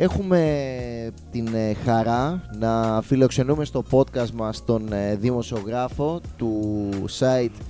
Έχουμε 0.00 1.10
την 1.30 1.54
ε, 1.54 1.74
χαρά 1.74 2.42
να 2.58 3.02
φιλοξενούμε 3.02 3.64
στο 3.64 3.84
podcast 3.90 4.30
μας 4.30 4.64
τον 4.64 4.92
ε, 4.92 5.16
δημοσιογράφο 5.16 6.20
του 6.36 6.78
site 7.18 7.60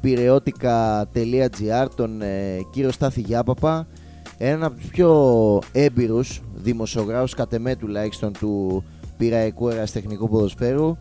πυρεώτικα.gr, 0.00 1.86
τον 1.94 2.22
ε, 2.22 2.58
κύριο 2.70 2.90
Στάθη 2.90 3.20
Γιάπαπα, 3.20 3.86
ένα 4.38 4.66
από 4.66 4.76
τους 4.76 4.86
πιο 4.88 5.60
έμπειρους 5.72 6.42
δημοσιογράφους, 6.54 7.34
κατ' 7.34 7.52
εμέ 7.52 7.76
τουλάχιστον, 7.76 8.32
του 8.32 8.84
πυραϊκού 9.16 9.68
εραστεχνικού 9.68 10.28
ποδοσφαίρου. 10.28 10.96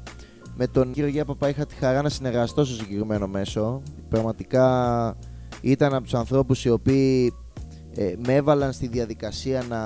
Με 0.55 0.67
τον 0.67 0.91
κύριο 0.91 1.09
Γιάπαπα 1.09 1.49
είχα 1.49 1.65
τη 1.65 1.75
χαρά 1.75 2.01
να 2.01 2.09
συνεργαστώ 2.09 2.65
στο 2.65 2.75
συγκεκριμένο 2.75 3.27
μέσο. 3.27 3.81
Πραγματικά 4.09 5.15
ήταν 5.61 5.93
από 5.93 6.03
τους 6.03 6.13
ανθρώπους 6.13 6.65
οι 6.65 6.69
οποίοι 6.69 7.33
με 8.25 8.35
έβαλαν 8.35 8.73
στη 8.73 8.87
διαδικασία 8.87 9.63
να 9.69 9.79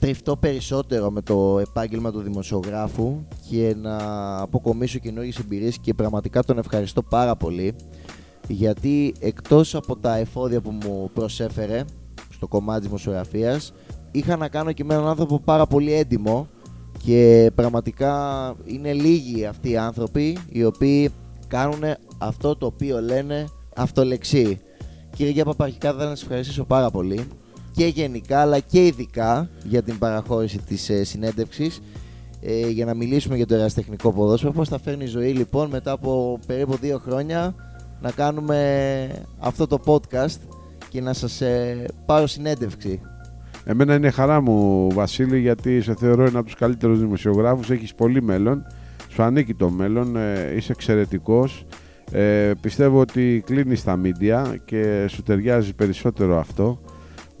τριφτώ 0.00 0.36
περισσότερο 0.36 1.10
με 1.10 1.22
το 1.22 1.58
επάγγελμα 1.58 2.12
του 2.12 2.20
δημοσιογράφου 2.20 3.18
και 3.50 3.74
να 3.80 3.96
αποκομίσω 4.40 4.98
καινούργιες 4.98 5.38
εμπειρίες 5.38 5.78
και 5.78 5.94
πραγματικά 5.94 6.42
τον 6.44 6.58
ευχαριστώ 6.58 7.02
πάρα 7.02 7.36
πολύ 7.36 7.74
γιατί 8.48 9.14
εκτός 9.20 9.74
από 9.74 9.96
τα 9.96 10.16
εφόδια 10.16 10.60
που 10.60 10.70
μου 10.70 11.10
προσέφερε 11.14 11.84
στο 12.30 12.48
κομμάτι 12.48 12.78
της 12.78 12.86
δημοσιογραφίας 12.88 13.72
είχα 14.10 14.36
να 14.36 14.48
κάνω 14.48 14.72
και 14.72 14.84
με 14.84 14.94
έναν 14.94 15.06
άνθρωπο 15.06 15.40
πάρα 15.40 15.66
πολύ 15.66 15.92
έντιμο 15.92 16.48
και 17.04 17.50
πραγματικά 17.54 18.54
είναι 18.64 18.92
λίγοι 18.92 19.46
αυτοί 19.46 19.70
οι 19.70 19.76
άνθρωποι 19.76 20.38
οι 20.48 20.64
οποίοι 20.64 21.10
κάνουν 21.48 21.82
αυτό 22.18 22.56
το 22.56 22.66
οποίο 22.66 23.00
λένε 23.00 23.46
αυτολεξί. 23.76 24.60
Κύριε 25.16 25.32
Γιάπα, 25.32 25.54
αρχικά 25.58 25.92
θα 25.92 26.04
να 26.04 26.08
σας 26.08 26.22
ευχαριστήσω 26.22 26.64
πάρα 26.64 26.90
πολύ 26.90 27.28
και 27.78 27.86
γενικά 27.86 28.40
αλλά 28.40 28.58
και 28.58 28.86
ειδικά 28.86 29.48
για 29.64 29.82
την 29.82 29.98
παραχώρηση 29.98 30.58
της 30.58 30.88
ε, 30.88 31.04
συνέντευξης 31.04 31.82
ε, 32.40 32.68
για 32.68 32.84
να 32.84 32.94
μιλήσουμε 32.94 33.36
για 33.36 33.46
το 33.46 33.54
εραστεχνικό 33.54 34.12
ποδόσφαιρο. 34.12 34.52
Πώς 34.52 34.68
θα 34.68 34.78
φέρνει 34.78 35.04
η 35.04 35.06
ζωή 35.06 35.32
λοιπόν 35.32 35.68
μετά 35.68 35.90
από 35.90 36.38
περίπου 36.46 36.76
δύο 36.76 36.98
χρόνια 36.98 37.54
να 38.00 38.10
κάνουμε 38.10 39.26
αυτό 39.38 39.66
το 39.66 39.80
podcast 39.86 40.38
και 40.88 41.00
να 41.00 41.12
σας 41.12 41.40
ε, 41.40 41.84
πάρω 42.06 42.26
συνέντευξη. 42.26 43.00
Εμένα 43.64 43.94
είναι 43.94 44.10
χαρά 44.10 44.40
μου 44.40 44.88
Βασίλη 44.90 45.38
γιατί 45.38 45.80
σε 45.80 45.94
θεωρώ 45.94 46.24
ένα 46.24 46.38
από 46.38 46.46
τους 46.46 46.56
καλύτερους 46.56 46.98
δημοσιογράφους, 46.98 47.70
έχεις 47.70 47.94
πολύ 47.94 48.22
μέλλον, 48.22 48.66
σου 49.08 49.22
ανήκει 49.22 49.54
το 49.54 49.70
μέλλον, 49.70 50.16
ε, 50.16 50.52
είσαι 50.56 50.72
εξαιρετικός. 50.72 51.66
Ε, 52.12 52.52
πιστεύω 52.60 53.00
ότι 53.00 53.42
κλείνεις 53.46 53.84
τα 53.84 53.96
μίντια 53.96 54.60
και 54.64 55.06
σου 55.08 55.22
ταιριάζει 55.22 55.74
περισσότερο 55.74 56.38
αυτό. 56.38 56.80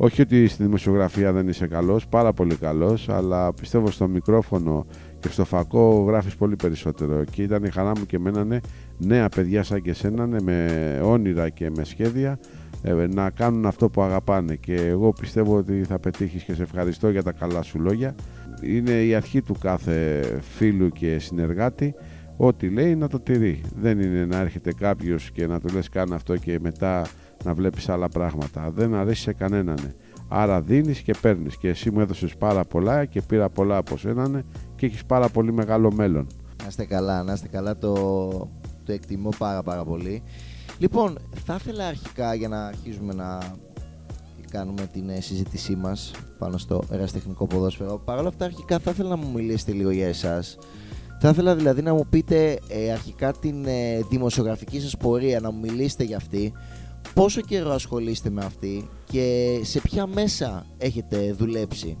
Όχι 0.00 0.22
ότι 0.22 0.46
στη 0.46 0.62
δημοσιογραφία 0.62 1.32
δεν 1.32 1.48
είσαι 1.48 1.66
καλός, 1.66 2.08
πάρα 2.08 2.32
πολύ 2.32 2.56
καλός, 2.56 3.08
αλλά 3.08 3.52
πιστεύω 3.52 3.90
στο 3.90 4.08
μικρόφωνο 4.08 4.86
και 5.20 5.28
στο 5.28 5.44
φακό 5.44 6.04
γράφεις 6.06 6.36
πολύ 6.36 6.56
περισσότερο. 6.56 7.24
Και 7.24 7.42
ήταν 7.42 7.64
η 7.64 7.70
χαρά 7.70 7.92
μου 7.98 8.06
και 8.06 8.16
εμένα 8.16 8.44
ναι, 8.44 8.58
νέα 8.98 9.28
παιδιά 9.28 9.62
σαν 9.62 9.82
και 9.82 9.90
εσένα 9.90 10.26
ναι, 10.26 10.40
με 10.40 11.00
όνειρα 11.04 11.48
και 11.48 11.70
με 11.76 11.84
σχέδια 11.84 12.38
ε, 12.82 12.92
να 12.92 13.30
κάνουν 13.30 13.66
αυτό 13.66 13.88
που 13.88 14.02
αγαπάνε. 14.02 14.54
Και 14.54 14.74
εγώ 14.74 15.12
πιστεύω 15.12 15.56
ότι 15.56 15.84
θα 15.84 15.98
πετύχεις 15.98 16.42
και 16.42 16.54
σε 16.54 16.62
ευχαριστώ 16.62 17.10
για 17.10 17.22
τα 17.22 17.32
καλά 17.32 17.62
σου 17.62 17.80
λόγια. 17.80 18.14
Είναι 18.62 18.90
η 18.90 19.14
αρχή 19.14 19.42
του 19.42 19.54
κάθε 19.60 20.22
φίλου 20.40 20.88
και 20.88 21.18
συνεργάτη 21.18 21.94
ό,τι 22.36 22.68
λέει 22.68 22.94
να 22.96 23.08
το 23.08 23.20
τηρεί. 23.20 23.60
Δεν 23.80 24.00
είναι 24.00 24.24
να 24.24 24.38
έρχεται 24.38 24.72
κάποιος 24.72 25.30
και 25.30 25.46
να 25.46 25.60
του 25.60 25.74
λες 25.74 25.88
κάνε 25.88 26.14
αυτό 26.14 26.36
και 26.36 26.58
μετά 26.60 27.06
να 27.48 27.54
βλέπεις 27.54 27.88
άλλα 27.88 28.08
πράγματα. 28.08 28.70
Δεν 28.70 28.94
αρέσει 28.94 29.22
σε 29.22 29.32
κανέναν. 29.32 29.94
Άρα 30.28 30.60
δίνεις 30.60 31.00
και 31.00 31.14
παίρνεις 31.20 31.56
και 31.56 31.68
εσύ 31.68 31.90
μου 31.90 32.00
έδωσες 32.00 32.36
πάρα 32.36 32.64
πολλά 32.64 33.04
και 33.04 33.22
πήρα 33.22 33.48
πολλά 33.48 33.76
από 33.76 33.96
σένα 33.96 34.42
και 34.76 34.86
έχεις 34.86 35.04
πάρα 35.04 35.28
πολύ 35.28 35.52
μεγάλο 35.52 35.92
μέλλον. 35.92 36.26
Να 36.62 36.68
είστε 36.68 36.84
καλά, 36.84 37.22
να 37.22 37.32
είστε 37.32 37.48
καλά, 37.48 37.76
το, 37.76 37.94
το 38.84 38.92
εκτιμώ 38.92 39.30
πάρα 39.38 39.62
πάρα 39.62 39.84
πολύ. 39.84 40.22
Λοιπόν, 40.78 41.18
θα 41.44 41.54
ήθελα 41.54 41.86
αρχικά 41.86 42.34
για 42.34 42.48
να 42.48 42.66
αρχίσουμε 42.66 43.14
να 43.14 43.38
κάνουμε 44.50 44.88
την 44.92 45.08
ε, 45.08 45.20
συζήτησή 45.20 45.76
μας 45.76 46.10
πάνω 46.38 46.58
στο 46.58 46.82
εραστεχνικό 46.90 47.46
ποδόσφαιρο. 47.46 47.98
Παρ' 48.04 48.18
όλα 48.18 48.28
αυτά 48.28 48.44
αρχικά 48.44 48.78
θα 48.78 48.90
ήθελα 48.90 49.08
να 49.08 49.16
μου 49.16 49.30
μιλήσετε 49.34 49.72
λίγο 49.72 49.90
για 49.90 50.06
εσάς. 50.06 50.58
Θα 51.20 51.28
ήθελα 51.28 51.54
δηλαδή 51.54 51.82
να 51.82 51.94
μου 51.94 52.06
πείτε 52.10 52.58
ε, 52.68 52.92
αρχικά 52.92 53.32
την 53.32 53.64
ε, 53.66 54.00
δημοσιογραφική 54.10 54.80
σας 54.80 54.96
πορεία, 54.96 55.40
να 55.40 55.50
μου 55.50 55.58
μιλήσετε 55.60 56.04
για 56.04 56.16
αυτή 56.16 56.52
πόσο 57.14 57.40
καιρό 57.40 57.70
ασχολείστε 57.70 58.30
με 58.30 58.44
αυτή 58.44 58.88
και 59.04 59.58
σε 59.62 59.80
ποια 59.80 60.06
μέσα 60.06 60.66
έχετε 60.78 61.32
δουλέψει; 61.32 61.96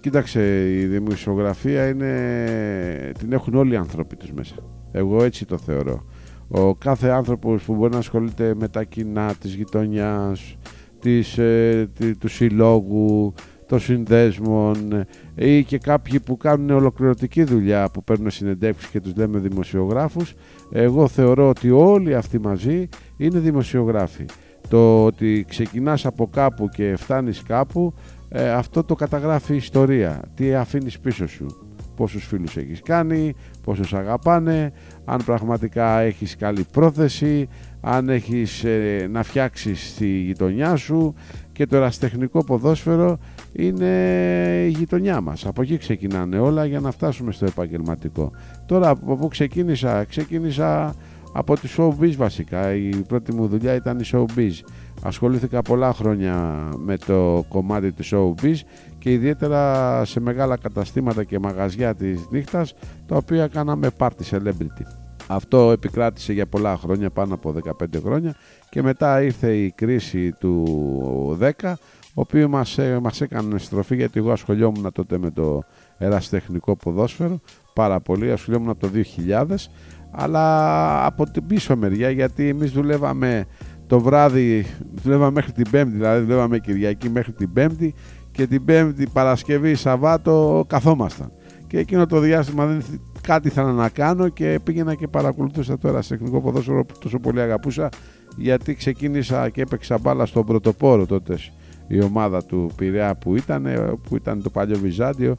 Κοίταξε, 0.00 0.70
η 0.70 0.86
δημοσιογραφία 0.86 1.88
είναι... 1.88 3.12
την 3.18 3.32
έχουν 3.32 3.54
όλοι 3.54 3.72
οι 3.72 3.76
άνθρωποι 3.76 4.16
τους 4.16 4.32
μέσα. 4.32 4.54
Εγώ 4.92 5.22
έτσι 5.22 5.44
το 5.44 5.58
θεωρώ. 5.58 6.04
Ο 6.48 6.74
κάθε 6.74 7.08
άνθρωπος 7.08 7.62
που 7.62 7.74
μπορεί 7.74 7.92
να 7.92 7.98
ασχολείται 7.98 8.54
με 8.54 8.68
τα 8.68 8.84
κοινά 8.84 9.34
της 9.34 9.54
γειτονιάς, 9.54 10.56
της, 11.00 11.38
ε, 11.38 11.90
του 12.18 12.28
συλλόγου, 12.28 13.34
των 13.72 13.80
συνδέσμων 13.80 15.04
ή 15.34 15.64
και 15.64 15.78
κάποιοι 15.78 16.20
που 16.20 16.36
κάνουν 16.36 16.70
ολοκληρωτική 16.70 17.42
δουλειά 17.42 17.88
που 17.90 18.04
παίρνουν 18.04 18.30
συνεντεύξεις 18.30 18.88
και 18.88 19.00
τους 19.00 19.16
λέμε 19.16 19.38
δημοσιογράφους 19.38 20.34
εγώ 20.72 21.08
θεωρώ 21.08 21.48
ότι 21.48 21.70
όλοι 21.70 22.14
αυτοί 22.14 22.38
μαζί 22.38 22.88
είναι 23.16 23.38
δημοσιογράφοι. 23.38 24.24
Το 24.68 25.04
ότι 25.04 25.44
ξεκινάς 25.48 26.06
από 26.06 26.26
κάπου 26.26 26.68
και 26.68 26.94
φτάνεις 26.96 27.42
κάπου 27.42 27.94
ε, 28.28 28.50
αυτό 28.50 28.84
το 28.84 28.94
καταγράφει 28.94 29.52
η 29.52 29.56
ιστορία. 29.56 30.20
Τι 30.34 30.54
αφήνεις 30.54 30.98
πίσω 30.98 31.26
σου; 31.26 31.46
Πόσους 31.96 32.26
φίλους 32.26 32.56
έχεις 32.56 32.82
κάνει, 32.82 33.34
πόσους 33.62 33.94
αγαπάνε, 33.94 34.72
αν 35.04 35.24
πραγματικά 35.24 36.00
έχεις 36.00 36.36
καλή 36.36 36.66
πρόθεση, 36.72 37.48
αν 37.80 38.08
έχεις 38.08 38.64
ε, 38.64 39.08
να 39.10 39.22
φτιάξεις 39.22 39.94
τη 39.94 40.06
γειτονιά 40.06 40.76
σου 40.76 41.14
και 41.52 41.66
το 41.66 41.76
εραστεχνικό 41.76 42.44
ποδόσφαιρο 42.44 43.18
είναι 43.52 43.86
η 44.66 44.68
γειτονιά 44.68 45.20
μας. 45.20 45.46
Από 45.46 45.62
εκεί 45.62 45.76
ξεκινάνε 45.76 46.38
όλα 46.38 46.64
για 46.64 46.80
να 46.80 46.90
φτάσουμε 46.90 47.32
στο 47.32 47.44
επαγγελματικό. 47.44 48.30
Τώρα 48.66 48.88
από 48.88 49.16
πού 49.16 49.28
ξεκίνησα, 49.28 50.04
ξεκίνησα 50.04 50.94
από 51.32 51.54
τη 51.54 51.68
showbiz 51.76 52.14
βασικά. 52.16 52.74
Η 52.74 52.88
πρώτη 52.88 53.34
μου 53.34 53.46
δουλειά 53.46 53.74
ήταν 53.74 53.98
η 53.98 54.04
showbiz. 54.12 54.52
Ασχολήθηκα 55.02 55.62
πολλά 55.62 55.92
χρόνια 55.92 56.68
με 56.76 56.96
το 56.96 57.44
κομμάτι 57.48 57.92
του 57.92 58.04
showbiz 58.04 58.56
και 58.98 59.12
ιδιαίτερα 59.12 60.04
σε 60.04 60.20
μεγάλα 60.20 60.56
καταστήματα 60.56 61.24
και 61.24 61.38
μαγαζιά 61.38 61.94
της 61.94 62.26
νύχτας 62.30 62.74
τα 63.06 63.16
οποία 63.16 63.46
κάναμε 63.46 63.90
party 63.98 64.30
celebrity. 64.30 64.84
Αυτό 65.26 65.70
επικράτησε 65.70 66.32
για 66.32 66.46
πολλά 66.46 66.76
χρόνια, 66.76 67.10
πάνω 67.10 67.34
από 67.34 67.54
15 67.80 68.00
χρόνια 68.02 68.34
και 68.72 68.82
μετά 68.82 69.22
ήρθε 69.22 69.56
η 69.56 69.70
κρίση 69.70 70.32
του 70.32 71.38
10 71.40 71.72
ο 72.14 72.20
οποίος 72.20 72.46
μας, 72.46 72.78
ε, 72.78 72.98
μας 73.02 73.20
έκανε 73.20 73.58
στροφή 73.58 73.96
γιατί 73.96 74.18
εγώ 74.18 74.32
ασχολιόμουν 74.32 74.92
τότε 74.92 75.18
με 75.18 75.30
το 75.30 75.62
εραστεχνικό 75.98 76.76
ποδόσφαιρο 76.76 77.40
πάρα 77.74 78.00
πολύ, 78.00 78.32
ασχολιόμουν 78.32 78.68
από 78.68 78.80
το 78.80 78.88
2000 79.28 79.44
αλλά 80.10 81.06
από 81.06 81.30
την 81.30 81.46
πίσω 81.46 81.76
μεριά 81.76 82.10
γιατί 82.10 82.48
εμείς 82.48 82.70
δουλεύαμε 82.70 83.44
το 83.86 84.00
βράδυ, 84.00 84.66
δουλεύαμε 85.02 85.30
μέχρι 85.30 85.52
την 85.52 85.70
Πέμπτη, 85.70 85.96
δηλαδή 85.96 86.24
δουλεύαμε 86.24 86.58
Κυριακή 86.58 87.10
μέχρι 87.10 87.32
την 87.32 87.52
Πέμπτη 87.52 87.94
και 88.30 88.46
την 88.46 88.64
Πέμπτη 88.64 89.06
Παρασκευή 89.12 89.74
Σαββάτο 89.74 90.64
καθόμασταν. 90.68 91.32
Και 91.66 91.78
εκείνο 91.78 92.06
το 92.06 92.18
διάστημα 92.18 92.66
δεν 92.66 92.82
κάτι 93.22 93.48
ήθελα 93.48 93.72
να 93.72 93.88
κάνω 93.88 94.28
και 94.28 94.60
πήγαινα 94.64 94.94
και 94.94 95.08
παρακολουθούσα 95.08 95.78
το 95.78 95.88
εραστεχνικό 95.88 96.40
ποδόσφαιρο 96.40 96.84
που 96.84 96.94
τόσο 96.98 97.18
πολύ 97.18 97.40
αγαπούσα 97.40 97.88
γιατί 98.36 98.74
ξεκίνησα 98.74 99.48
και 99.48 99.60
έπαιξα 99.60 99.98
μπάλα 99.98 100.26
στον 100.26 100.46
πρωτοπόρο 100.46 101.06
τότε 101.06 101.38
η 101.86 102.02
ομάδα 102.02 102.44
του 102.44 102.70
Πειραιά 102.76 103.14
που 103.14 103.36
ήταν, 103.36 103.66
που 104.08 104.16
ήταν 104.16 104.42
το 104.42 104.50
παλιό 104.50 104.78
Βυζάντιο 104.78 105.36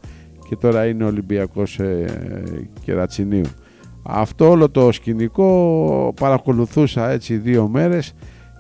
και 0.50 0.56
τώρα 0.56 0.86
είναι 0.86 1.04
ο 1.04 1.08
Ολυμπιακός 1.08 1.80
ε, 1.80 2.06
Κερατσινίου. 2.86 3.46
Αυτό 4.04 4.50
όλο 4.50 4.70
το 4.70 4.92
σκηνικό 4.92 6.14
παρακολουθούσα 6.20 7.10
έτσι 7.10 7.38
δύο 7.38 7.68
μέρες 7.68 8.14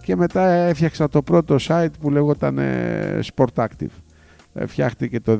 και 0.03 0.15
μετά 0.15 0.47
έφτιαξα 0.49 1.09
το 1.09 1.21
πρώτο 1.21 1.55
site 1.59 1.91
που 1.99 2.09
λεγόταν 2.09 2.57
ε, 2.57 3.19
Sport 3.35 3.63
Active. 3.63 4.01
Ε, 4.53 4.65
φτιάχτηκε 4.65 5.19
το 5.19 5.39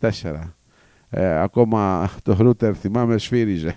2004. 0.00 0.10
Ε, 1.10 1.40
ακόμα 1.40 2.10
το 2.22 2.36
router 2.40 2.72
θυμάμαι 2.80 3.18
σφύριζε. 3.18 3.76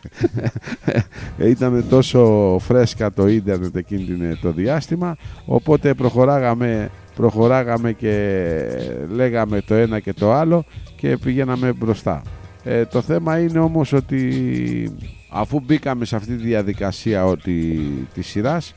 Ήταν 1.38 1.86
τόσο 1.90 2.58
φρέσκα 2.62 3.14
το 3.14 3.28
ίντερνετ 3.28 3.76
εκείνη 3.76 4.36
το 4.36 4.52
διάστημα 4.52 5.16
οπότε 5.46 5.94
προχωράγαμε 5.94 6.90
προχωράγαμε 7.16 7.94
και 7.94 8.66
λέγαμε 9.10 9.62
το 9.62 9.74
ένα 9.74 10.00
και 10.00 10.14
το 10.14 10.34
άλλο 10.34 10.66
και 10.96 11.18
πηγαίναμε 11.18 11.74
μπροστά. 11.74 12.22
Ε, 12.64 12.86
το 12.86 13.02
θέμα 13.02 13.40
είναι 13.40 13.60
όμως 13.60 13.94
ότι 13.94 14.92
αφού 15.30 15.60
μπήκαμε 15.60 16.06
σε 16.06 16.16
αυτή 16.16 16.36
τη 16.36 16.44
διαδικασία 16.44 17.26
ότι, 17.26 17.80
της 18.14 18.28
σειράς 18.28 18.76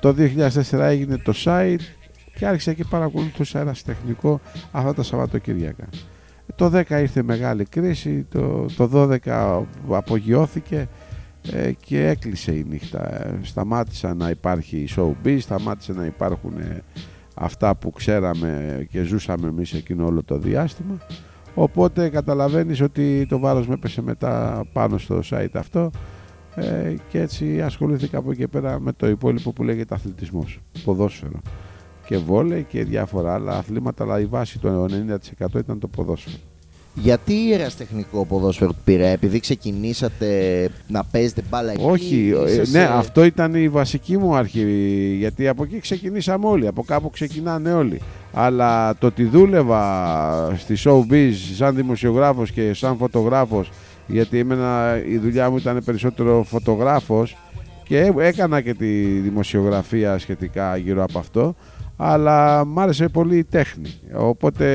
το 0.00 0.14
2004 0.72 0.78
έγινε 0.78 1.18
το 1.18 1.32
site 1.44 1.76
και 2.38 2.46
άρχισα 2.46 2.72
και 2.72 2.84
παρακολουθούσα 2.90 3.60
ένα 3.60 3.74
τεχνικό 3.84 4.40
αυτά 4.70 4.94
τα 4.94 5.02
Σαββατοκύριακα. 5.02 5.88
Το 6.56 6.70
10 6.74 6.90
ήρθε 6.90 7.22
μεγάλη 7.22 7.64
κρίση, 7.64 8.26
το, 8.30 8.66
το 8.76 9.08
12 9.24 9.62
απογειώθηκε 9.88 10.88
ε, 11.52 11.72
και 11.72 12.06
έκλεισε 12.06 12.52
η 12.52 12.66
νύχτα. 12.68 13.26
Ε, 13.26 13.38
σταμάτησα 13.42 14.14
να 14.14 14.30
υπάρχει 14.30 14.88
showbiz, 14.96 15.36
σταμάτησε 15.40 15.92
να 15.92 16.04
υπάρχουν 16.04 16.58
ε, 16.58 16.82
αυτά 17.34 17.76
που 17.76 17.90
ξέραμε 17.90 18.86
και 18.90 19.02
ζούσαμε 19.02 19.48
εμείς 19.48 19.72
εκείνο 19.72 20.06
όλο 20.06 20.22
το 20.22 20.38
διάστημα. 20.38 20.98
Οπότε 21.54 22.08
καταλαβαίνεις 22.08 22.80
ότι 22.80 23.26
το 23.28 23.38
βάρος 23.38 23.66
με 23.66 23.74
έπεσε 23.74 24.02
μετά 24.02 24.64
πάνω 24.72 24.98
στο 24.98 25.20
site 25.30 25.54
αυτό 25.54 25.90
ε, 26.54 26.94
και 27.08 27.20
έτσι 27.20 27.62
ασχολήθηκα 27.62 28.18
από 28.18 28.30
εκεί 28.30 28.48
πέρα 28.48 28.80
με 28.80 28.92
το 28.92 29.08
υπόλοιπο 29.08 29.52
που 29.52 29.62
λέγεται 29.62 29.94
αθλητισμός, 29.94 30.60
ποδόσφαιρο 30.84 31.40
και 32.06 32.16
βόλεϊ 32.16 32.66
και 32.68 32.84
διάφορα 32.84 33.34
άλλα 33.34 33.52
αθλήματα 33.52 34.04
αλλά 34.04 34.20
η 34.20 34.24
βάση 34.24 34.58
το 34.58 34.84
90% 35.38 35.58
ήταν 35.58 35.78
το 35.78 35.88
ποδόσφαιρο. 35.88 36.36
Γιατί 36.98 37.52
εραστεχνικό 37.52 38.24
ποδόσφαιρο 38.24 38.70
του 38.70 38.78
πήρε, 38.84 39.10
επειδή 39.10 39.40
ξεκινήσατε 39.40 40.28
να 40.88 41.04
παίζετε 41.04 41.42
μπάλα 41.50 41.72
εκεί. 41.72 41.82
Όχι, 41.84 42.32
ναι, 42.70 42.84
αυτό 42.84 43.24
ήταν 43.24 43.54
η 43.54 43.68
βασική 43.68 44.18
μου 44.18 44.34
αρχή. 44.34 44.64
Γιατί 45.18 45.48
από 45.48 45.62
εκεί 45.62 45.78
ξεκινήσαμε 45.78 46.46
όλοι, 46.46 46.66
από 46.66 46.82
κάπου 46.82 47.10
ξεκινάνε 47.10 47.72
όλοι. 47.72 48.00
Αλλά 48.32 48.96
το 48.98 49.06
ότι 49.06 49.24
δούλευα 49.24 50.54
στη 50.56 50.76
showbiz 50.84 51.32
σαν 51.54 51.74
δημοσιογράφος 51.74 52.50
και 52.50 52.74
σαν 52.74 52.96
φωτογράφος, 52.96 53.70
γιατί 54.06 54.38
εμένα, 54.38 55.00
η 55.08 55.18
δουλειά 55.18 55.50
μου 55.50 55.56
ήταν 55.56 55.82
περισσότερο 55.84 56.42
φωτογράφος 56.42 57.36
και 57.84 58.12
έκανα 58.18 58.60
και 58.60 58.74
τη 58.74 59.02
δημοσιογραφία 59.04 60.18
σχετικά 60.18 60.76
γύρω 60.76 61.02
από 61.02 61.18
αυτό 61.18 61.54
αλλά 61.96 62.64
μ' 62.64 62.78
άρεσε 62.78 63.08
πολύ 63.08 63.36
η 63.36 63.44
τέχνη. 63.44 63.90
Οπότε 64.16 64.66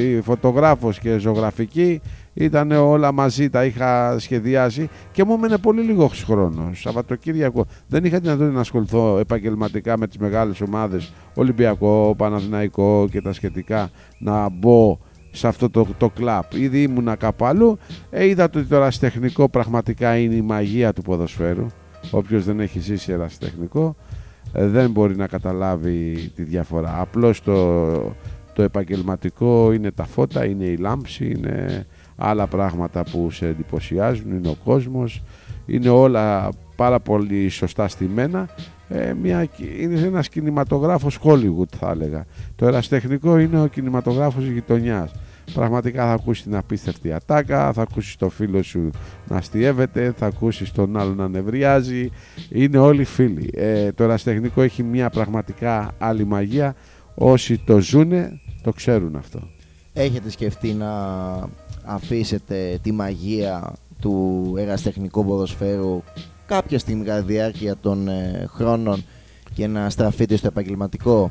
η 0.00 0.20
φωτογράφος 0.20 0.98
και 0.98 1.18
ζωγραφική 1.18 2.00
ήταν 2.34 2.70
όλα 2.70 3.12
μαζί, 3.12 3.50
τα 3.50 3.64
είχα 3.64 4.18
σχεδιάσει 4.18 4.88
και 5.12 5.24
μου 5.24 5.32
έμενε 5.32 5.58
πολύ 5.58 5.82
λίγος 5.82 6.22
χρόνος. 6.22 6.80
Σαββατοκύριακο 6.80 7.66
δεν 7.86 8.04
είχα 8.04 8.18
δυνατότητα 8.18 8.54
να 8.54 8.60
ασχοληθώ 8.60 9.18
επαγγελματικά 9.18 9.98
με 9.98 10.06
τις 10.06 10.18
μεγάλες 10.18 10.60
ομάδες, 10.60 11.12
Ολυμπιακό, 11.34 12.14
Παναθηναϊκό 12.16 13.08
και 13.10 13.20
τα 13.20 13.32
σχετικά, 13.32 13.90
να 14.18 14.48
μπω 14.48 14.98
σε 15.30 15.48
αυτό 15.48 15.70
το, 15.70 15.86
το 15.98 16.08
κλαπ. 16.08 16.54
Ήδη 16.54 16.82
ήμουνα 16.82 17.16
κάπου 17.16 17.44
αλλού, 17.44 17.78
ε, 18.10 18.26
είδα 18.26 18.44
ότι 18.44 18.64
το 18.64 18.76
ερασιτεχνικό 18.76 19.48
πραγματικά 19.48 20.16
είναι 20.16 20.34
η 20.34 20.42
μαγεία 20.42 20.92
του 20.92 21.02
ποδοσφαίρου. 21.02 21.66
Όποιος 22.10 22.44
δεν 22.44 22.60
έχει 22.60 22.80
ζήσει 22.80 23.12
ερασιτεχνικό, 23.12 23.96
ε, 23.98 24.09
δεν 24.52 24.90
μπορεί 24.90 25.16
να 25.16 25.26
καταλάβει 25.26 26.30
τη 26.34 26.42
διαφορά. 26.42 27.00
Απλώς 27.00 27.42
το, 27.42 27.96
το 28.52 28.62
επαγγελματικό 28.62 29.72
είναι 29.72 29.90
τα 29.90 30.04
φώτα, 30.04 30.44
είναι 30.44 30.64
η 30.64 30.76
λάμψη, 30.76 31.30
είναι 31.36 31.86
άλλα 32.16 32.46
πράγματα 32.46 33.04
που 33.10 33.30
σε 33.30 33.46
εντυπωσιάζουν, 33.46 34.30
είναι 34.32 34.48
ο 34.48 34.56
κόσμος, 34.64 35.22
είναι 35.66 35.88
όλα 35.88 36.48
πάρα 36.76 37.00
πολύ 37.00 37.48
σωστά 37.48 37.88
στημένα. 37.88 38.48
Ε, 38.88 39.14
μια, 39.22 39.48
είναι 39.80 40.00
ένας 40.00 40.28
κινηματογράφος 40.28 41.18
Hollywood 41.22 41.68
θα 41.78 41.90
έλεγα. 41.90 42.24
Το 42.56 42.66
εραστεχνικό 42.66 43.38
είναι 43.38 43.62
ο 43.62 43.66
κινηματογράφος 43.66 44.44
γειτονιάς 44.44 45.12
πραγματικά 45.54 46.06
θα 46.06 46.12
ακούσεις 46.12 46.42
την 46.42 46.56
απίστευτη 46.56 47.12
ατάκα, 47.12 47.72
θα 47.72 47.82
ακούσεις 47.82 48.16
το 48.16 48.28
φίλο 48.28 48.62
σου 48.62 48.90
να 49.28 49.36
αστείευεται, 49.36 50.14
θα 50.16 50.26
ακούσεις 50.26 50.72
τον 50.72 50.96
άλλο 50.96 51.14
να 51.14 51.28
νευριάζει. 51.28 52.10
Είναι 52.48 52.78
όλοι 52.78 53.04
φίλοι. 53.04 53.50
Ε, 53.54 53.92
το 53.92 54.04
εραστεχνικό 54.04 54.62
έχει 54.62 54.82
μια 54.82 55.10
πραγματικά 55.10 55.94
άλλη 55.98 56.24
μαγεία. 56.24 56.74
Όσοι 57.14 57.58
το 57.58 57.80
ζουνε 57.80 58.40
το 58.62 58.72
ξέρουν 58.72 59.16
αυτό. 59.16 59.48
Έχετε 59.92 60.30
σκεφτεί 60.30 60.72
να 60.72 60.90
αφήσετε 61.84 62.78
τη 62.82 62.92
μαγεία 62.92 63.72
του 64.00 64.54
εραστεχνικού 64.58 65.24
ποδοσφαίρου 65.24 66.02
κάποια 66.46 66.78
στιγμή 66.78 67.04
κατά 67.04 67.22
διάρκεια 67.22 67.76
των 67.76 68.08
ε, 68.08 68.46
χρόνων 68.48 69.04
και 69.54 69.66
να 69.66 69.90
στραφείτε 69.90 70.36
στο 70.36 70.46
επαγγελματικό; 70.46 71.30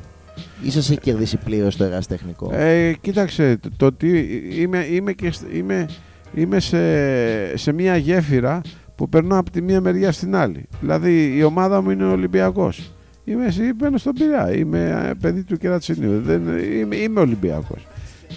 Ή 0.63 0.71
σας 0.71 0.89
έχει 0.89 0.99
κερδίσει 0.99 1.37
πλήρως 1.37 1.77
το 1.77 1.83
εραστεχνικό. 1.83 2.49
Ε, 2.53 2.93
κοίταξε, 3.01 3.59
το 3.77 3.85
ότι 3.85 4.41
είμαι, 4.55 4.85
είμαι, 4.91 5.13
και, 5.13 5.31
είμαι, 5.53 5.85
είμαι 6.33 6.59
σε, 6.59 7.57
σε 7.57 7.71
μια 7.71 7.97
γέφυρα 7.97 8.61
που 8.95 9.09
περνώ 9.09 9.37
από 9.37 9.51
τη 9.51 9.61
μία 9.61 9.81
μεριά 9.81 10.11
στην 10.11 10.35
άλλη. 10.35 10.67
Δηλαδή 10.79 11.37
η 11.37 11.43
ομάδα 11.43 11.81
μου 11.81 11.89
είναι 11.89 12.05
ο 12.05 12.11
Ολυμπιακός. 12.11 12.93
Είμαι, 13.23 13.47
μπαίνω 13.75 13.97
στον 13.97 14.13
Πειραιά, 14.13 14.55
είμαι 14.55 15.07
ε, 15.09 15.13
παιδί 15.21 15.43
του 15.43 15.57
Κερατσινίου, 15.57 16.21
δεν, 16.21 16.41
είμαι, 16.79 16.95
είμαι 16.95 17.19
Ολυμπιακός. 17.19 17.87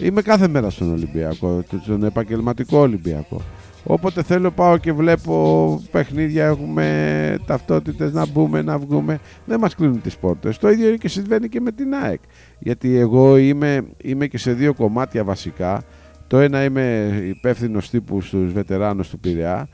Είμαι 0.00 0.22
κάθε 0.22 0.48
μέρα 0.48 0.70
στον 0.70 0.92
Ολυμπιακό, 0.92 1.64
στον 1.82 2.04
επαγγελματικό 2.04 2.78
Ολυμπιακό. 2.78 3.42
Όποτε 3.84 4.22
θέλω 4.22 4.50
πάω 4.50 4.76
και 4.76 4.92
βλέπω 4.92 5.82
παιχνίδια, 5.90 6.44
έχουμε 6.44 7.38
ταυτότητες 7.46 8.12
να 8.12 8.26
μπούμε, 8.26 8.62
να 8.62 8.78
βγούμε. 8.78 9.18
Δεν 9.44 9.58
μας 9.58 9.74
κλείνουν 9.74 10.00
τις 10.00 10.16
πόρτες. 10.16 10.58
Το 10.58 10.70
ίδιο 10.70 10.96
και 10.96 11.08
συμβαίνει 11.08 11.48
και 11.48 11.60
με 11.60 11.72
την 11.72 11.94
ΑΕΚ. 11.94 12.20
Γιατί 12.58 12.96
εγώ 12.96 13.36
είμαι, 13.36 13.82
είμαι 14.02 14.26
και 14.26 14.38
σε 14.38 14.52
δύο 14.52 14.74
κομμάτια 14.74 15.24
βασικά. 15.24 15.82
Το 16.26 16.38
ένα 16.38 16.64
είμαι 16.64 17.18
υπεύθυνος 17.28 17.90
τύπου 17.90 18.20
στους 18.20 18.52
βετεράνους 18.52 19.08
του 19.08 19.18
Πειραιά 19.18 19.68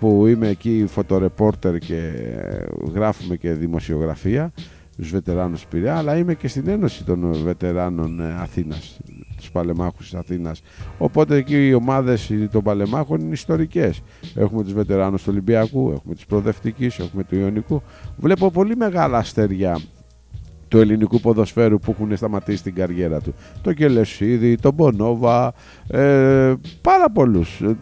που 0.00 0.26
είμαι 0.26 0.48
εκεί 0.48 0.84
φωτορεπόρτερ 0.88 1.78
και 1.78 2.10
γράφουμε 2.94 3.36
και 3.36 3.52
δημοσιογραφία 3.52 4.52
στους 4.94 5.10
βετεράνους 5.10 5.62
του 5.62 5.68
Πειραιά 5.68 5.96
αλλά 5.96 6.16
είμαι 6.16 6.34
και 6.34 6.48
στην 6.48 6.68
Ένωση 6.68 7.04
των 7.04 7.32
Βετεράνων 7.32 8.20
ε, 8.20 8.34
Αθήνας 8.40 9.00
τους 9.36 9.50
παλεμάχους 9.50 10.10
της 10.10 10.14
Αθήνας. 10.14 10.62
Οπότε 10.98 11.36
εκεί 11.36 11.68
οι 11.68 11.74
ομάδες 11.74 12.32
των 12.50 12.62
παλεμάχων 12.62 13.20
είναι 13.20 13.32
ιστορικές. 13.32 14.02
Έχουμε 14.34 14.62
τους 14.62 14.72
βετεράνους 14.72 15.22
του 15.22 15.28
Ολυμπιακού, 15.32 15.90
έχουμε 15.90 16.14
τους 16.14 16.26
προοδευτικούς, 16.26 16.98
έχουμε 16.98 17.24
του 17.24 17.36
Ιωνικού. 17.36 17.82
Βλέπω 18.16 18.50
πολύ 18.50 18.76
μεγάλα 18.76 19.18
αστέρια 19.18 19.78
του 20.68 20.78
ελληνικού 20.78 21.20
ποδοσφαίρου 21.20 21.78
που 21.78 21.90
έχουν 21.90 22.16
σταματήσει 22.16 22.62
την 22.62 22.74
καριέρα 22.74 23.20
του. 23.20 23.34
Το 23.62 23.72
Κελεσίδη, 23.72 24.56
τον 24.56 24.74
Μπονόβα, 24.74 25.54
ε, 25.88 26.54
πάρα 26.80 27.10
πολλούς. 27.12 27.60
Ε, 27.60 27.76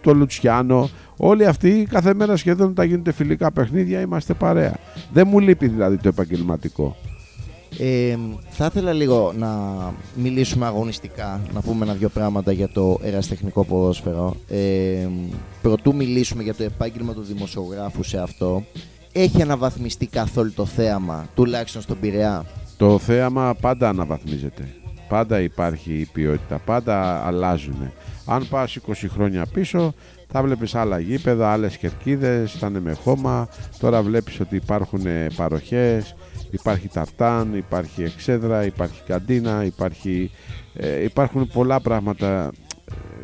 το 0.00 0.14
Λουτσιάνο, 0.14 0.88
όλοι 1.16 1.46
αυτοί 1.46 1.86
κάθε 1.90 2.14
μέρα 2.14 2.36
σχεδόν 2.36 2.74
τα 2.74 2.84
γίνονται 2.84 3.12
φιλικά 3.12 3.52
παιχνίδια, 3.52 4.00
είμαστε 4.00 4.34
παρέα. 4.34 4.76
Δεν 5.12 5.28
μου 5.30 5.38
λείπει 5.38 5.68
δηλαδή 5.68 5.96
το 5.96 6.08
επαγγελματικό. 6.08 6.96
Ε, 7.78 8.16
θα 8.50 8.66
ήθελα 8.66 8.92
λίγο 8.92 9.32
να 9.38 9.50
μιλήσουμε 10.14 10.66
αγωνιστικά, 10.66 11.40
να 11.52 11.60
πούμε 11.60 11.84
ένα-δυο 11.84 12.08
πράγματα 12.08 12.52
για 12.52 12.68
το 12.68 12.98
εραστεχνικό 13.02 13.64
ποδόσφαιρο. 13.64 14.34
Ε, 14.48 15.08
προτού 15.62 15.94
μιλήσουμε 15.94 16.42
για 16.42 16.54
το 16.54 16.62
επάγγελμα 16.62 17.12
του 17.12 17.22
δημοσιογράφου 17.22 18.02
σε 18.02 18.18
αυτό, 18.18 18.64
έχει 19.12 19.42
αναβαθμιστεί 19.42 20.06
καθόλου 20.06 20.52
το 20.52 20.64
θέαμα, 20.64 21.26
τουλάχιστον 21.34 21.82
στον 21.82 22.00
Πειραιά; 22.00 22.44
Το 22.76 22.98
θέαμα 22.98 23.54
πάντα 23.60 23.88
αναβαθμίζεται. 23.88 24.68
Πάντα 25.08 25.40
υπάρχει 25.40 25.92
η 25.92 26.08
ποιότητα, 26.12 26.58
πάντα 26.58 27.26
αλλάζουν. 27.26 27.92
Αν 28.26 28.48
πας 28.48 28.78
20 28.86 28.92
χρόνια 29.08 29.46
πίσω, 29.52 29.94
θα 30.28 30.42
βλέπεις 30.42 30.74
άλλα 30.74 30.98
γήπεδα, 30.98 31.52
άλλες 31.52 31.76
κερκίδες, 31.76 32.54
ήταν 32.54 32.78
με 32.82 32.92
χώμα. 32.92 33.48
Τώρα 33.78 34.02
βλέπεις 34.02 34.40
ότι 34.40 34.56
υπάρχουν 34.56 35.02
παροχές, 35.36 36.14
Υπάρχει 36.50 36.88
ταρτάν, 36.88 37.54
υπάρχει 37.56 38.02
εξέδρα, 38.02 38.64
υπάρχει 38.64 39.02
καντίνα, 39.06 39.64
υπάρχει, 39.64 40.30
ε, 40.74 41.02
υπάρχουν 41.02 41.48
πολλά 41.48 41.80
πράγματα, 41.80 42.52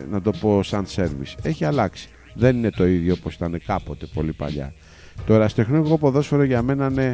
ε, 0.01 0.05
να 0.11 0.23
το 0.23 0.31
πω 0.41 0.63
σαν 0.63 0.87
σέρβις. 0.87 1.37
Έχει 1.43 1.65
αλλάξει. 1.65 2.09
Δεν 2.35 2.57
είναι 2.57 2.71
το 2.71 2.87
ίδιο 2.87 3.15
όπως 3.19 3.35
ήταν 3.35 3.61
κάποτε 3.67 4.07
πολύ 4.15 4.33
παλιά. 4.33 4.73
Το 5.27 5.35
εραστεχνικό 5.35 5.99
ποδόσφαιρο 5.99 6.43
για 6.43 6.63
μένα 6.63 6.91
ναι, 6.91 7.13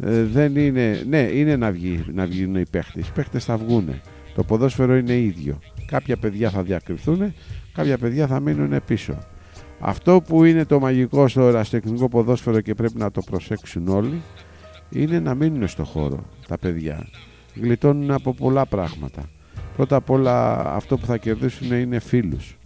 ε, 0.00 0.22
δεν 0.22 0.56
είναι, 0.56 1.02
ναι, 1.08 1.20
είναι 1.20 1.56
να, 1.56 1.70
βγει, 1.70 2.04
να 2.12 2.26
βγουν 2.26 2.54
οι 2.54 2.66
παίχτες. 2.70 3.08
Οι 3.08 3.12
παίχτες 3.14 3.44
θα 3.44 3.56
βγουν. 3.56 4.00
Το 4.34 4.44
ποδόσφαιρο 4.44 4.96
είναι 4.96 5.16
ίδιο. 5.16 5.58
Κάποια 5.86 6.16
παιδιά 6.16 6.50
θα 6.50 6.62
διακριθούν, 6.62 7.34
κάποια 7.74 7.98
παιδιά 7.98 8.26
θα 8.26 8.40
μείνουν 8.40 8.80
πίσω. 8.86 9.18
Αυτό 9.80 10.20
που 10.20 10.44
είναι 10.44 10.64
το 10.64 10.80
μαγικό 10.80 11.28
στο 11.28 11.42
εραστεχνικό 11.42 12.08
ποδόσφαιρο 12.08 12.60
και 12.60 12.74
πρέπει 12.74 12.98
να 12.98 13.10
το 13.10 13.22
προσέξουν 13.22 13.88
όλοι 13.88 14.22
είναι 14.90 15.20
να 15.20 15.34
μείνουν 15.34 15.68
στο 15.68 15.84
χώρο 15.84 16.24
τα 16.48 16.58
παιδιά. 16.58 17.06
Γλιτώνουν 17.54 18.10
από 18.10 18.34
πολλά 18.34 18.66
πράγματα. 18.66 19.30
Πρώτα 19.76 19.96
απ' 19.96 20.10
όλα 20.10 20.66
αυτό 20.74 20.98
που 20.98 21.06
θα 21.06 21.16
κερδίσουν 21.16 21.72
είναι 21.72 21.98
φίλους. 21.98 22.58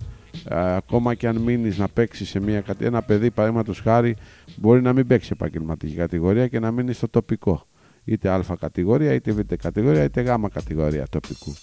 ακόμα 0.51 1.15
και 1.15 1.29
αν 1.29 1.37
μείνεις 1.37 1.79
να 1.79 1.89
παίξεις 1.89 2.29
σε 2.29 2.41
μια 2.41 2.61
κατηγορία, 2.61 2.87
ένα 2.89 3.03
παιδί 3.03 3.31
παραδείγματος 3.31 3.81
χάρη 3.81 4.17
μπορεί 4.57 4.83
να 4.83 4.93
μην 4.93 5.07
παίξει 5.07 5.31
επαγγελματική 5.33 5.95
κατηγορία 5.95 6.49
και 6.49 6.59
να 6.59 6.71
μείνεις 6.71 6.97
στο 6.97 7.09
τοπικό. 7.09 7.67
Είτε 8.05 8.31
Α 8.31 8.45
κατηγορία, 8.61 9.13
είτε 9.13 9.33
Β 9.33 9.41
κατηγορία, 9.59 10.05
είτε 10.05 10.21
Γ 10.21 10.29
κατηγορία 10.53 11.07
τοπικού. 11.11 11.55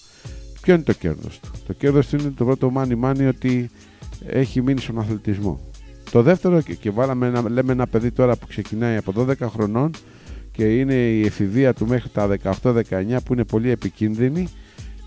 Ποιο 0.65 0.74
είναι 0.74 0.84
το 0.84 0.93
κέρδος 0.93 1.39
του; 1.39 1.51
Το 1.67 1.74
κέρδος 1.74 2.07
του 2.07 2.15
είναι 2.15 2.34
το 2.38 2.45
πρώτο 2.45 2.69
μάνι 2.69 2.95
μάνι 2.95 3.25
ότι 3.25 3.69
έχει 4.25 4.62
μείνει 4.62 4.79
στον 4.79 5.00
αθλητισμό. 5.00 5.60
Το 6.12 6.22
δεύτερο, 6.22 6.62
και, 6.62 6.91
βάλαμε 6.91 7.27
ένα, 7.27 7.50
λέμε 7.50 7.72
ένα 7.72 7.88
παιδί 7.88 8.12
τώρα 8.12 8.36
που 8.36 8.48
ξεκινάει 8.48 8.98
από 8.98 9.13
12 9.17 9.36
χρονών 9.39 9.91
και 10.51 10.79
είναι 10.79 10.93
η 10.93 11.25
εφηβεία 11.25 11.74
του 11.74 11.88
μέχρι 11.88 12.10
τα 12.10 12.38
18-19 12.62 12.81
που 13.25 13.34
είναι 13.34 13.43
πολύ 13.43 13.69
επικίνδυνη 13.69 14.48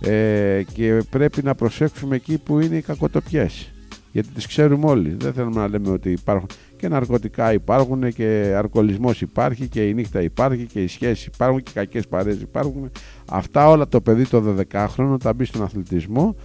ε, 0.00 0.62
και 0.72 1.02
πρέπει 1.10 1.42
να 1.42 1.54
προσέξουμε 1.54 2.16
εκεί 2.16 2.38
που 2.38 2.60
είναι 2.60 2.76
οι 2.76 2.82
κακοτοπιές 2.82 3.70
γιατί 4.12 4.28
τις 4.28 4.46
ξέρουμε 4.46 4.86
όλοι 4.86 5.16
δεν 5.18 5.32
θέλουμε 5.32 5.60
να 5.60 5.68
λέμε 5.68 5.90
ότι 5.90 6.10
υπάρχουν 6.10 6.48
και 6.78 6.88
ναρκωτικά 6.88 7.52
υπάρχουν 7.52 8.12
και 8.12 8.54
αρκολισμός 8.56 9.20
υπάρχει 9.20 9.68
και 9.68 9.88
η 9.88 9.94
νύχτα 9.94 10.22
υπάρχει 10.22 10.64
και 10.64 10.82
οι 10.82 10.86
σχέσεις 10.86 11.26
υπάρχουν 11.26 11.62
και 11.62 11.70
οι 11.70 11.74
κακές 11.74 12.08
παρέες 12.08 12.40
υπάρχουν. 12.40 12.90
Αυτά 13.30 13.68
όλα 13.68 13.88
το 13.88 14.00
παιδί 14.00 14.26
το 14.26 14.42
12χρονο 14.72 15.16
θα 15.20 15.32
μπει 15.32 15.44
στον 15.44 15.62
αθλητισμό 15.62 16.36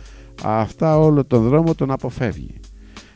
αυτά 0.43 0.99
όλο 0.99 1.25
τον 1.25 1.43
δρόμο 1.43 1.75
τον 1.75 1.91
αποφεύγει. 1.91 2.59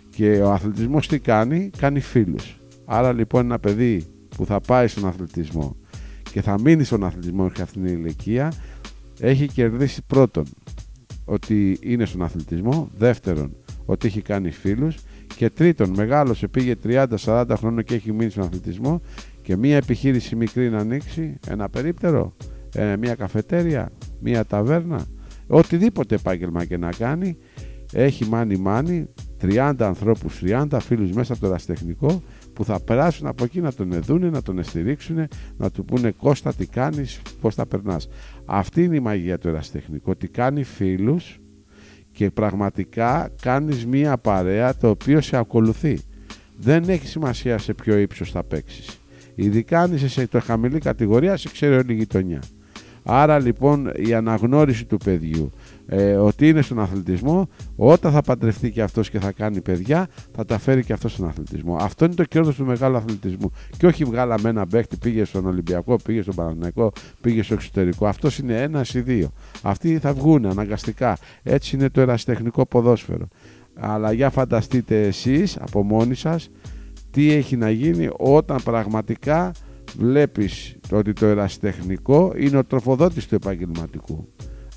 Και 0.10 0.42
ο 0.42 0.52
αθλητισμός 0.52 1.08
τι 1.08 1.20
κάνει; 1.20 1.70
Κάνει 1.78 2.00
φίλους. 2.00 2.60
Άρα 2.86 3.14
λοιπόν 3.14 3.46
ένα 3.46 3.60
παιδί 3.60 4.06
που 4.38 4.46
θα 4.46 4.60
πάει 4.60 4.88
στον 4.88 5.06
αθλητισμό 5.06 5.76
και 6.32 6.42
θα 6.42 6.60
μείνει 6.62 6.84
στον 6.84 7.04
αθλητισμό 7.04 7.44
μέχρι 7.44 7.62
αυτήν 7.62 7.84
την 7.84 7.94
ηλικία 7.94 8.54
έχει 9.20 9.48
κερδίσει 9.48 10.02
πρώτον 10.08 10.46
ότι 11.26 11.80
είναι 11.82 12.06
στον 12.06 12.22
αθλητισμό, 12.22 12.90
δεύτερον 12.98 13.56
ότι 13.86 14.08
έχει 14.08 14.22
κάνει 14.22 14.52
φίλους 14.52 14.98
και 15.36 15.50
τρίτον 15.50 15.90
μεγάλωσε 15.90 16.48
πήγε 16.48 16.76
30-40 16.84 17.46
χρόνια 17.58 17.82
και 17.82 17.96
έχει 17.96 18.14
μείνει 18.14 18.30
στον 18.30 18.44
αθλητισμό 18.44 19.02
και 19.42 19.56
μια 19.56 19.76
επιχείρηση 19.76 20.36
μικρή 20.36 20.70
να 20.70 20.78
ανοίξει, 20.78 21.38
ένα 21.48 21.70
περίπτερο, 21.70 22.34
ε, 22.76 22.98
μια 22.98 23.16
καφετέρια, 23.16 23.92
μια 24.20 24.46
ταβέρνα, 24.46 25.06
οτιδήποτε 25.48 26.16
επάγγελμα 26.16 26.66
και 26.66 26.78
να 26.78 26.92
κάνει 26.92 27.38
έχει 27.94 28.26
μάνι 28.26 28.58
μάνι 28.58 29.08
30 29.42 29.74
ανθρώπους, 29.80 30.40
30 30.44 30.80
φίλους 30.80 31.12
μέσα 31.12 31.34
από 31.34 31.42
το 31.42 31.48
εραστεχνικό 31.48 32.22
που 32.54 32.66
θα 32.66 32.80
περάσουν 32.80 33.28
από 33.28 33.44
εκεί 33.44 33.62
να 33.62 33.74
τον 33.74 33.92
εδούνε, 33.92 34.30
να 34.30 34.42
τον 34.42 34.64
στηρίξουν, 34.64 35.28
να 35.58 35.72
του 35.72 35.86
πούνε 35.86 36.12
Κώστα 36.12 36.54
τι 36.54 36.66
κάνεις, 36.66 37.22
πώς 37.42 37.56
θα 37.56 37.66
περνάς. 37.66 38.10
Αυτή 38.46 38.84
είναι 38.84 38.96
η 38.96 39.00
μαγεία 39.00 39.38
του 39.38 39.48
εραστεχνικού, 39.48 40.10
ότι 40.10 40.28
κάνει 40.28 40.64
φίλους 40.64 41.40
και 42.18 42.32
πραγματικά 42.32 43.30
κάνεις 43.42 43.86
μία 43.86 44.18
παρέα 44.18 44.76
το 44.76 44.90
οποίο 44.90 45.22
σε 45.22 45.38
ακολουθεί. 45.38 46.00
Δεν 46.58 46.90
έχει 46.90 47.08
σημασία 47.08 47.58
σε 47.58 47.74
ποιο 47.74 47.98
ύψος 47.98 48.32
θα 48.32 48.44
παίξεις. 48.44 49.00
Ειδικά 49.36 49.82
αν 49.82 49.94
είσαι 49.94 50.10
σε 50.10 50.28
το 50.28 50.40
χαμηλή 50.40 50.80
κατηγορία, 50.80 51.38
σε 51.38 51.50
ξέρει 51.50 51.76
όλη 51.76 51.94
η 51.94 51.96
γειτονιά. 51.96 52.42
Άρα 53.04 53.40
λοιπόν 53.40 53.92
η 53.96 54.14
αναγνώριση 54.14 54.86
του 54.86 54.98
παιδιού 54.98 55.52
ε, 55.88 56.16
ότι 56.16 56.48
είναι 56.48 56.62
στον 56.62 56.80
αθλητισμό, 56.80 57.48
όταν 57.76 58.12
θα 58.12 58.22
παντρευτεί 58.22 58.72
και 58.72 58.82
αυτός 58.82 59.10
και 59.10 59.20
θα 59.20 59.32
κάνει 59.32 59.62
παιδιά, 59.62 60.08
θα 60.36 60.46
τα 60.46 60.58
φέρει 60.58 60.84
και 60.84 60.94
αυτός 60.94 61.12
στον 61.12 61.28
αθλητισμό. 61.28 61.78
Αυτό 61.80 62.06
είναι 62.06 62.14
το 62.14 62.24
κέρδος 62.24 62.56
του 62.56 62.66
μεγάλου 62.66 62.96
αθλητισμού. 62.98 63.52
Και 63.78 63.88
όχι 63.88 64.04
βγάλαμε 64.04 64.50
ένα 64.50 64.68
παίχτη, 64.68 64.98
πήγε 64.98 65.24
στον 65.24 65.46
Ολυμπιακό, 65.46 65.96
πήγε 66.04 66.22
στον 66.22 66.36
Παναθηναϊκό, 66.36 66.92
πήγε 67.22 67.44
στο 67.44 67.54
εξωτερικό. 67.54 68.08
Αυτός 68.08 68.38
είναι 68.38 68.62
ένας 68.62 68.94
ή 68.94 69.02
δύο. 69.02 69.32
Αυτοί 69.62 69.98
θα 69.98 70.14
βγουν 70.14 70.46
αναγκαστικά. 70.46 71.18
Έτσι 71.44 71.76
είναι 71.76 71.90
το 71.90 72.02
ερασιτεχνικό 72.02 72.66
ποδόσφαιρο. 72.66 73.28
Αλλά 73.80 74.12
για 74.12 74.30
φανταστείτε 74.30 75.06
εσείς 75.06 75.58
από 75.58 75.84
μόνοι 75.84 76.16
σας 76.16 76.50
τι 77.12 77.32
έχει 77.32 77.58
να 77.58 77.70
γίνει 77.70 78.10
όταν 78.18 78.64
πραγματικά 78.64 79.52
βλέπεις 79.98 80.76
ότι 80.92 81.14
το 81.14 81.26
ερασιτεχνικό 81.26 82.34
είναι 82.38 82.58
ο 82.58 82.64
τροφοδότης 82.64 83.28
του 83.28 83.36
επαγγελματικού. 83.36 84.28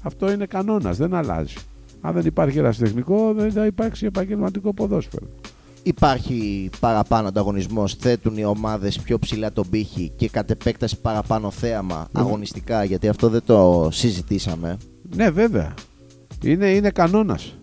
Αυτό 0.02 0.32
είναι 0.32 0.46
κανόνας, 0.46 0.96
δεν 0.96 1.14
αλλάζει. 1.14 1.54
Αν 2.00 2.14
δεν 2.14 2.26
υπάρχει 2.26 2.58
ερασιτεχνικό, 2.58 3.32
δεν 3.36 3.52
θα 3.52 3.66
υπάρξει 3.66 4.06
επαγγελματικό 4.06 4.74
ποδόσφαιρο. 4.74 5.26
Υπάρχει 5.82 6.70
παραπάνω 6.80 7.28
ανταγωνισμός, 7.28 7.94
θέτουν 7.94 8.36
οι 8.36 8.44
ομάδες 8.44 9.00
πιο 9.00 9.18
ψηλά 9.18 9.52
τον 9.52 9.68
πύχη 9.70 10.12
και 10.16 10.28
κατ' 10.28 10.50
επέκταση 10.50 11.00
παραπάνω 11.00 11.50
θέαμα 11.50 12.08
αγωνιστικά, 12.12 12.84
γιατί 12.84 13.08
αυτό 13.08 13.28
δεν 13.28 13.42
το 13.44 13.88
συζητήσαμε. 13.92 14.76
Ναι, 15.16 15.30
βέβαια. 15.30 15.74
Είναι, 16.44 16.70
είναι 16.70 16.90
κανόνας. 16.90 17.54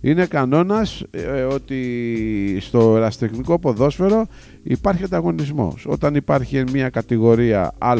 Είναι 0.00 0.26
κανόνας 0.26 1.04
ε, 1.10 1.42
ότι 1.42 2.58
στο 2.60 2.96
ερασιτεχνικό 2.96 3.58
ποδόσφαιρο 3.58 4.26
υπάρχει 4.62 5.04
ανταγωνισμός. 5.04 5.86
Όταν 5.88 6.14
υπάρχει 6.14 6.64
μια 6.72 6.88
κατηγορία 6.88 7.74
Α 7.78 7.94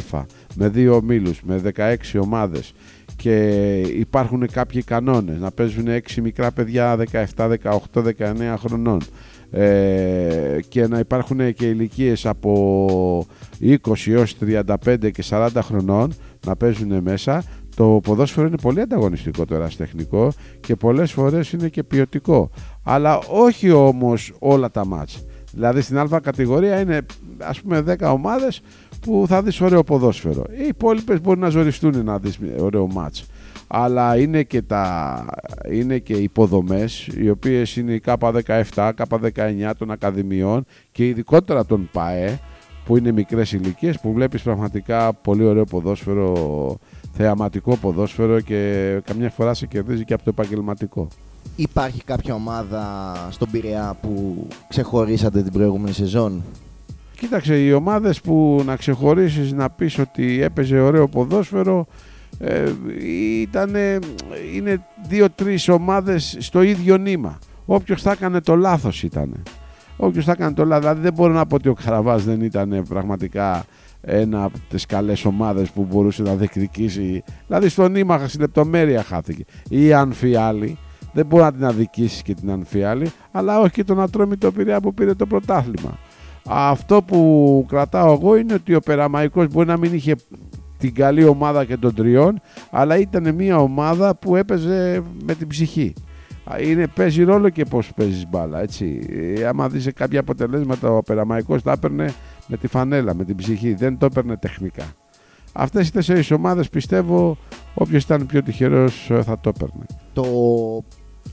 με 0.54 0.68
δύο 0.68 0.94
ομίλους, 0.94 1.42
με 1.42 1.62
16 1.76 1.96
ομάδες 2.20 2.74
και 3.26 3.80
υπάρχουν 3.80 4.46
κάποιοι 4.52 4.82
κανόνες. 4.82 5.38
Να 5.38 5.50
παίζουν 5.50 5.86
6 5.88 6.20
μικρά 6.22 6.52
παιδιά 6.52 6.96
17, 7.36 7.50
18, 7.62 8.02
19 8.02 8.54
χρονών. 8.58 9.00
Ε, 9.50 10.58
και 10.68 10.86
να 10.86 10.98
υπάρχουν 10.98 11.54
και 11.54 11.68
ηλικίες 11.68 12.26
από 12.26 13.26
20 13.60 13.76
έως 14.06 14.36
35 14.40 15.10
και 15.12 15.24
40 15.30 15.48
χρονών 15.60 16.12
να 16.46 16.56
παίζουν 16.56 17.02
μέσα. 17.02 17.42
Το 17.76 18.00
ποδόσφαιρο 18.02 18.46
είναι 18.46 18.58
πολύ 18.62 18.80
ανταγωνιστικό 18.80 19.44
το 19.44 19.54
ερασιτεχνικό 19.54 20.32
και 20.60 20.76
πολλές 20.76 21.12
φορές 21.12 21.52
είναι 21.52 21.68
και 21.68 21.82
ποιοτικό. 21.82 22.50
Αλλά 22.82 23.18
όχι 23.18 23.70
όμως 23.70 24.32
όλα 24.38 24.70
τα 24.70 24.86
μάτς. 24.86 25.24
Δηλαδή 25.52 25.80
στην 25.80 25.98
α 25.98 26.20
κατηγορία 26.22 26.80
είναι 26.80 27.06
ας 27.38 27.60
πούμε 27.60 27.84
10 27.86 28.12
ομάδες 28.12 28.60
που 29.00 29.24
θα 29.28 29.42
δεις 29.42 29.60
ωραίο 29.60 29.84
ποδόσφαιρο. 29.84 30.44
Οι 30.50 30.66
υπόλοιπες 30.66 31.20
μπορεί 31.20 31.40
να 31.40 31.48
ζοριστούν 31.48 32.04
να 32.04 32.18
δεις 32.18 32.38
ωραίο 32.58 32.86
μάτς. 32.86 33.26
Αλλά 33.66 34.16
είναι 34.16 34.42
και, 34.42 34.62
τα, 34.62 35.24
είναι 35.70 35.98
και 35.98 36.12
υποδομές 36.12 37.06
οι 37.06 37.30
οποίες 37.30 37.76
είναι 37.76 37.92
η 37.92 38.02
K17, 38.04 38.90
K19 39.08 39.70
των 39.78 39.90
Ακαδημιών 39.90 40.64
και 40.92 41.06
ειδικότερα 41.06 41.64
των 41.64 41.88
ΠΑΕ 41.92 42.38
που 42.84 42.96
είναι 42.96 43.12
μικρές 43.12 43.52
ηλικίες 43.52 44.00
που 44.00 44.12
βλέπεις 44.12 44.42
πραγματικά 44.42 45.12
πολύ 45.12 45.44
ωραίο 45.44 45.64
ποδόσφαιρο, 45.64 46.76
θεαματικό 47.12 47.76
ποδόσφαιρο 47.76 48.40
και 48.40 49.00
καμιά 49.04 49.30
φορά 49.30 49.54
σε 49.54 49.66
κερδίζει 49.66 50.04
και 50.04 50.14
από 50.14 50.24
το 50.24 50.30
επαγγελματικό. 50.30 51.08
Υπάρχει 51.56 52.04
κάποια 52.04 52.34
ομάδα 52.34 53.14
στον 53.30 53.50
Πειραιά 53.50 53.96
που 54.00 54.46
ξεχωρίσατε 54.68 55.42
την 55.42 55.52
προηγούμενη 55.52 55.94
σεζόν; 55.94 56.42
Κοίταξε, 57.18 57.58
οι 57.58 57.72
ομάδες 57.72 58.20
που 58.20 58.62
να 58.66 58.76
ξεχωρίσεις 58.76 59.52
να 59.52 59.70
πεις 59.70 59.98
ότι 59.98 60.42
έπαιζε 60.42 60.80
ωραίο 60.80 61.08
ποδόσφαιρο 61.08 61.86
ε, 62.38 62.72
ήταν, 63.40 63.74
είναι 64.54 64.86
δύο-τρεις 65.08 65.68
ομάδες 65.68 66.36
στο 66.40 66.62
ίδιο 66.62 66.96
νήμα. 66.96 67.38
Όποιος 67.64 68.02
θα 68.02 68.12
έκανε 68.12 68.40
το 68.40 68.56
λάθος 68.56 69.02
ήταν. 69.02 69.42
Όποιος 69.96 70.24
θα 70.24 70.32
έκανε 70.32 70.54
το 70.54 70.64
λάθος. 70.64 70.82
Δηλαδή 70.84 71.00
δεν 71.00 71.12
μπορώ 71.12 71.32
να 71.32 71.46
πω 71.46 71.54
ότι 71.54 71.68
ο 71.68 71.74
Καραβάς 71.74 72.24
δεν 72.24 72.40
ήταν 72.40 72.84
πραγματικά 72.88 73.64
ένα 74.00 74.44
από 74.44 74.58
τις 74.68 74.86
καλές 74.86 75.24
ομάδες 75.24 75.70
που 75.70 75.86
μπορούσε 75.90 76.22
να 76.22 76.34
διεκδικήσει. 76.34 77.22
Δηλαδή 77.46 77.68
στο 77.68 77.88
νήμα 77.88 78.28
στη 78.28 78.38
λεπτομέρεια 78.38 79.02
χάθηκε. 79.02 79.44
Ή 79.68 79.86
η 79.86 79.92
Ανφιάλη. 79.92 80.78
Δεν 81.12 81.26
μπορεί 81.26 81.42
να 81.42 81.52
την 81.52 81.64
αδικήσεις 81.64 82.22
και 82.22 82.34
την 82.34 82.50
Ανφιάλη, 82.50 83.12
αλλά 83.30 83.60
όχι 83.60 83.72
και 83.72 83.84
τον 83.84 84.00
Ατρόμητο 84.00 84.52
Πειραιά 84.52 84.80
που 84.80 84.94
πήρε 84.94 85.14
το 85.14 85.26
πρωτάθλημα. 85.26 85.98
Αυτό 86.48 87.02
που 87.02 87.64
κρατάω 87.68 88.12
εγώ 88.12 88.36
είναι 88.36 88.54
ότι 88.54 88.74
ο 88.74 88.80
Περαμαϊκός 88.80 89.48
μπορεί 89.48 89.66
να 89.66 89.76
μην 89.76 89.94
είχε 89.94 90.14
την 90.78 90.94
καλή 90.94 91.24
ομάδα 91.24 91.64
και 91.64 91.76
των 91.76 91.94
τριών, 91.94 92.40
αλλά 92.70 92.98
ήταν 92.98 93.34
μια 93.34 93.58
ομάδα 93.58 94.14
που 94.16 94.36
έπαιζε 94.36 95.02
με 95.24 95.34
την 95.34 95.46
ψυχή. 95.46 95.92
Είναι, 96.62 96.86
παίζει 96.86 97.22
ρόλο 97.22 97.48
και 97.48 97.64
πώς 97.64 97.92
παίζεις 97.96 98.28
μπάλα, 98.28 98.60
έτσι. 98.62 99.00
Ε, 99.36 99.46
άμα 99.46 99.68
δεις 99.68 99.88
κάποια 99.94 100.20
αποτελέσματα, 100.20 100.90
ο 100.90 101.02
Περαμαϊκός 101.02 101.62
τα 101.62 101.72
έπαιρνε 101.72 102.12
με 102.46 102.56
τη 102.56 102.66
φανέλα, 102.66 103.14
με 103.14 103.24
την 103.24 103.36
ψυχή, 103.36 103.74
δεν 103.74 103.98
το 103.98 104.06
έπαιρνε 104.06 104.36
τεχνικά. 104.36 104.84
Αυτές 105.52 105.88
οι 105.88 105.92
τέσσερις 105.92 106.30
ομάδες 106.30 106.68
πιστεύω 106.68 107.36
όποιος 107.74 108.02
ήταν 108.02 108.26
πιο 108.26 108.42
τυχερός 108.42 109.10
ε, 109.10 109.22
θα 109.22 109.38
το 109.40 109.52
έπαιρνε. 109.54 109.86
Το 110.12 110.24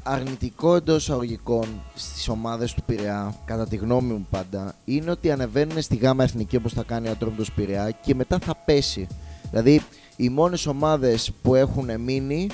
αρνητικό 0.04 0.76
εντός 0.76 1.02
εισαγωγικών 1.02 1.66
στις 1.96 2.28
ομάδες 2.28 2.74
του 2.74 2.84
Πειραιά, 2.86 3.36
κατά 3.46 3.68
τη 3.68 3.76
γνώμη 3.76 4.14
μου 4.14 4.28
πάντα, 4.30 4.76
είναι 4.86 5.12
ότι 5.12 5.32
ανεβαίνουν 5.32 5.82
στη 5.82 5.96
γάμα 5.96 6.24
εθνική 6.24 6.56
όπως 6.56 6.74
θα 6.74 6.84
κάνει 6.84 7.08
ο 7.08 7.12
Ατρόμητος 7.12 7.52
Πειραιά 7.52 7.92
και 7.92 8.16
μετά 8.16 8.40
θα 8.40 8.56
πέσει. 8.66 9.08
Δηλαδή, 9.50 9.82
οι 10.16 10.30
μόνες 10.30 10.66
ομάδες 10.66 11.32
που 11.42 11.56
έχουν 11.56 12.00
μείνει 12.02 12.50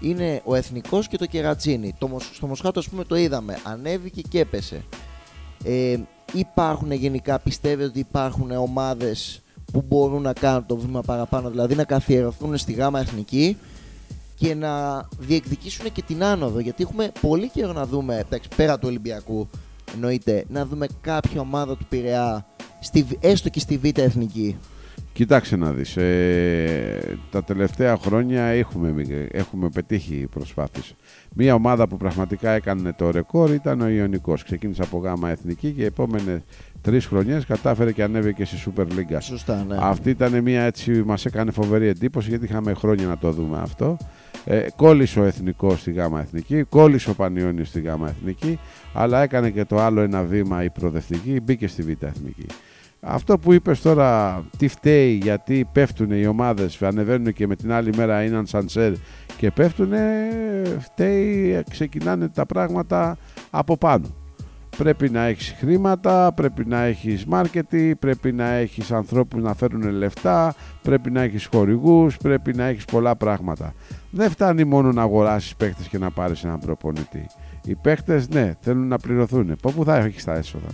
είναι 0.00 0.42
ο 0.44 0.54
Εθνικός 0.54 1.08
και 1.08 1.16
το 1.16 1.26
Κερατσίνι. 1.26 1.94
Το, 1.98 2.18
στο 2.32 2.46
Μοσχάτο, 2.46 2.78
ας 2.78 2.88
πούμε, 2.88 3.04
το 3.04 3.16
είδαμε. 3.16 3.58
Ανέβηκε 3.62 4.20
και 4.20 4.40
έπεσε. 4.40 4.84
Ε, 5.64 5.96
υπάρχουν 6.32 6.92
γενικά, 6.92 7.38
πιστεύετε 7.38 7.84
ότι 7.84 7.98
υπάρχουν 7.98 8.50
ομάδες 8.50 9.42
που 9.72 9.84
μπορούν 9.88 10.22
να 10.22 10.32
κάνουν 10.32 10.66
το 10.66 10.76
βήμα 10.76 11.00
παραπάνω, 11.00 11.50
δηλαδή 11.50 11.74
να 11.74 11.84
καθιερωθούν 11.84 12.56
στη 12.56 12.72
γάμα 12.72 13.00
εθνική; 13.00 13.56
Και 14.42 14.54
να 14.54 15.02
διεκδικήσουν 15.18 15.92
και 15.92 16.02
την 16.02 16.24
άνοδο. 16.24 16.60
Γιατί 16.60 16.82
έχουμε 16.82 17.12
πολύ 17.20 17.48
καιρό 17.48 17.72
να 17.72 17.86
δούμε, 17.86 18.24
εντάξει, 18.26 18.48
πέρα 18.56 18.78
του 18.78 18.86
Ολυμπιακού, 18.88 19.48
εννοείται, 19.94 20.44
να 20.48 20.66
δούμε 20.66 20.86
κάποια 21.00 21.40
ομάδα 21.40 21.76
του 21.76 21.86
Πειραιά, 21.88 22.46
στη, 22.80 23.06
έστω 23.20 23.48
και 23.48 23.60
στη 23.60 23.76
Β' 23.76 23.98
Εθνική. 23.98 24.56
Κοιτάξτε 25.12 25.56
να 25.56 25.72
δεις, 25.72 25.96
ε, 25.96 27.18
τα 27.30 27.44
τελευταία 27.44 27.96
χρόνια 27.96 28.42
έχουμε, 28.42 28.94
έχουμε 29.30 29.68
πετύχει 29.68 30.26
προσπάθειες. 30.30 30.94
Μία 31.34 31.54
ομάδα 31.54 31.88
που 31.88 31.96
πραγματικά 31.96 32.50
έκανε 32.50 32.92
το 32.92 33.10
ρεκόρ 33.10 33.50
ήταν 33.50 33.80
ο 33.80 33.88
Ιωνικός. 33.88 34.44
Ξεκίνησε 34.44 34.82
από 34.82 34.98
γάμα 34.98 35.30
εθνική 35.30 35.70
και 35.70 35.82
οι 35.82 35.84
επόμενες 35.84 36.40
τρεις 36.80 37.06
χρονιές 37.06 37.44
κατάφερε 37.44 37.92
και 37.92 38.02
ανέβηκε 38.02 38.44
στη 38.44 38.62
Super 38.66 38.82
League. 38.82 39.18
Σωστά, 39.20 39.64
ναι. 39.68 39.76
Αυτή 39.80 40.10
ήταν 40.10 40.42
μία 40.42 40.62
έτσι, 40.62 40.90
μας 40.90 41.24
έκανε 41.24 41.50
φοβερή 41.50 41.86
εντύπωση 41.86 42.28
γιατί 42.28 42.44
είχαμε 42.44 42.74
χρόνια 42.74 43.06
να 43.06 43.18
το 43.18 43.30
δούμε 43.30 43.58
αυτό. 43.58 43.96
Ε, 44.44 44.66
κόλλησε 44.76 45.20
ο 45.20 45.24
Εθνικός 45.24 45.80
στη 45.80 45.92
γάμα 45.92 46.20
εθνική, 46.20 46.62
κόλλησε 46.62 47.10
ο 47.10 47.14
Πανιόνιος 47.14 47.68
στη 47.68 47.80
γάμα 47.80 48.08
εθνική, 48.08 48.58
αλλά 48.94 49.22
έκανε 49.22 49.50
και 49.50 49.64
το 49.64 49.80
άλλο 49.80 50.00
ένα 50.00 50.22
βήμα 50.22 50.64
η 50.64 50.70
προοδευτική, 50.70 51.40
μπήκε 51.40 51.68
στη 51.68 51.82
β' 51.82 52.04
εθνική. 52.04 52.46
Αυτό 53.00 53.38
που 53.38 53.52
είπες 53.52 53.80
τώρα, 53.80 54.42
τι 54.58 54.68
φταίει, 54.68 55.12
γιατί 55.12 55.68
πέφτουν 55.72 56.10
οι 56.10 56.26
ομάδες, 56.26 56.82
ανεβαίνουν 56.82 57.32
και 57.32 57.46
με 57.46 57.56
την 57.56 57.72
άλλη 57.72 57.90
μέρα 57.96 58.24
είναι 58.24 58.42
σανσέρ 58.46 58.92
και 59.36 59.50
πέφτουν, 59.50 59.92
φταίει, 60.78 61.62
ξεκινάνε 61.70 62.28
τα 62.28 62.46
πράγματα 62.46 63.16
από 63.50 63.76
πάνω. 63.76 64.06
Πρέπει 64.76 65.10
να 65.10 65.24
έχεις 65.24 65.54
χρήματα, 65.58 66.32
πρέπει 66.32 66.66
να 66.66 66.82
έχεις 66.82 67.24
μάρκετι, 67.24 67.96
πρέπει 67.98 68.32
να 68.32 68.50
έχεις 68.50 68.92
ανθρώπους 68.92 69.42
να 69.42 69.54
φέρουν 69.54 69.90
λεφτά, 69.90 70.54
πρέπει 70.82 71.10
να 71.10 71.22
έχεις 71.22 71.48
χορηγούς, 71.52 72.16
πρέπει 72.16 72.54
να 72.54 72.64
έχεις 72.64 72.84
πολλά 72.84 73.16
πράγματα. 73.16 73.74
Δεν 74.14 74.30
φτάνει 74.30 74.64
μόνο 74.64 74.92
να 74.92 75.02
αγοράσεις 75.02 75.56
παίχτες 75.56 75.88
και 75.88 75.98
να 75.98 76.10
πάρεις 76.10 76.44
έναν 76.44 76.58
προπονητή. 76.58 77.26
Οι 77.64 77.74
παίχτες, 77.74 78.28
ναι, 78.28 78.54
θέλουν 78.60 78.88
να 78.88 78.98
πληρωθούν. 78.98 79.56
Πού 79.62 79.84
θα 79.84 79.96
έχεις 79.96 80.24
τα 80.24 80.34
έσοδα. 80.34 80.68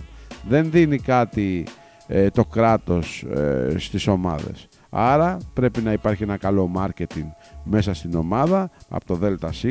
Δεν 0.47 0.71
δίνει 0.71 0.97
κάτι 0.97 1.65
ε, 2.07 2.29
το 2.29 2.45
κράτος 2.45 3.23
ε, 3.23 3.75
στις 3.77 4.07
ομάδες. 4.07 4.67
Άρα 4.89 5.37
πρέπει 5.53 5.81
να 5.81 5.91
υπάρχει 5.91 6.23
ένα 6.23 6.37
καλό 6.37 6.71
marketing 6.75 7.27
μέσα 7.63 7.93
στην 7.93 8.15
ομάδα 8.15 8.69
από 8.89 9.05
το 9.05 9.15
ΔΣ 9.15 9.65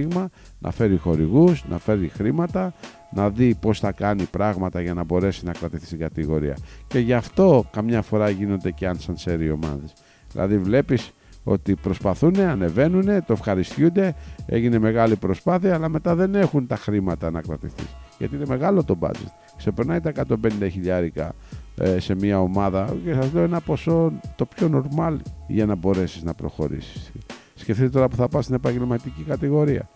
να 0.59 0.71
φέρει 0.71 0.97
χορηγούς, 0.97 1.65
να 1.69 1.79
φέρει 1.79 2.09
χρήματα, 2.09 2.73
να 3.11 3.31
δει 3.31 3.55
πώς 3.55 3.81
θα 3.81 3.93
κάνει 3.93 4.23
πράγματα 4.23 4.81
για 4.81 4.95
να 4.95 5.05
μπορέσει 5.05 5.45
να 5.45 5.53
κρατηθεί 5.53 5.87
στην 5.87 5.99
κατηγορία. 5.99 6.57
Και 6.87 6.99
γι' 6.99 7.15
αυτό 7.15 7.65
καμιά 7.71 8.03
φορά 8.03 8.29
γίνονται 8.29 8.71
και 8.71 8.87
αν 8.87 8.99
σαν 9.15 9.41
οι 9.41 9.51
ομάδες. 9.51 9.93
Δηλαδή 10.33 10.59
βλέπεις 10.59 11.13
ότι 11.49 11.75
προσπαθούν, 11.75 12.41
ανεβαίνουν, 12.41 13.05
το 13.05 13.33
ευχαριστούνται, 13.33 14.15
έγινε 14.47 14.79
μεγάλη 14.79 15.17
προσπάθεια, 15.17 15.75
αλλά 15.75 15.89
μετά 15.89 16.15
δεν 16.15 16.35
έχουν 16.35 16.67
τα 16.67 16.77
χρήματα 16.77 17.31
να 17.31 17.41
κρατηθείς. 17.41 17.97
Γιατί 18.19 18.37
είναι 18.37 18.47
μεγάλο 18.49 18.85
το 18.85 18.99
budget. 19.01 19.31
Ξεπερνάει 19.57 20.01
τα 20.01 20.13
150 20.29 20.69
χιλιάρικα 20.71 21.35
ε, 21.77 21.99
σε 21.99 22.15
μια 22.15 22.41
ομάδα 22.41 22.97
και 23.05 23.15
σας 23.15 23.33
λέω 23.33 23.43
ένα 23.43 23.61
ποσό 23.61 24.13
το 24.37 24.47
πιο 24.47 24.71
normal 24.97 25.17
για 25.47 25.67
να 25.67 25.75
μπορέσεις 25.75 26.23
να 26.23 26.35
προχωρήσεις. 26.35 27.13
Σκεφτείτε 27.55 27.89
τώρα 27.89 28.09
που 28.09 28.17
θα 28.17 28.29
πας 28.29 28.45
στην 28.45 28.57
επαγγελματική 28.57 29.23
κατηγορία. 29.23 29.89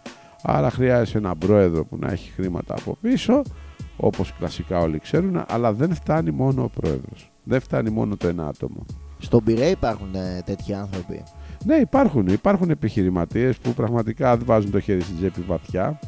Άρα 0.42 0.70
χρειάζεσαι 0.70 1.18
ένα 1.18 1.36
πρόεδρο 1.36 1.84
που 1.84 1.96
να 2.00 2.12
έχει 2.12 2.30
χρήματα 2.30 2.74
από 2.78 2.96
πίσω, 3.00 3.42
όπως 3.96 4.34
κλασικά 4.38 4.78
όλοι 4.80 4.98
ξέρουν, 4.98 5.44
αλλά 5.48 5.72
δεν 5.72 5.94
φτάνει 5.94 6.30
μόνο 6.30 6.62
ο 6.62 6.68
πρόεδρος. 6.68 7.32
Δεν 7.44 7.60
φτάνει 7.60 7.90
μόνο 7.90 8.16
το 8.16 8.28
ένα 8.28 8.46
άτομο. 8.46 8.86
Στον 9.18 9.44
Πειραιά 9.44 9.68
υπάρχουν 9.68 10.14
ε, 10.14 10.42
τέτοιοι 10.44 10.74
άνθρωποι; 10.74 11.22
Ναι, 11.64 11.74
υπάρχουν. 11.74 12.26
Υπάρχουν 12.26 12.70
επιχειρηματίες 12.70 13.58
που 13.58 13.74
πραγματικά 13.74 14.36
βάζουν 14.36 14.70
το 14.70 14.80
χέρι 14.80 15.00
στην 15.00 15.16
τσέπη 15.16 15.40
βαθιά, 15.40 15.98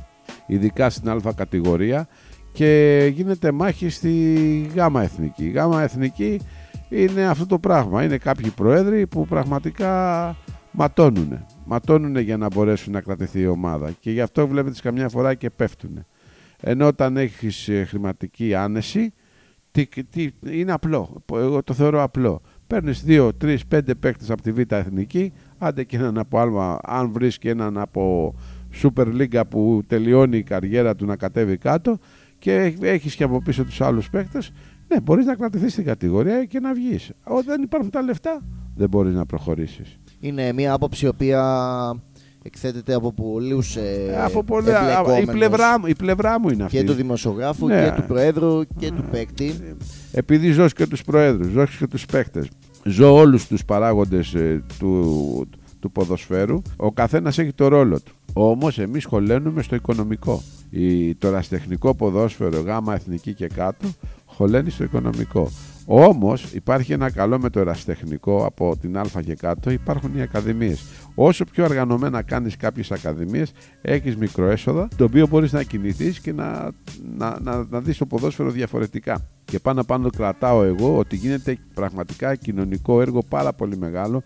ειδικά 0.47 0.91
στην 0.91 1.09
α 1.09 1.33
κατηγορία 1.37 2.09
και 2.53 3.11
γίνεται 3.15 3.53
μάχη 3.53 3.89
στη 3.89 4.71
γάμα 4.75 5.03
εθνική. 5.03 5.45
Η 5.45 5.51
γάμα 5.51 5.83
εθνική 5.83 6.41
είναι 6.89 7.27
αυτό 7.27 7.47
το 7.47 7.59
πράγμα. 7.59 8.05
Είναι 8.05 8.19
κάποιοι 8.19 8.51
προέδροι 8.51 9.07
που 9.07 9.27
πραγματικά 9.27 10.37
ματώνουν. 10.71 11.47
Ματώνουν 11.65 12.17
για 12.17 12.37
να 12.37 12.49
μπορέσουν 12.55 12.93
να 12.93 13.01
κρατηθεί 13.01 13.41
η 13.41 13.47
ομάδα 13.47 13.91
και 14.01 14.11
γι' 14.11 14.21
αυτό 14.21 14.49
βλέπετε 14.49 14.79
καμιά 14.83 15.09
φορά 15.09 15.35
και 15.35 15.51
πέφτουν. 15.51 16.07
Ενώ 16.61 16.87
όταν 16.87 17.17
έχεις 17.17 17.69
ε, 17.69 17.85
χρηματική 17.85 18.55
άνεση, 18.55 19.13
τι, 19.71 19.87
τι, 19.87 20.31
είναι 20.51 20.73
απλό. 20.73 21.23
Εγώ 21.33 21.63
το 21.63 21.75
θεωρώ 21.75 22.03
απλό. 22.03 22.41
Παίρνεις 22.67 23.05
2, 23.07 23.31
3, 23.41 23.57
5 23.69 23.81
παίκτες 24.01 24.31
από 24.31 24.43
τη 24.43 24.53
Β' 24.53 24.73
Εθνική, 24.73 25.33
άντε 25.59 25.85
και 25.85 25.97
έναν 25.97 26.19
από 26.19 26.39
άλλο, 26.39 26.79
αν 26.83 27.13
βρίσκει 27.13 27.49
έναν 27.49 27.79
από 27.79 28.35
Super 28.83 29.07
League 29.07 29.43
που 29.49 29.83
τελειώνει 29.87 30.37
η 30.37 30.43
καριέρα 30.43 30.95
του 30.95 31.07
να 31.07 31.17
κατέβει 31.17 31.57
κάτω 31.57 31.99
και 32.39 32.77
έχεις 32.81 33.15
και 33.15 33.25
από 33.25 33.43
πίσω 33.43 33.65
τους 33.65 33.81
άλλους 33.81 34.11
παίκτες, 34.11 34.53
ναι, 34.89 35.01
μπορείς 35.01 35.27
να 35.27 35.35
κρατηθείς 35.35 35.73
στην 35.73 35.85
κατηγορία 35.85 36.45
και 36.45 36.61
να 36.61 36.75
βγεις. 36.75 37.13
Όταν 37.25 37.45
δεν 37.45 37.63
υπάρχουν 37.63 37.91
τα 37.91 38.03
λεφτά, 38.03 38.41
δεν 38.75 38.89
μπορείς 38.89 39.15
να 39.15 39.27
προχωρήσεις. 39.27 39.99
Είναι 40.21 40.53
μια 40.53 40.73
άποψη 40.73 41.05
η 41.05 41.09
οποία 41.09 41.43
εκθέτεται 42.47 42.95
από 42.95 43.13
πολλούς 43.13 43.77
ε, 43.77 44.21
από 44.25 44.45
πολλά, 44.45 45.03
η, 45.21 45.25
πλευρά, 45.25 45.81
η 45.87 45.95
πλευρά 45.95 46.41
μου 46.41 46.49
είναι 46.49 46.65
αυτή. 46.65 46.77
Και 46.77 46.85
του 46.85 46.93
δημοσιογράφου 46.93 47.67
ναι. 47.67 47.85
και 47.85 48.01
του 48.01 48.07
Προέδρου 48.07 48.61
και 48.79 48.91
του 48.91 49.05
παίκτη. 49.11 49.77
Επειδή 50.13 50.51
ζω 50.51 50.69
και 50.69 50.87
τους 50.87 51.03
Προέδρου, 51.03 51.49
ζω 51.51 51.67
και 51.79 51.87
τους 51.87 52.07
παίκτες, 52.07 52.49
ζω 52.85 53.15
όλους 53.15 53.47
τους 53.47 53.65
παράγοντες 53.65 54.35
ε, 54.35 54.63
του, 54.79 55.49
του 55.81 55.91
ποδοσφαίρου, 55.91 56.63
ο 56.77 56.93
καθένας 56.93 57.39
έχει 57.39 57.53
το 57.53 57.69
ρόλο 57.69 58.01
του. 58.01 58.13
Όμως 58.33 58.79
εμείς 58.79 59.05
χωλένουμε 59.05 59.63
στο 59.63 59.75
οικονομικό. 59.75 60.43
Η, 60.71 61.15
το 61.15 61.31
ραστεχνικό 61.31 61.95
ποδόσφαιρο, 61.95 62.61
γάμα 62.61 62.95
εθνική 62.95 63.35
και 63.35 63.47
κάτω, 63.47 63.89
χωλένει 64.25 64.71
στο 64.71 64.85
οικονομικό. 64.85 65.51
Όμως 65.87 66.53
υπάρχει 66.53 66.93
ένα 66.93 67.11
καλό 67.11 67.39
με 67.39 67.51
το 67.51 67.61
εραστεχνικό 67.61 68.45
από 68.45 68.77
την 68.81 68.99
Α 68.99 69.07
και 69.25 69.35
κάτω, 69.35 69.71
υπάρχουν 69.71 70.17
οι 70.17 70.23
ακαδημίες. 70.23 70.85
Όσο 71.15 71.45
πιο 71.45 71.65
οργανωμένα 71.65 72.23
κάνεις 72.23 72.57
κάποιες 72.57 72.93
ακαδημίες, 72.93 73.53
έχεις 73.83 74.17
μικροέσοδα, 74.17 74.89
το 74.97 75.05
οποίο 75.05 75.27
μπορείς 75.27 75.53
να 75.53 75.63
κινηθείς 75.63 76.21
και 76.21 76.33
να, 76.33 76.71
να, 77.17 77.39
να, 77.41 77.67
να 77.71 77.81
δεις 77.81 77.99
το 77.99 78.07
ποδόσφαιρο 78.07 78.51
διαφορετικά. 78.51 79.29
Και 79.45 79.59
πάνω 79.59 79.85
πάνω 79.85 80.11
κρατάω 80.11 80.63
εγώ 80.63 80.99
ότι 80.99 81.17
γίνεται 81.17 81.59
πραγματικά 81.75 82.35
κοινωνικό 82.35 83.01
έργο 83.01 83.23
πάρα 83.29 83.53
πολύ 83.53 83.77
μεγάλο, 83.77 84.23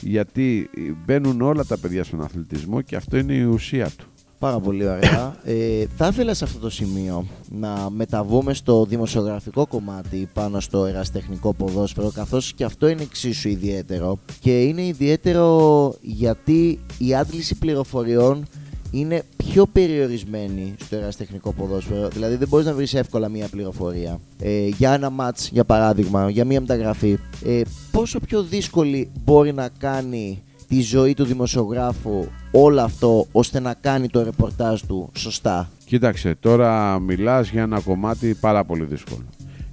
γιατί 0.00 0.70
μπαίνουν 1.04 1.40
όλα 1.40 1.64
τα 1.64 1.78
παιδιά 1.78 2.04
στον 2.04 2.22
αθλητισμό 2.22 2.80
και 2.80 2.96
αυτό 2.96 3.16
είναι 3.16 3.34
η 3.34 3.42
ουσία 3.42 3.90
του. 3.96 4.06
Πάρα 4.38 4.60
πολύ 4.60 4.88
ωραία. 4.88 5.36
Ε, 5.44 5.84
θα 5.96 6.06
ήθελα 6.06 6.34
σε 6.34 6.44
αυτό 6.44 6.58
το 6.58 6.70
σημείο 6.70 7.26
να 7.48 7.90
μεταβούμε 7.90 8.54
στο 8.54 8.84
δημοσιογραφικό 8.84 9.66
κομμάτι 9.66 10.28
πάνω 10.32 10.60
στο 10.60 10.84
εραστεχνικό 10.84 11.54
ποδόσφαιρο 11.54 12.10
καθώς 12.10 12.52
και 12.52 12.64
αυτό 12.64 12.88
είναι 12.88 13.02
εξίσου 13.02 13.48
ιδιαίτερο 13.48 14.18
και 14.40 14.62
είναι 14.62 14.86
ιδιαίτερο 14.86 15.94
γιατί 16.00 16.80
η 16.98 17.14
άντληση 17.14 17.54
πληροφοριών 17.54 18.46
είναι 18.90 19.22
πιο 19.36 19.66
περιορισμένη 19.66 20.74
στο 20.80 20.96
εραστεχνικό 20.96 21.52
ποδόσφαιρο. 21.52 22.08
Δηλαδή 22.08 22.36
δεν 22.36 22.48
μπορείς 22.48 22.66
να 22.66 22.74
βρεις 22.74 22.94
εύκολα 22.94 23.28
μία 23.28 23.48
πληροφορία. 23.48 24.20
Ε, 24.38 24.66
για 24.66 24.92
ένα 24.92 25.10
μάτς, 25.10 25.48
για 25.48 25.64
παράδειγμα, 25.64 26.30
για 26.30 26.44
μία 26.44 26.60
μεταγραφή. 26.60 27.18
Ε, 27.44 27.60
πόσο 27.90 28.20
πιο 28.20 28.42
δύσκολη 28.42 29.10
μπορεί 29.24 29.52
να 29.52 29.68
κάνει 29.78 30.42
τη 30.68 30.80
ζωή 30.80 31.14
του 31.14 31.24
δημοσιογράφου 31.24 32.26
όλο 32.50 32.80
αυτό 32.80 33.26
ώστε 33.32 33.60
να 33.60 33.74
κάνει 33.74 34.08
το 34.08 34.22
ρεπορτάζ 34.22 34.80
του 34.80 35.10
σωστά; 35.14 35.70
Κοίταξε, 35.84 36.34
τώρα 36.40 36.98
μιλάς 36.98 37.50
για 37.50 37.62
ένα 37.62 37.80
κομμάτι 37.80 38.34
πάρα 38.34 38.64
πολύ 38.64 38.84
δύσκολο. 38.84 39.24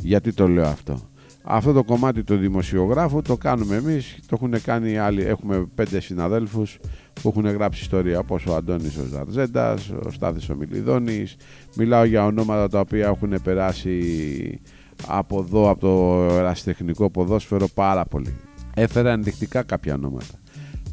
Γιατί 0.02 0.34
το 0.34 0.48
λέω 0.48 0.68
αυτό; 0.68 1.00
Αυτό 1.44 1.74
το 1.74 1.84
κομμάτι 1.84 2.24
του 2.24 2.36
δημοσιογράφου 2.36 3.22
το 3.22 3.38
κάνουμε 3.38 3.76
εμείς, 3.76 4.20
το 4.28 4.38
έχουν 4.42 4.62
κάνει 4.62 4.98
άλλοι, 4.98 5.24
έχουμε 5.24 5.68
πέντε 5.76 6.00
συναδέλφους 6.00 6.80
που 7.22 7.30
έχουν 7.30 7.48
γράψει 7.48 7.82
ιστορία 7.82 8.20
όπως 8.20 8.46
ο 8.46 8.56
Αντώνης 8.56 8.98
ο 8.98 9.04
Ζαρζέντας, 9.12 9.90
ο 10.06 10.12
Στάθης 10.12 10.50
ο 10.50 10.56
Μιλιδόνης, 10.56 11.36
μιλάω 11.76 12.04
για 12.04 12.26
ονόματα 12.26 12.70
τα 12.70 12.80
οποία 12.80 13.06
έχουν 13.06 13.42
περάσει 13.44 14.60
από 15.08 15.40
εδώ, 15.40 15.70
από 15.70 15.80
το 15.80 16.24
ερασιτεχνικό 16.34 17.10
ποδόσφαιρο 17.10 17.68
πάρα 17.74 18.06
πολύ. 18.06 18.36
Έφερα 18.74 19.12
ενδεικτικά 19.12 19.64
κάποια 19.64 19.94
ονόματα. 19.94 20.40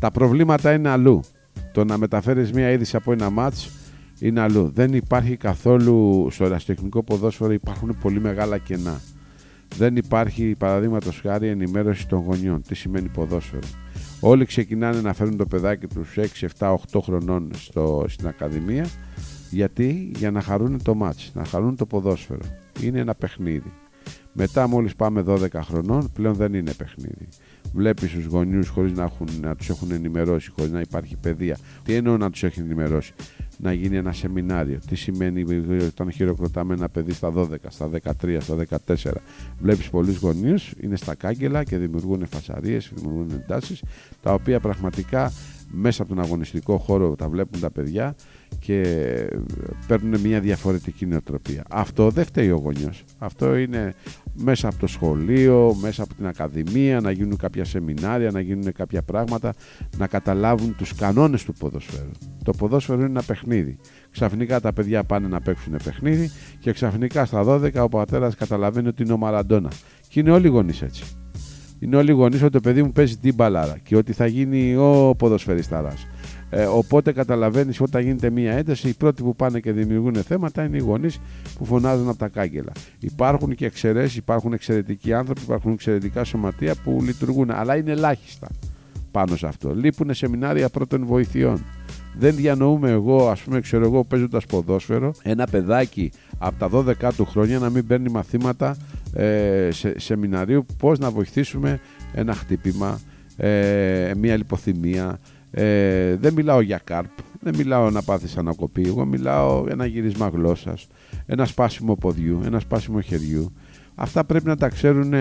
Τα 0.02 0.10
προβλήματα 0.10 0.72
είναι 0.72 0.88
αλλού. 0.88 1.20
Το 1.72 1.84
να 1.84 1.98
μεταφέρεις 1.98 2.52
μια 2.52 2.70
είδηση 2.70 2.96
από 2.96 3.12
ένα 3.12 3.30
μάτς 3.30 3.70
είναι 4.20 4.40
αλλού. 4.40 4.70
Δεν 4.74 4.94
υπάρχει 4.94 5.36
καθόλου 5.36 6.28
στο 6.30 6.44
ερασιτεχνικό 6.44 7.02
ποδόσφαιρο 7.02 7.52
υπάρχουν 7.52 7.96
πολύ 8.00 8.20
μεγάλα 8.20 8.58
κενά. 8.58 9.00
Δεν 9.76 9.96
υπάρχει 9.96 10.54
παραδείγματος 10.58 11.20
χάρη 11.20 11.48
ενημέρωση 11.48 12.08
των 12.08 12.18
γονιών. 12.18 12.62
Τι 12.62 12.74
σημαίνει 12.74 13.08
ποδόσφαιρο; 13.08 13.66
Όλοι 14.20 14.44
ξεκινάνε 14.44 15.00
να 15.00 15.12
φέρουν 15.12 15.36
το 15.36 15.46
παιδάκι 15.46 15.86
τους 15.86 16.16
6, 16.16 16.48
7, 16.58 16.74
8 16.92 17.00
χρονών 17.02 17.50
στο, 17.54 18.04
στην 18.08 18.26
Ακαδημία. 18.26 18.86
Γιατί; 19.50 20.12
Για 20.16 20.30
να 20.30 20.40
χαρούν 20.40 20.82
το 20.82 20.94
μάτς, 20.94 21.30
να 21.34 21.44
χαρούν 21.44 21.76
το 21.76 21.86
ποδόσφαιρο. 21.86 22.44
Είναι 22.80 22.98
ένα 22.98 23.14
παιχνίδι. 23.14 23.72
Μετά, 24.32 24.66
μόλις 24.66 24.94
πάμε 24.96 25.24
12 25.26 25.46
χρονών, 25.54 26.12
πλέον 26.12 26.34
δεν 26.34 26.54
είναι 26.54 26.72
παιχνίδι. 26.72 27.28
Βλέπεις 27.72 28.10
τους 28.10 28.24
γονεί 28.24 28.66
χωρίς 28.66 28.92
να, 28.92 29.02
έχουν, 29.02 29.28
να 29.40 29.56
τους 29.56 29.68
έχουν 29.68 29.90
ενημερώσει, 29.90 30.50
χωρίς 30.50 30.72
να 30.72 30.80
υπάρχει 30.80 31.16
παιδεία. 31.16 31.58
Τι 31.84 31.94
εννοώ 31.94 32.16
να 32.16 32.30
τους 32.30 32.42
έχει 32.42 32.60
ενημερώσει, 32.60 33.12
Να 33.58 33.72
γίνει 33.72 33.96
ένα 33.96 34.12
σεμινάριο. 34.12 34.78
Τι 34.88 34.94
σημαίνει 34.94 35.44
όταν 35.86 36.10
χειροκροτάμε 36.12 36.74
ένα 36.74 36.88
παιδί 36.88 37.12
στα 37.12 37.32
12, 37.36 37.46
στα 37.68 37.90
13, 38.22 38.36
στα 38.40 38.56
14. 38.86 39.12
Βλέπεις 39.60 39.90
πολλούς 39.90 40.16
γονεί, 40.16 40.54
είναι 40.80 40.96
στα 40.96 41.14
κάγκελα 41.14 41.64
και 41.64 41.78
δημιουργούν 41.78 42.26
φασαρίες, 42.26 42.92
δημιουργούν 42.94 43.30
εντάσεις, 43.30 43.82
τα 44.22 44.32
οποία 44.34 44.60
πραγματικά 44.60 45.32
μέσα 45.72 46.02
από 46.02 46.14
τον 46.14 46.24
αγωνιστικό 46.24 46.78
χώρο 46.78 47.14
τα 47.14 47.28
βλέπουν 47.28 47.60
τα 47.60 47.70
παιδιά 47.70 48.14
και 48.58 48.82
παίρνουν 49.86 50.20
μια 50.20 50.40
διαφορετική 50.40 51.06
νοοτροπία. 51.06 51.64
Αυτό 51.70 52.10
δεν 52.10 52.24
φταίει 52.24 52.50
ο 52.50 52.56
γονιός. 52.56 53.04
Αυτό 53.18 53.56
είναι 53.56 53.94
μέσα 54.34 54.68
από 54.68 54.78
το 54.78 54.86
σχολείο, 54.86 55.76
μέσα 55.80 56.02
από 56.02 56.14
την 56.14 56.26
ακαδημία, 56.26 57.00
να 57.00 57.10
γίνουν 57.10 57.36
κάποια 57.36 57.64
σεμινάρια, 57.64 58.30
να 58.30 58.40
γίνουν 58.40 58.72
κάποια 58.72 59.02
πράγματα, 59.02 59.52
να 59.96 60.06
καταλάβουν 60.06 60.76
τους 60.76 60.94
κανόνες 60.94 61.44
του 61.44 61.52
ποδοσφαίρου. 61.52 62.10
Το 62.44 62.52
ποδόσφαιρο 62.52 62.98
είναι 62.98 63.08
ένα 63.08 63.22
παιχνίδι. 63.22 63.78
Ξαφνικά 64.10 64.60
τα 64.60 64.72
παιδιά 64.72 65.04
πάνε 65.04 65.28
να 65.28 65.40
παίξουν 65.40 65.76
παιχνίδι 65.84 66.30
και 66.58 66.72
ξαφνικά 66.72 67.24
στα 67.24 67.44
12 67.46 67.74
ο 67.74 67.88
πατέρας 67.88 68.34
καταλαβαίνει 68.34 68.88
ότι 68.88 69.02
είναι 69.02 69.12
ο 69.12 69.16
Μαραντόνα. 69.16 69.70
Και 70.08 70.20
είναι 70.20 70.30
όλοι 70.30 70.46
οι 70.46 70.50
γονείς 70.50 70.82
έτσι 70.82 71.04
είναι 71.82 71.96
όλοι 71.96 72.10
οι 72.10 72.14
γονείς 72.14 72.42
ότι 72.42 72.52
το 72.52 72.60
παιδί 72.60 72.82
μου 72.82 72.92
παίζει 72.92 73.16
την 73.16 73.34
μπαλάρα 73.34 73.78
και 73.82 73.96
ότι 73.96 74.12
θα 74.12 74.26
γίνει 74.26 74.76
ο 74.76 75.14
ποδοσφαιριστάρα. 75.18 75.92
Ε, 76.54 76.64
οπότε 76.64 77.12
καταλαβαίνεις 77.12 77.80
όταν 77.80 78.02
γίνεται 78.02 78.30
μία 78.30 78.52
ένταση, 78.52 78.88
οι 78.88 78.92
πρώτοι 78.94 79.22
που 79.22 79.36
πάνε 79.36 79.60
και 79.60 79.72
δημιουργούν 79.72 80.14
θέματα 80.14 80.64
είναι 80.64 80.76
οι 80.76 80.80
γονείς 80.80 81.20
που 81.58 81.64
φωνάζουν 81.64 82.08
από 82.08 82.18
τα 82.18 82.28
κάγκελα. 82.28 82.72
Υπάρχουν 82.98 83.54
και 83.54 83.66
εξαιρέσεις, 83.66 84.16
υπάρχουν 84.16 84.52
εξαιρετικοί 84.52 85.12
άνθρωποι, 85.12 85.40
υπάρχουν 85.42 85.72
εξαιρετικά 85.72 86.24
σωματεία 86.24 86.74
που 86.84 86.98
λειτουργούν, 87.02 87.50
αλλά 87.50 87.76
είναι 87.76 87.90
ελάχιστα 87.90 88.48
πάνω 89.10 89.36
σε 89.36 89.46
αυτό. 89.46 89.74
Λείπουν 89.74 90.14
σεμινάρια 90.14 90.68
πρώτων 90.68 91.06
βοηθειών. 91.06 91.64
Δεν 92.18 92.34
διανοούμε 92.34 92.90
εγώ, 92.90 93.28
ας 93.28 93.40
πούμε, 93.40 93.60
ξέρω 93.60 93.84
εγώ, 93.84 94.04
παίζοντας 94.04 94.46
ποδόσφαιρο, 94.46 95.14
ένα 95.22 95.46
παιδάκι 95.46 96.12
από 96.38 96.58
τα 96.58 96.94
12 97.08 97.12
του 97.16 97.24
χρόνια 97.24 97.58
να 97.58 97.70
μην 97.70 97.86
παίρνει 97.86 98.10
μαθήματα 98.10 98.76
ε, 99.14 99.68
σε, 99.70 99.98
σεμιναρίου 99.98 100.66
πώς 100.78 100.98
να 100.98 101.10
βοηθήσουμε 101.10 101.80
ένα 102.14 102.34
χτύπημα, 102.34 103.00
ε, 103.36 104.12
μια 104.16 104.36
λιποθυμία. 104.36 105.18
Ε, 105.54 106.16
δεν 106.16 106.32
μιλάω 106.32 106.60
για 106.60 106.80
κάρπ, 106.84 107.10
δεν 107.40 107.54
μιλάω 107.56 107.90
να 107.90 108.02
πάθεις 108.02 108.36
ανακοπή, 108.36 108.82
εγώ 108.86 109.04
μιλάω 109.04 109.64
ένα 109.68 109.86
γύρισμα 109.86 110.28
γλώσσας, 110.28 110.86
ένα 111.26 111.44
σπάσιμο 111.44 111.94
ποδιού, 111.94 112.40
ένα 112.44 112.60
σπάσιμο 112.60 113.00
χεριού. 113.00 113.52
Αυτά 113.94 114.24
πρέπει 114.24 114.46
να 114.46 114.56
τα 114.56 114.68
ξέρουν 114.68 115.12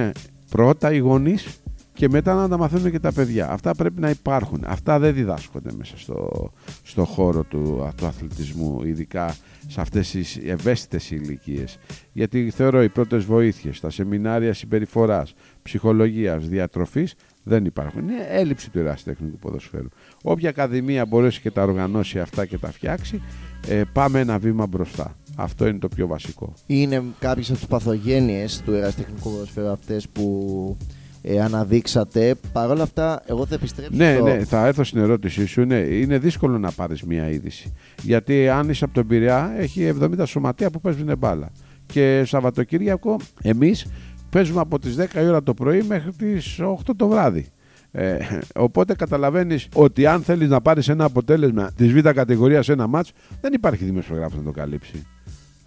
πρώτα 0.50 0.94
οι 0.94 0.98
γονείς 0.98 1.62
και 1.94 2.10
μετά 2.10 2.34
να 2.34 2.48
τα 2.48 2.58
μαθαίνουν 2.58 2.91
και 2.91 3.00
τα 3.00 3.13
παιδιά. 3.13 3.52
Αυτά 3.52 3.76
πρέπει 3.76 4.02
να 4.02 4.10
υπάρχουν. 4.10 4.63
Αυτά 4.65 5.00
δεν 5.00 5.13
διδάσκονται 5.13 5.72
μέσα 5.78 5.98
στο, 5.98 6.52
στο 6.84 7.06
χώρο 7.06 7.44
του, 7.44 7.91
του 7.98 8.06
αθλητισμού, 8.06 8.84
ειδικά 8.84 9.36
σε 9.67 9.82
αυτές 9.82 10.10
τις 10.10 10.38
ευαίσθητες 10.38 11.12
ηλικίες. 11.12 11.78
Γιατί 12.12 12.50
θεωρώ 12.50 12.84
οι 12.84 12.89
πρώτες 12.89 13.24
βοήθειες, 13.26 13.80
τα 13.80 13.89
σεμινάρια 13.89 14.54
συμπεριφοράς, 14.54 15.34
ψυχολογίας, 15.62 16.48
διατροφής 16.48 17.15
δεν 17.44 17.66
υπάρχουν. 17.66 18.02
Είναι 18.02 18.26
έλλειψη 18.30 18.70
του 18.70 18.80
ερασιτεχνικού 18.80 19.38
ποδοσφαίρου. 19.38 19.88
Όποια 20.24 20.50
ακαδημία 20.50 21.06
μπορέσει 21.06 21.42
και 21.42 21.52
τα 21.52 21.64
οργανώσει 21.64 22.20
αυτά 22.20 22.46
και 22.46 22.58
τα 22.58 22.72
φτιάξει, 22.72 23.22
ε, 23.68 23.82
πάμε 23.94 24.20
ένα 24.20 24.40
βήμα 24.40 24.68
μπροστά. 24.68 25.16
Αυτό 25.36 25.68
είναι 25.68 25.80
το 25.80 25.88
πιο 25.88 26.08
βασικό. 26.08 26.54
Είναι 26.66 27.04
κάποιες 27.20 27.50
από 27.50 27.58
τις 27.58 27.68
παθογένειες 27.68 28.62
του 28.66 28.74
ερασιτεχνικού 28.74 29.32
ποδοσφαίρου 29.32 29.70
αυτές 29.70 30.10
που 30.10 30.78
ε, 31.22 31.42
αναδείξατε. 31.42 32.36
Παρ' 32.52 32.70
όλα 32.70 32.84
αυτά, 32.84 33.24
εγώ 33.26 33.46
θα 33.46 33.56
επιστρέψω. 33.56 33.98
Ναι, 33.98 34.20
ναι, 34.20 34.44
θα 34.44 34.68
έρθω 34.68 34.84
στην 34.84 35.00
ερώτησή 35.00 35.46
σου. 35.46 35.66
Ναι, 35.66 35.78
είναι 35.78 36.18
δύσκολο 36.18 36.58
να 36.58 36.72
πάρεις 36.72 37.04
μια 37.04 37.30
είδηση. 37.30 37.74
Γιατί 38.02 38.50
αν 38.50 38.70
είσαι 38.70 38.84
από 38.84 38.94
τον 38.94 39.08
Πειραιά, 39.08 39.54
έχει 39.58 39.94
70 40.02 40.24
σωματεία 40.26 40.70
που 40.70 40.82
παίζουν 40.82 41.18
μπάλα. 41.18 41.52
Και 41.86 42.24
Σαββατοκύριακο, 42.26 43.18
εμείς 43.42 43.88
παίζουμε 44.32 44.60
από 44.60 44.80
τις 44.80 44.96
10 45.00 45.15
η 45.15 45.28
ώρα 45.28 45.44
το 45.44 45.54
πρωί 45.54 45.82
μέχρι 45.82 46.12
τις 46.12 46.60
8 46.62 46.76
το 46.96 47.08
βράδυ. 47.08 47.48
Ε, 47.91 48.17
οπότε 48.56 48.96
καταλαβαίνεις 48.96 49.67
ότι 49.74 50.06
αν 50.06 50.24
θέλεις 50.24 50.50
να 50.50 50.62
πάρεις 50.62 50.88
ένα 50.88 51.06
αποτέλεσμα 51.06 51.72
της 51.76 51.94
β' 51.94 52.10
κατηγορίας 52.10 52.65
σε 52.65 52.72
ένα 52.72 52.88
μάτς, 52.88 53.12
δεν 53.41 53.54
υπάρχει 53.54 53.86
δημοσιογράφος 53.86 54.38
να 54.38 54.44
το 54.44 54.52
καλύψει. 54.52 55.06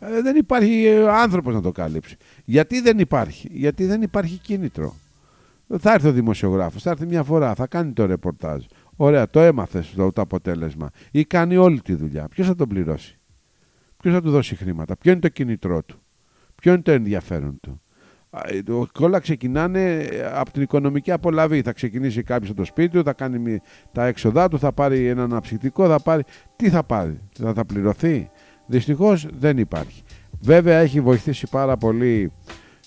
Ε, 0.00 0.22
δεν 0.22 0.36
υπάρχει 0.36 0.86
ε, 0.86 1.08
άνθρωπος 1.08 1.54
να 1.54 1.60
το 1.60 1.72
καλύψει. 1.72 2.16
Γιατί 2.44 2.80
δεν 2.80 2.98
υπάρχει, 2.98 3.48
Γιατί 3.52 3.86
δεν 3.86 4.02
υπάρχει 4.02 4.38
κίνητρο. 4.38 4.94
Θα 5.78 5.92
έρθει 5.92 6.08
ο 6.08 6.12
δημοσιογράφος, 6.12 6.82
θα 6.82 6.90
έρθει 6.90 7.06
μια 7.06 7.22
φορά, 7.22 7.54
θα 7.54 7.66
κάνει 7.66 7.92
το 7.92 8.06
ρεπορτάζ. 8.06 8.64
Ωραία, 8.96 9.30
το 9.30 9.40
έμαθες 9.40 9.92
το, 9.96 10.12
το 10.12 10.20
αποτέλεσμα. 10.20 10.90
Ή 11.10 11.24
κάνει 11.24 11.56
όλη 11.56 11.80
τη 11.80 11.94
δουλειά. 11.94 12.28
Ποιος 12.28 12.46
θα 12.46 12.54
τον 12.54 12.68
πληρώσει, 12.68 13.18
Ποιος 13.96 14.14
θα 14.14 14.22
του 14.22 14.30
δώσει 14.30 14.54
χρήματα, 14.54 14.96
Ποιο 14.96 15.12
είναι 15.12 15.20
το 15.20 15.28
κινητρό 15.28 15.82
του, 15.82 16.02
Ποιο 16.54 16.72
είναι 16.72 16.82
το 16.82 16.90
ενδιαφέρον 16.90 17.58
του; 17.60 17.82
Ε, 18.42 18.60
όλα 19.00 19.18
ξεκινάνε 19.18 19.92
ε, 19.92 20.30
από 20.34 20.52
την 20.52 20.62
οικονομική 20.62 21.10
απολαβή. 21.10 21.62
Θα 21.62 21.72
ξεκινήσει 21.72 22.22
κάποιος 22.22 22.50
από 22.50 22.58
το 22.58 22.64
σπίτι 22.64 22.88
του, 22.88 23.02
θα 23.04 23.12
κάνει 23.12 23.60
τα 23.92 24.06
έξοδά 24.06 24.48
του, 24.48 24.58
θα 24.58 24.72
πάρει 24.72 25.06
ένα 25.06 25.22
αναψυκτικό, 25.22 25.86
θα 25.86 26.00
πάρει. 26.00 26.22
Τι 26.56 26.68
θα 26.68 26.84
πάρει, 26.84 27.20
θα, 27.38 27.52
θα 27.52 27.64
πληρωθεί; 27.64 28.30
Δυστυχώς 28.66 29.26
δεν 29.38 29.58
υπάρχει. 29.58 30.02
Βέβαια 30.40 30.78
έχει 30.78 31.00
βοηθήσει 31.00 31.46
πάρα 31.50 31.76
πολύ 31.76 32.32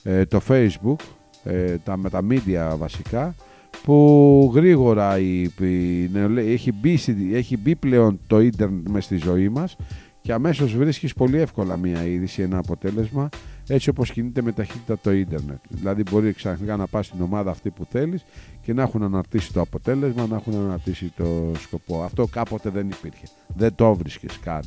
ε, 0.03 0.25
το 0.25 0.41
Facebook 0.47 0.95
ε, 1.43 1.77
τα, 1.83 1.97
με 1.97 2.09
τα 2.09 2.21
media 2.29 2.75
βασικά 2.77 3.35
που 3.83 4.51
γρήγορα 4.55 5.19
η, 5.19 5.41
η, 5.41 6.09
έχει, 6.35 6.71
μπει, 6.71 6.99
έχει 7.33 7.57
μπει 7.57 7.75
πλέον 7.75 8.19
το 8.27 8.39
ίντερνετ 8.39 8.87
μες 8.89 9.05
στη 9.05 9.17
ζωή 9.17 9.49
μας 9.49 9.75
και 10.21 10.33
αμέσως 10.33 10.75
βρίσκεις 10.75 11.13
πολύ 11.13 11.39
εύκολα 11.39 11.77
μια 11.77 12.05
είδηση, 12.05 12.41
ένα 12.41 12.57
αποτέλεσμα 12.57 13.29
έτσι 13.67 13.89
όπως 13.89 14.11
κινείται 14.11 14.41
με 14.41 14.51
ταχύτητα 14.51 14.97
το 15.01 15.11
ίντερνετ. 15.11 15.59
Δηλαδή 15.69 16.03
μπορεί 16.11 16.33
ξαφνικά 16.33 16.75
να 16.75 16.87
πας 16.87 17.05
στην 17.05 17.21
ομάδα 17.21 17.51
αυτή 17.51 17.69
που 17.69 17.85
θέλεις 17.91 18.25
και 18.61 18.73
να 18.73 18.81
έχουν 18.81 19.03
αναρτήσει 19.03 19.53
το 19.53 19.61
αποτέλεσμα, 19.61 20.27
να 20.27 20.35
έχουν 20.35 20.55
αναρτήσει 20.55 21.11
το 21.17 21.51
σκοπό. 21.59 22.03
Αυτό 22.03 22.27
κάποτε 22.27 22.69
δεν 22.69 22.89
υπήρχε. 22.89 23.25
Δεν 23.55 23.75
το 23.75 23.95
βρίσκεις 23.95 24.39
καν. 24.39 24.61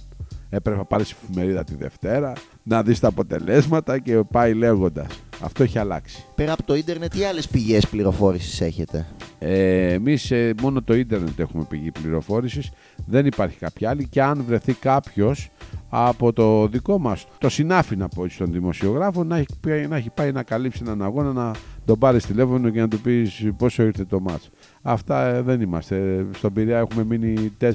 Έπρεπε 0.50 0.78
να 0.78 0.84
πάρεις 0.84 1.12
εφημερίδα 1.12 1.64
τη 1.64 1.74
Δευτέρα, 1.74 2.32
να 2.62 2.82
δεις 2.82 3.00
τα 3.00 3.08
αποτελέσματα 3.08 3.98
και 3.98 4.16
πάει 4.30 4.54
λέγοντας. 4.54 5.06
Αυτό 5.40 5.62
έχει 5.62 5.78
αλλάξει. 5.78 6.24
Πέρα 6.34 6.52
από 6.52 6.62
το 6.62 6.74
ίντερνετ, 6.74 7.12
τι 7.12 7.24
άλλες 7.24 7.48
πηγές 7.48 7.86
πληροφόρησης 7.86 8.60
έχετε; 8.60 9.06
Ε, 9.38 9.92
Εμείς 9.92 10.30
ε, 10.30 10.54
μόνο 10.62 10.82
το 10.82 10.94
ίντερνετ 10.94 11.38
έχουμε 11.38 11.64
πηγή 11.68 11.90
πληροφόρησης. 11.90 12.70
Δεν 13.06 13.26
υπάρχει 13.26 13.56
κάποια 13.56 13.90
άλλη. 13.90 14.08
Και 14.08 14.22
αν 14.22 14.44
βρεθεί 14.46 14.72
κάποιος 14.72 15.50
από 15.90 16.32
το 16.32 16.66
δικό 16.66 16.98
μας, 16.98 17.26
το 17.38 17.48
συνάφι 17.48 17.96
να 17.96 18.08
πω 18.08 18.28
στον 18.28 18.52
δημοσιογράφο, 18.52 19.24
να 19.24 19.36
έχει, 19.36 19.86
να 19.88 19.96
έχει 19.96 20.10
πάει 20.10 20.32
να 20.32 20.42
καλύψει 20.42 20.80
έναν 20.82 21.02
αγώνα, 21.02 21.32
να 21.32 21.52
τον 21.84 21.98
πάρει 21.98 22.20
τηλέφωνο 22.20 22.70
και 22.70 22.80
να 22.80 22.88
του 22.88 23.00
πεις 23.00 23.50
πόσο 23.56 23.82
ήρθε 23.82 24.04
το 24.04 24.20
μάτσο. 24.20 24.50
Αυτά 24.82 25.26
ε, 25.26 25.42
δεν 25.42 25.60
είμαστε. 25.60 26.26
Στον 26.34 26.52
Πειραιά 26.52 26.78
έχουμε 26.78 27.04
μείνει 27.04 27.52
4-5. 27.60 27.70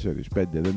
Δεν, 0.51 0.75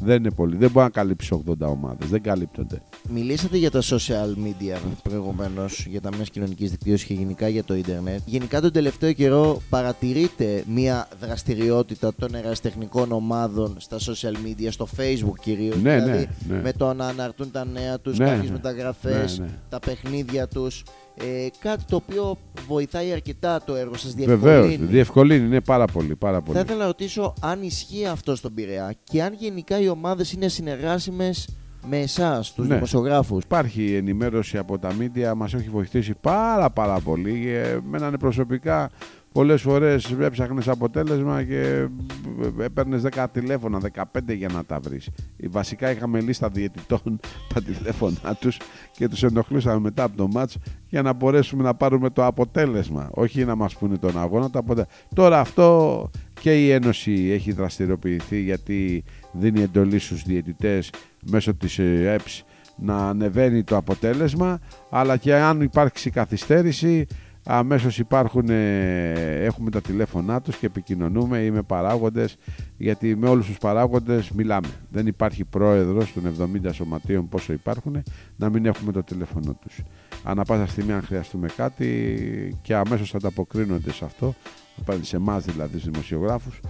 δεν 0.00 0.16
είναι 0.16 0.30
πολύ. 0.30 0.56
Δεν 0.56 0.70
μπορεί 0.70 0.84
να 0.84 0.90
καλύψεις 0.90 1.32
80 1.32 1.52
ομάδες. 1.58 2.08
Δεν 2.08 2.22
καλύπτονται. 2.22 2.82
Μιλήσατε 3.10 3.56
για 3.56 3.70
τα 3.70 3.82
social 3.82 4.34
media 4.44 4.76
προηγουμένως, 5.02 5.86
για 5.88 6.00
τα 6.00 6.10
μέσα 6.10 6.30
κοινωνικής 6.32 6.70
δικτύωσης 6.70 7.06
και 7.06 7.14
γενικά 7.14 7.48
για 7.48 7.64
το 7.64 7.74
Ιντερνετ. 7.74 8.20
Γενικά 8.24 8.60
τον 8.60 8.72
τελευταίο 8.72 9.12
καιρό 9.12 9.62
παρατηρείτε 9.68 10.64
μια 10.74 11.08
δραστηριότητα 11.20 12.14
των 12.14 12.34
ερασιτεχνικών 12.34 13.12
ομάδων 13.12 13.76
στα 13.78 13.96
social 13.98 14.32
media, 14.46 14.66
στο 14.70 14.88
Facebook 14.96 15.38
κυρίως. 15.40 15.76
Ναι, 15.82 16.00
δηλαδή 16.00 16.28
ναι, 16.48 16.54
ναι. 16.54 16.62
με 16.62 16.72
το 16.72 16.92
να 16.92 17.06
αναρτούν 17.06 17.50
τα 17.50 17.64
νέα 17.64 17.98
τους, 18.00 18.18
Ναι, 18.18 18.26
κάποιε 18.26 18.42
ναι. 18.42 18.50
μεταγραφές, 18.52 19.38
Ναι, 19.38 19.44
ναι. 19.44 19.52
τα 19.68 19.78
παιχνίδια 19.78 20.48
τους. 20.48 20.82
Ε, 21.20 21.46
κάτι 21.58 21.84
το 21.88 21.96
οποίο 21.96 22.38
βοηθάει 22.68 23.12
αρκετά 23.12 23.62
το 23.66 23.74
έργο 23.74 23.96
σας, 23.96 24.14
Βεβαίως. 24.14 24.40
διευκολύνει. 24.66 24.86
Διευκολύνει, 24.86 25.46
είναι 25.46 25.60
πάρα 25.60 25.84
πολύ. 25.84 26.16
Πάρα 26.16 26.40
πολύ. 26.40 26.56
Θα 26.58 26.64
ήθελα 26.64 26.78
να 26.78 26.86
ρωτήσω 26.86 27.34
αν 27.40 27.62
ισχύει 27.62 28.06
αυτό 28.06 28.36
στον 28.36 28.54
Πειραιά 28.54 28.94
και 29.04 29.22
αν 29.22 29.34
γενικά 29.38 29.80
οι 29.80 29.88
ομάδες 29.88 30.32
είναι 30.32 30.48
συνεργάσιμες 30.48 31.48
με 31.86 31.98
εσάς, 31.98 32.52
τους 32.54 32.68
Ναι. 32.68 32.74
δημοσιογράφους. 32.74 33.44
Υπάρχει 33.44 33.94
ενημέρωση 33.94 34.58
από 34.58 34.78
τα 34.78 34.94
μίντια, 34.94 35.34
μας 35.34 35.54
έχει 35.54 35.68
βοηθήσει 35.68 36.14
πάρα 36.20 36.70
πάρα 36.70 37.00
πολύ. 37.00 37.48
Ε, 37.48 37.78
Μένανε 37.90 38.18
προσωπικά 38.18 38.90
πολλές 39.32 39.62
φορές 39.62 40.16
έψαχνες 40.20 40.68
αποτέλεσμα 40.68 41.42
και 41.42 41.86
έπαιρνες 42.60 43.02
10 43.02 43.28
τηλέφωνα, 43.32 43.78
15 43.78 44.34
για 44.34 44.48
να 44.48 44.64
τα 44.64 44.80
βρεις. 44.80 45.06
Ε, 45.36 45.48
Βασικά 45.48 45.90
είχαμε 45.90 46.20
λίστα 46.20 46.48
διαιτητών 46.48 47.20
τα 47.54 47.62
τηλέφωνά 47.62 48.34
τους 48.40 48.56
και 48.96 49.08
τους 49.08 49.22
ενοχλούσαμε 49.22 49.80
μετά 49.80 50.02
από 50.02 50.16
το 50.16 50.28
μάτς 50.28 50.56
για 50.88 51.02
να 51.02 51.12
μπορέσουμε 51.12 51.62
να 51.62 51.74
πάρουμε 51.74 52.10
το 52.10 52.24
αποτέλεσμα. 52.26 53.08
Όχι 53.12 53.44
να 53.44 53.54
μας 53.54 53.74
πούνε 53.76 53.96
τον 53.96 54.18
αγώνα, 54.18 54.50
το 54.50 54.58
αποτέλεσμα. 54.58 54.92
Τώρα 55.14 55.40
αυτό 55.40 56.10
και 56.40 56.64
η 56.64 56.70
Ένωση 56.70 57.12
έχει 57.32 57.52
δραστηριοποιηθεί 57.52 58.40
γιατί 58.40 59.04
δίνει 59.32 59.60
εντολή 59.62 59.98
στους 59.98 60.22
διαιτητές 60.22 60.90
μέσω 61.30 61.54
της 61.54 61.78
ε, 61.78 62.12
ΕΠΣ 62.12 62.44
να 62.76 63.08
ανεβαίνει 63.08 63.64
το 63.64 63.76
αποτέλεσμα, 63.76 64.58
αλλά 64.90 65.16
και 65.16 65.34
αν 65.34 65.60
υπάρξει 65.60 66.10
καθυστέρηση, 66.10 67.06
αμέσως 67.44 67.98
υπάρχουν, 67.98 68.48
ε, 68.48 69.44
έχουμε 69.44 69.70
τα 69.70 69.80
τηλέφωνά 69.80 70.40
τους 70.40 70.56
και 70.56 70.66
επικοινωνούμε 70.66 71.38
ή 71.38 71.50
με 71.50 71.62
παράγοντες, 71.62 72.36
γιατί 72.76 73.16
με 73.16 73.28
όλους 73.28 73.46
τους 73.46 73.58
παράγοντες 73.58 74.30
μιλάμε. 74.30 74.68
Δεν 74.90 75.06
υπάρχει 75.06 75.44
πρόεδρος 75.44 76.12
των 76.12 76.26
70 76.26 76.72
σωματείων 76.72 77.28
πόσο 77.28 77.52
υπάρχουν, 77.52 78.02
να 78.36 78.50
μην 78.50 78.66
έχουμε 78.66 78.92
το 78.92 79.02
τηλέφωνο 79.02 79.58
τους. 79.60 79.82
Ανά 80.24 80.44
πάσα 80.44 80.66
στιγμή 80.66 80.92
αν 80.92 81.02
χρειαστούμε 81.02 81.48
κάτι 81.56 82.58
και 82.62 82.74
αμέσως 82.74 83.14
ανταποκρίνονται 83.14 83.92
σε 83.92 84.04
αυτό, 84.04 84.34
σε 85.00 85.16
εμάς 85.16 85.44
δηλαδή 85.44 85.78
στους 85.78 85.90
δημοσιογράφους, 85.90 86.60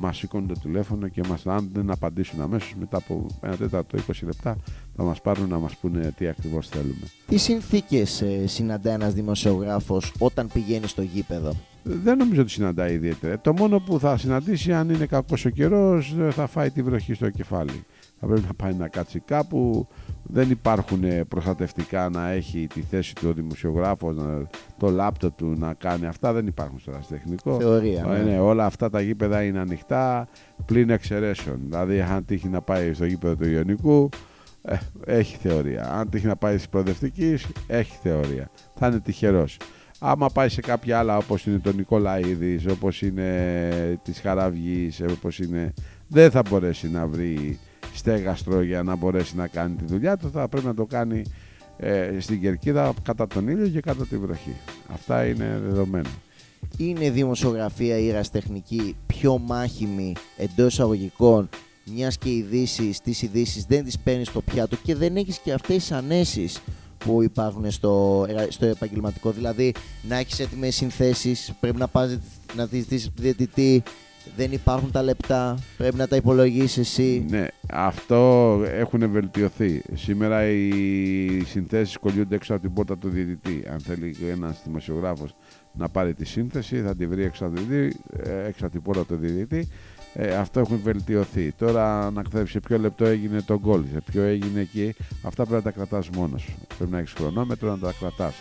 μας 0.00 0.16
σηκώνουν 0.16 0.48
το 0.48 0.54
τηλέφωνο 0.62 1.08
και 1.08 1.22
μας, 1.28 1.46
αν 1.46 1.70
δεν 1.72 1.90
απαντήσουν 1.90 2.40
αμέσως 2.40 2.74
μετά 2.78 2.96
από 2.96 3.26
ένα 3.40 3.56
τέταρτο 3.56 3.98
20 4.06 4.12
λεπτά 4.22 4.56
θα 4.96 5.02
μας 5.02 5.20
πάρουν 5.20 5.48
να 5.48 5.58
μας 5.58 5.76
πούνε 5.76 6.12
τι 6.16 6.28
ακριβώς 6.28 6.68
θέλουμε. 6.68 7.06
Τι 7.26 7.36
συνθήκες 7.36 8.22
ε, 8.22 8.46
συναντά 8.46 8.92
ένας 8.92 9.14
δημοσιογράφος 9.14 10.12
όταν 10.18 10.48
πηγαίνει 10.52 10.86
στο 10.86 11.02
γήπεδο; 11.02 11.52
Δεν 11.82 12.16
νομίζω 12.16 12.40
ότι 12.40 12.50
συναντάει 12.50 12.94
ιδιαίτερα. 12.94 13.40
Το 13.40 13.52
μόνο 13.52 13.78
που 13.80 13.98
θα 13.98 14.16
συναντήσει 14.16 14.72
αν 14.72 14.90
είναι 14.90 15.06
κακός 15.06 15.44
ο 15.44 15.50
καιρός 15.50 16.14
θα 16.30 16.46
φάει 16.46 16.70
τη 16.70 16.82
βροχή 16.82 17.14
στο 17.14 17.30
κεφάλι. 17.30 17.84
Θα 18.20 18.26
πρέπει 18.26 18.46
να 18.46 18.54
πάει 18.54 18.74
να 18.74 18.88
κάτσει 18.88 19.20
κάπου, 19.20 19.88
δεν 20.22 20.50
υπάρχουν 20.50 21.02
προστατευτικά 21.28 22.08
να 22.08 22.30
έχει 22.30 22.66
τη 22.74 22.80
θέση 22.80 23.14
του 23.14 23.28
ο 23.28 23.32
δημοσιογράφος, 23.32 24.16
το 24.78 24.90
λάπτο 24.90 25.30
του 25.30 25.54
να 25.58 25.74
κάνει 25.74 26.06
αυτά, 26.06 26.32
δεν 26.32 26.46
υπάρχουν 26.46 26.78
στο 26.78 26.92
τεχνικό. 27.08 27.60
Θεωρία, 27.60 28.04
ναι. 28.04 28.18
ναι. 28.18 28.38
όλα 28.38 28.64
αυτά 28.64 28.90
τα 28.90 29.00
γήπεδα 29.00 29.42
είναι 29.42 29.58
ανοιχτά, 29.58 30.28
πλην 30.66 30.90
εξαιρέσεων. 30.90 31.58
Δηλαδή, 31.64 32.00
αν 32.00 32.24
τύχει 32.24 32.48
να 32.48 32.60
πάει 32.60 32.92
στο 32.92 33.04
γήπεδο 33.04 33.36
του 33.36 33.48
Ιωνικού, 33.48 34.08
ε, 34.62 34.76
έχει 35.06 35.36
θεωρία. 35.36 35.92
Αν 35.92 36.08
τύχει 36.10 36.26
να 36.26 36.36
πάει 36.36 36.58
στη 36.58 36.68
προοδευτικής, 36.68 37.46
έχει 37.66 37.98
θεωρία. 38.02 38.50
Θα 38.74 38.86
είναι 38.86 39.00
τυχερός. 39.00 39.56
Άμα 39.98 40.28
πάει 40.28 40.48
σε 40.48 40.60
κάποια 40.60 40.98
άλλα 40.98 41.16
όπως 41.16 41.46
είναι 41.46 41.58
το 41.58 41.72
Νικολαίδης, 41.72 42.66
όπως 42.66 43.02
είναι 43.02 43.98
της 44.02 44.20
Χαραυγής, 44.20 45.02
όπως 45.10 45.38
είναι... 45.38 45.72
Δεν 46.08 46.30
θα 46.30 46.42
μπορέσει 46.48 46.90
να 46.90 47.06
βρει 47.06 47.58
στέγαστρο 47.98 48.62
για 48.62 48.82
να 48.82 48.96
μπορέσει 48.96 49.36
να 49.36 49.46
κάνει 49.46 49.74
τη 49.74 49.84
δουλειά 49.84 50.16
του, 50.16 50.30
θα 50.30 50.48
πρέπει 50.48 50.66
να 50.66 50.74
το 50.74 50.84
κάνει 50.84 51.22
ε, 51.76 52.16
στην 52.18 52.40
κερκίδα 52.40 52.94
κατά 53.02 53.26
τον 53.26 53.48
ήλιο 53.48 53.68
και 53.68 53.80
κατά 53.80 54.06
τη 54.06 54.18
βροχή. 54.18 54.56
Αυτά 54.92 55.26
είναι 55.26 55.60
δεδομένα. 55.66 56.08
Είναι 56.76 57.10
δημοσιογραφία 57.10 57.98
ή 57.98 58.12
τεχνική 58.32 58.96
πιο 59.06 59.38
μάχημη 59.38 60.12
εντός 60.36 60.72
εισαγωγικών 60.72 61.48
μιας 61.94 62.18
και 62.18 62.28
οι 62.28 62.36
ειδήσει, 62.36 62.94
τι 63.02 63.18
ειδήσεις 63.20 63.64
δεν 63.64 63.84
τις 63.84 63.98
παίρνεις 63.98 64.28
στο 64.28 64.40
πιάτο 64.42 64.76
και 64.76 64.94
δεν 64.94 65.16
έχεις 65.16 65.38
και 65.38 65.52
αυτές 65.52 65.76
τις 65.76 65.92
ανέσεις 65.92 66.60
που 66.98 67.22
υπάρχουν 67.22 67.70
στο, 67.70 68.26
στο 68.48 68.66
επαγγελματικό. 68.66 69.30
Δηλαδή 69.30 69.74
να 70.08 70.16
έχεις 70.16 70.40
έτοιμες 70.40 70.74
συνθέσεις, 70.74 71.52
πρέπει 71.60 71.78
να 71.78 71.88
πας 71.88 72.18
να 72.56 72.68
τη 72.68 72.78
ζητήσει 72.78 73.12
διαιτητή, 73.16 73.82
δεν 74.36 74.52
υπάρχουν 74.52 74.90
τα 74.90 75.02
λεπτά, 75.02 75.58
πρέπει 75.76 75.96
να 75.96 76.08
τα 76.08 76.16
υπολογίσεις 76.16 76.78
εσύ. 76.78 77.26
Ναι, 77.28 77.46
αυτό 77.70 78.62
έχουν 78.64 79.10
βελτιωθεί. 79.10 79.82
Σήμερα 79.94 80.46
οι 80.46 81.42
συνθέσεις 81.46 81.96
κολλιούνται 81.96 82.34
έξω 82.34 82.52
από 82.52 82.62
την 82.62 82.72
πόρτα 82.72 82.98
του 82.98 83.08
διαιτητή. 83.08 83.64
Αν 83.72 83.80
θέλει 83.80 84.16
ένας 84.30 84.60
δημοσιογράφος 84.64 85.34
να 85.72 85.88
πάρει 85.88 86.14
τη 86.14 86.24
σύνθεση, 86.24 86.80
θα 86.80 86.96
τη 86.96 87.06
βρει 87.06 87.24
έξω 87.24 87.44
από, 87.44 87.60
ε, 88.64 88.68
την 88.68 88.82
πόρτα 88.82 89.04
του 89.04 89.16
διαιτητή. 89.16 89.68
Ε, 90.14 90.34
αυτό 90.34 90.60
έχουν 90.60 90.80
βελτιωθεί. 90.82 91.52
Τώρα 91.52 92.10
να 92.10 92.22
ξέρεις 92.22 92.50
σε 92.50 92.60
ποιο 92.60 92.78
λεπτό 92.78 93.04
έγινε 93.04 93.42
το 93.42 93.58
γκολ, 93.58 93.82
σε 93.92 94.00
ποιο 94.10 94.22
έγινε 94.22 94.60
εκεί, 94.60 94.94
αυτά 95.22 95.46
πρέπει 95.46 95.52
να 95.52 95.62
τα 95.62 95.70
κρατάς 95.70 96.08
μόνος 96.10 96.42
σου. 96.42 96.56
Πρέπει 96.76 96.92
να 96.92 96.98
έχεις 96.98 97.12
χρονόμετρο 97.12 97.70
να 97.70 97.78
τα 97.78 97.94
κρατάς. 97.98 98.34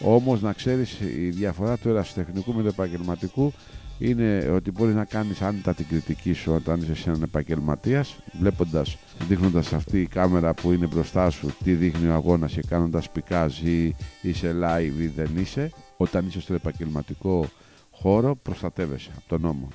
Όμως 0.00 0.42
να 0.42 0.52
ξέρεις 0.52 1.00
η 1.00 1.28
διαφορά 1.30 1.76
του 1.76 1.88
ερασιτεχνικού 1.88 2.52
με 2.52 2.62
του 2.62 2.68
επαγγελματικού 2.68 3.52
είναι 3.98 4.50
ότι 4.54 4.70
μπορεί 4.70 4.92
να 4.92 5.04
κάνεις 5.04 5.42
άνετα 5.42 5.74
την 5.74 5.86
κριτική 5.88 6.32
σου 6.32 6.52
όταν 6.52 6.80
είσαι 6.80 6.94
σε 6.94 7.08
έναν 7.08 7.22
επαγγελματίας, 7.22 8.16
βλέποντας, 8.40 8.98
δείχνοντας 9.28 9.72
αυτή 9.72 10.00
η 10.00 10.06
κάμερα 10.06 10.54
που 10.54 10.72
είναι 10.72 10.86
μπροστά 10.86 11.30
σου 11.30 11.54
τι 11.64 11.72
δείχνει 11.72 12.08
ο 12.08 12.14
αγώνας 12.14 12.52
και 12.52 12.62
κάνοντας 12.68 13.10
πικάζ 13.10 13.60
ή 13.60 13.96
είσαι 14.22 14.56
live 14.62 15.00
ή 15.00 15.06
δεν 15.06 15.30
είσαι 15.36 15.70
όταν 15.96 16.26
είσαι 16.26 16.40
στο 16.40 16.54
επαγγελματικό 16.54 17.48
χώρο 17.90 18.36
προστατεύεσαι 18.36 19.10
από 19.16 19.28
τον 19.28 19.40
νόμο. 19.40 19.68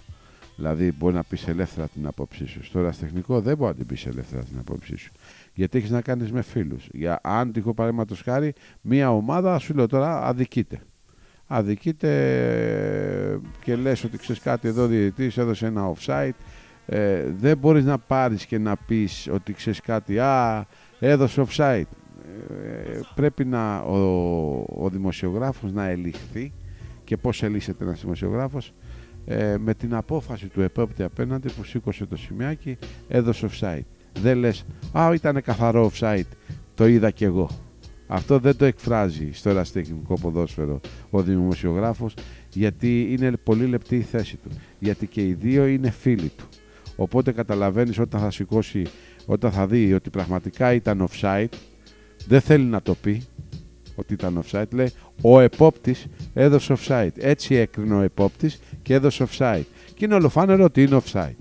Δηλαδή 0.55 0.91
μπορεί 0.91 1.13
να 1.13 1.23
πεις 1.23 1.47
ελεύθερα 1.47 1.87
την 1.87 2.07
άποψή 2.07 2.45
σου. 2.45 2.63
Στο 2.63 2.79
ερασιτεχνικό 2.79 3.41
δεν 3.41 3.57
μπορεί 3.57 3.69
να 3.69 3.77
την 3.77 3.85
πεις 3.85 4.05
ελεύθερα 4.05 4.43
την 4.43 4.57
άποψή 4.59 4.95
σου. 4.95 5.11
Γιατί 5.53 5.77
έχεις 5.77 5.89
να 5.89 6.01
κάνεις 6.01 6.31
με 6.31 6.41
φίλους. 6.41 6.87
Για 6.91 7.19
αν 7.23 7.51
τυχό 7.51 7.73
παραδείγματος 7.73 8.21
χάρη 8.21 8.53
μια 8.81 9.11
ομάδα 9.11 9.59
σου 9.59 9.73
λέω 9.73 9.87
τώρα 9.87 10.25
αδικείται 10.25 10.81
αδικείται 11.53 12.11
και 13.63 13.75
λες 13.75 14.03
ότι 14.03 14.17
ξέρεις 14.17 14.41
κάτι 14.41 14.67
εδώ 14.67 14.87
διαιτητής 14.87 15.37
έδωσε 15.37 15.65
ένα 15.65 15.93
offside 15.93 16.31
ε, 16.85 17.23
δεν 17.39 17.57
μπορείς 17.57 17.85
να 17.85 17.97
πάρεις 17.97 18.45
και 18.45 18.57
να 18.57 18.75
πεις 18.75 19.29
ότι 19.31 19.53
ξέρεις 19.53 19.81
κάτι 19.81 20.19
α 20.19 20.67
έδωσε 20.99 21.45
offside 21.47 21.83
ε, 22.93 22.99
πρέπει 23.15 23.45
να 23.45 23.79
ο, 23.79 23.97
ο 24.75 24.89
δημοσιογράφος 24.89 25.71
να 25.71 25.87
ελιχθεί 25.87 26.53
και 27.03 27.17
πώς 27.17 27.43
ελύσεται 27.43 27.83
ένας 27.83 28.01
δημοσιογράφος 28.01 28.73
ε, 29.25 29.57
με 29.57 29.73
την 29.73 29.95
απόφαση 29.95 30.47
του 30.47 30.61
επόπτη 30.61 31.03
απέναντι 31.03 31.49
που 31.51 31.63
σήκωσε 31.63 32.05
το 32.05 32.17
σημειάκι 32.17 32.77
έδωσε 33.07 33.49
offside. 33.51 33.85
Δεν 34.21 34.37
λες 34.37 34.65
α 34.91 35.13
ήταν 35.13 35.41
καθαρό 35.41 35.91
offside 35.93 36.27
το 36.75 36.87
είδα 36.87 37.11
κι 37.11 37.23
εγώ 37.23 37.49
αυτό 38.13 38.39
δεν 38.39 38.55
το 38.55 38.65
εκφράζει 38.65 39.29
στο 39.33 39.49
εραστεχνικό 39.49 40.13
ποδόσφαιρο 40.19 40.79
ο 41.09 41.21
δημοσιογράφος 41.21 42.13
γιατί 42.53 43.07
είναι 43.11 43.31
πολύ 43.43 43.65
λεπτή 43.65 43.95
η 43.95 44.01
θέση 44.01 44.37
του. 44.37 44.49
Γιατί 44.79 45.07
και 45.07 45.21
οι 45.21 45.33
δύο 45.33 45.65
είναι 45.65 45.89
φίλοι 45.89 46.31
του. 46.37 46.45
Οπότε 46.95 47.31
καταλαβαίνεις 47.31 47.99
όταν 47.99 48.21
θα 48.21 48.31
σηκώσει, 48.31 48.85
όταν 49.25 49.51
θα 49.51 49.67
δει 49.67 49.93
ότι 49.93 50.09
πραγματικά 50.09 50.73
ήταν 50.73 51.07
offside, 51.09 51.47
δεν 52.27 52.41
θέλει 52.41 52.63
να 52.63 52.81
το 52.81 52.95
πει 52.95 53.23
ότι 53.95 54.13
ήταν 54.13 54.43
offside. 54.43 54.69
Λέει 54.71 54.91
ο 55.21 55.39
επόπτης 55.39 56.07
έδωσε 56.33 56.75
offside. 56.77 57.11
Έτσι 57.17 57.55
έκρινε 57.55 57.95
ο 57.95 58.01
επόπτης 58.01 58.59
και 58.81 58.93
έδωσε 58.93 59.27
offside. 59.29 59.65
Και 59.93 60.05
είναι 60.05 60.15
ολοφάνερο 60.15 60.63
ότι 60.63 60.83
είναι 60.83 61.01
offside. 61.05 61.35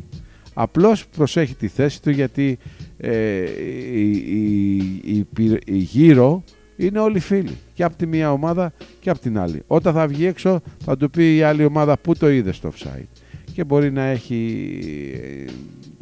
Απλώς 0.54 1.06
προσέχει 1.06 1.54
τη 1.54 1.68
θέση 1.68 2.02
του 2.02 2.10
γιατί 2.10 2.58
ε, 2.96 3.44
η, 3.92 4.10
η, 5.04 5.26
η, 5.64 5.76
γύρω 5.76 6.44
είναι 6.80 6.98
όλοι 6.98 7.18
φίλοι. 7.18 7.58
Και 7.74 7.84
από 7.84 7.96
τη 7.96 8.06
μία 8.06 8.32
ομάδα 8.32 8.72
και 9.00 9.10
από 9.10 9.18
την 9.18 9.38
άλλη. 9.38 9.62
Όταν 9.66 9.94
θα 9.94 10.06
βγει 10.06 10.26
έξω 10.26 10.60
θα 10.84 10.96
του 10.96 11.10
πει 11.10 11.36
η 11.36 11.42
άλλη 11.42 11.64
ομάδα 11.64 11.98
πού 11.98 12.16
το 12.16 12.30
είδες 12.30 12.56
στο 12.56 12.72
offside. 12.72 13.06
Και 13.52 13.64
μπορεί 13.64 13.92
να 13.92 14.02
έχει 14.02 14.68
ε, 15.46 15.50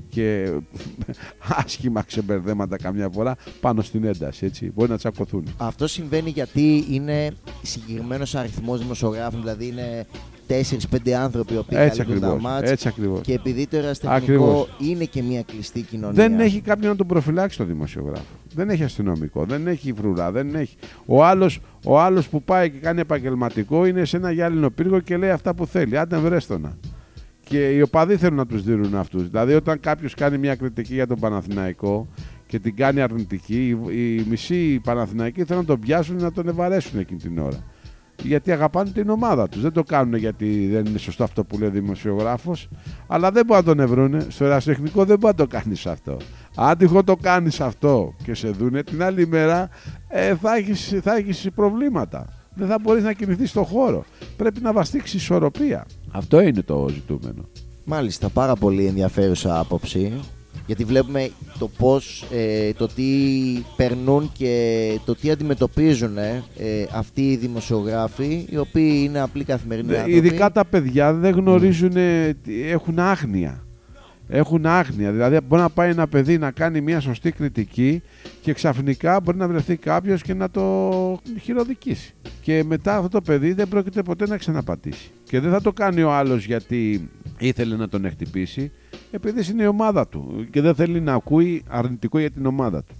και 0.08 0.52
άσχημα 1.64 2.02
ξεμπερδέματα 2.02 2.76
καμιά 2.76 3.08
φορά 3.08 3.36
πάνω 3.60 3.82
στην 3.82 4.04
ένταση. 4.04 4.46
Έτσι. 4.46 4.72
Μπορεί 4.74 4.90
να 4.90 4.96
τσακωθούν. 4.96 5.44
Αυτό 5.56 5.86
συμβαίνει 5.86 6.30
γιατί 6.30 6.84
είναι 6.90 7.30
συγκεκριμένος 7.62 8.34
αριθμός 8.34 8.78
δημοσιογράφων, 8.80 9.40
δηλαδή 9.40 9.66
είναι 9.66 10.06
4-5 10.48 11.10
άνθρωποι 11.10 11.54
οι 11.54 11.56
οποίοι 11.56 11.78
έτσι 11.80 11.98
καλύπτουν 12.04 12.28
τα 12.28 12.40
μάτια. 12.40 12.70
Έτσι 12.70 12.88
ακριβώς. 12.88 13.20
Και 13.20 13.32
επειδή 13.32 13.66
το 13.66 13.76
εραστεχνικό 13.76 14.68
είναι 14.78 15.04
και 15.04 15.22
μια 15.22 15.42
κλειστή 15.42 15.80
κοινωνία. 15.80 16.12
Δεν 16.28 16.40
έχει 16.40 16.60
κάποιον 16.60 16.90
να 16.90 16.96
τον 16.96 17.06
προφυλάξει 17.06 17.58
το 17.58 17.64
δημοσιογράφο. 17.64 18.24
Δεν 18.54 18.70
έχει 18.70 18.82
αστυνομικό, 18.82 19.44
δεν 19.44 19.66
έχει 19.66 19.92
φρουρά, 19.92 20.32
δεν 20.32 20.54
έχει. 20.54 20.76
Ο 21.06 21.24
άλλος 21.24 21.60
ο 21.84 22.00
άλλος 22.00 22.28
που 22.28 22.42
πάει 22.42 22.70
και 22.70 22.78
κάνει 22.78 23.00
επαγγελματικό 23.00 23.86
είναι 23.86 24.04
σε 24.04 24.16
ένα 24.16 24.30
γυάλινο 24.30 24.70
πύργο 24.70 25.00
και 25.00 25.16
λέει 25.16 25.30
αυτά 25.30 25.54
που 25.54 25.66
θέλει. 25.66 25.98
Άντε 25.98 26.16
βρέστονα. 26.16 26.76
Και 27.44 27.68
οι 27.68 27.82
οπαδοί 27.82 28.16
θέλουν 28.16 28.36
να 28.36 28.46
τους 28.46 28.62
δίνουν 28.62 28.94
αυτούς. 28.94 29.28
Δηλαδή, 29.28 29.54
όταν 29.54 29.80
κάποιος 29.80 30.14
κάνει 30.14 30.38
μια 30.38 30.54
κριτική 30.54 30.94
για 30.94 31.06
τον 31.06 31.18
Παναθηναϊκό 31.18 32.08
και 32.46 32.58
την 32.58 32.76
κάνει 32.76 33.00
αρνητική, 33.00 33.78
οι, 33.90 34.24
μισοί 34.28 34.80
Παναθηναϊκοί 34.84 35.44
θέλουν 35.44 35.62
να 35.62 35.68
τον 35.68 35.80
πιάσουν 35.80 36.16
να 36.16 36.32
τον 36.32 36.48
ευαρέσουν 36.48 36.98
εκείνη 36.98 37.20
την 37.20 37.38
ώρα 37.38 37.64
γιατί 38.22 38.52
αγαπάνε 38.52 38.90
την 38.90 39.08
ομάδα 39.08 39.48
τους. 39.48 39.60
Δεν 39.62 39.72
το 39.72 39.82
κάνουν 39.82 40.14
γιατί 40.14 40.68
δεν 40.72 40.84
είναι 40.84 40.98
σωστό 40.98 41.24
αυτό 41.24 41.44
που 41.44 41.58
λέει 41.58 41.68
ο 41.68 41.72
δημοσιογράφος, 41.72 42.68
αλλά 43.06 43.30
δεν 43.30 43.46
μπορούν 43.46 43.64
να 43.64 43.74
τον 43.74 43.80
ευρούν. 43.84 44.30
Στο 44.30 44.44
ερασιτεχνικό 44.44 45.04
δεν 45.04 45.18
μπορεί 45.18 45.34
να 45.38 45.46
το 45.46 45.56
κάνεις 45.56 45.86
αυτό. 45.86 46.16
Αν 46.54 46.78
τυχόν 46.78 47.04
το 47.04 47.16
κάνεις 47.16 47.60
αυτό 47.60 48.14
και 48.22 48.34
σε 48.34 48.48
δούνε, 48.48 48.82
την 48.82 49.02
άλλη 49.02 49.26
μέρα 49.26 49.68
ε, 50.08 50.34
θα 50.36 50.56
έχεις 50.56 50.94
θα 51.02 51.16
έχεις 51.16 51.48
προβλήματα. 51.54 52.26
Δεν 52.54 52.68
θα 52.68 52.78
μπορείς 52.82 53.02
να 53.02 53.12
κινηθείς 53.12 53.50
στον 53.50 53.64
χώρο. 53.64 54.04
Πρέπει 54.36 54.60
να 54.60 54.72
βαστίξει 54.72 55.16
ισορροπία. 55.16 55.86
Αυτό 56.10 56.40
είναι 56.40 56.62
το 56.62 56.88
ζητούμενο. 56.88 57.48
Μάλιστα, 57.84 58.28
πάρα 58.28 58.54
πολύ 58.54 58.86
ενδιαφέρουσα 58.86 59.58
άποψη 59.58 60.20
γιατί 60.68 60.84
βλέπουμε 60.84 61.30
το 61.58 61.68
πώς, 61.68 62.24
ε, 62.32 62.72
το 62.72 62.86
τι 62.86 63.04
περνούν 63.76 64.30
και 64.38 64.98
το 65.04 65.14
τι 65.14 65.30
αντιμετωπίζουν 65.30 66.18
ε, 66.18 66.42
αυτοί 66.92 67.30
οι 67.30 67.36
δημοσιογράφοι 67.36 68.46
οι 68.50 68.58
οποίοι 68.58 69.02
είναι 69.04 69.20
απλοί 69.20 69.44
καθημερινοί 69.44 69.94
άνθρωποι. 69.94 70.16
Ειδικά 70.16 70.50
τα 70.50 70.64
παιδιά 70.64 71.12
δεν 71.12 71.34
γνωρίζουν, 71.34 71.92
έχουν 72.70 72.98
άγνοια 72.98 73.67
Έχουν 74.28 74.66
άγνοια. 74.66 75.12
Δηλαδή, 75.12 75.38
μπορεί 75.48 75.62
να 75.62 75.70
πάει 75.70 75.90
ένα 75.90 76.06
παιδί 76.08 76.38
να 76.38 76.50
κάνει 76.50 76.80
μια 76.80 77.00
σωστή 77.00 77.32
κριτική 77.32 78.02
και 78.40 78.52
ξαφνικά 78.52 79.20
μπορεί 79.20 79.36
να 79.36 79.48
βρεθεί 79.48 79.76
κάποιος 79.76 80.22
και 80.22 80.34
να 80.34 80.50
το 80.50 81.20
χειροδικήσει. 81.40 82.14
Και 82.40 82.64
μετά 82.64 82.96
αυτό 82.96 83.08
το 83.08 83.20
παιδί 83.20 83.52
δεν 83.52 83.68
πρόκειται 83.68 84.02
ποτέ 84.02 84.26
να 84.26 84.36
ξαναπατήσει. 84.36 85.10
Και 85.24 85.40
δεν 85.40 85.50
θα 85.50 85.60
το 85.60 85.72
κάνει 85.72 86.02
ο 86.02 86.12
άλλος 86.12 86.44
γιατί 86.44 87.08
ήθελε 87.38 87.76
να 87.76 87.88
τον 87.88 88.04
εκτυπήσει, 88.04 88.72
επειδή 89.10 89.50
είναι 89.50 89.62
η 89.62 89.66
ομάδα 89.66 90.08
του 90.08 90.46
και 90.50 90.60
δεν 90.60 90.74
θέλει 90.74 91.00
να 91.00 91.14
ακούει 91.14 91.62
αρνητικό 91.68 92.18
για 92.18 92.30
την 92.30 92.46
ομάδα 92.46 92.82
του. 92.82 92.94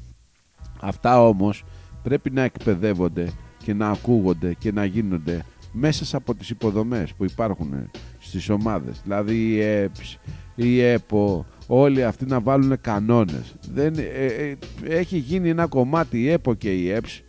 Αυτά 0.81 1.23
όμως 1.27 1.65
πρέπει 2.03 2.31
να 2.31 2.43
εκπαιδεύονται 2.43 3.31
και 3.65 3.75
να 3.75 3.89
ακούγονται 3.89 4.55
και 4.55 4.73
να 4.73 4.85
γίνονται 4.85 5.45
μέσα 5.73 6.17
από 6.17 6.35
τις 6.35 6.51
υποδομές 6.51 7.13
που 7.13 7.25
υπάρχουν 7.25 7.91
στις 8.19 8.49
ομάδες. 8.49 9.01
Δηλαδή 9.03 9.35
η 9.35 9.61
ΕΠΣ, 9.61 10.19
η 10.61 10.81
ΕΠΟ, 10.81 11.47
όλοι 11.67 12.05
αυτοί 12.05 12.25
να 12.27 12.41
βάλουν 12.41 12.81
κανόνες. 12.81 13.55
Δεν, 13.73 13.95
ε, 13.97 14.03
ε, 14.03 14.57
έχει 14.89 15.17
γίνει 15.17 15.49
ένα 15.49 15.67
κομμάτι 15.67 16.23
η 16.23 16.31
ΕΠΟ 16.31 16.55
και 16.55 16.73
η 16.73 16.91
ΕΠΣ 16.91 17.23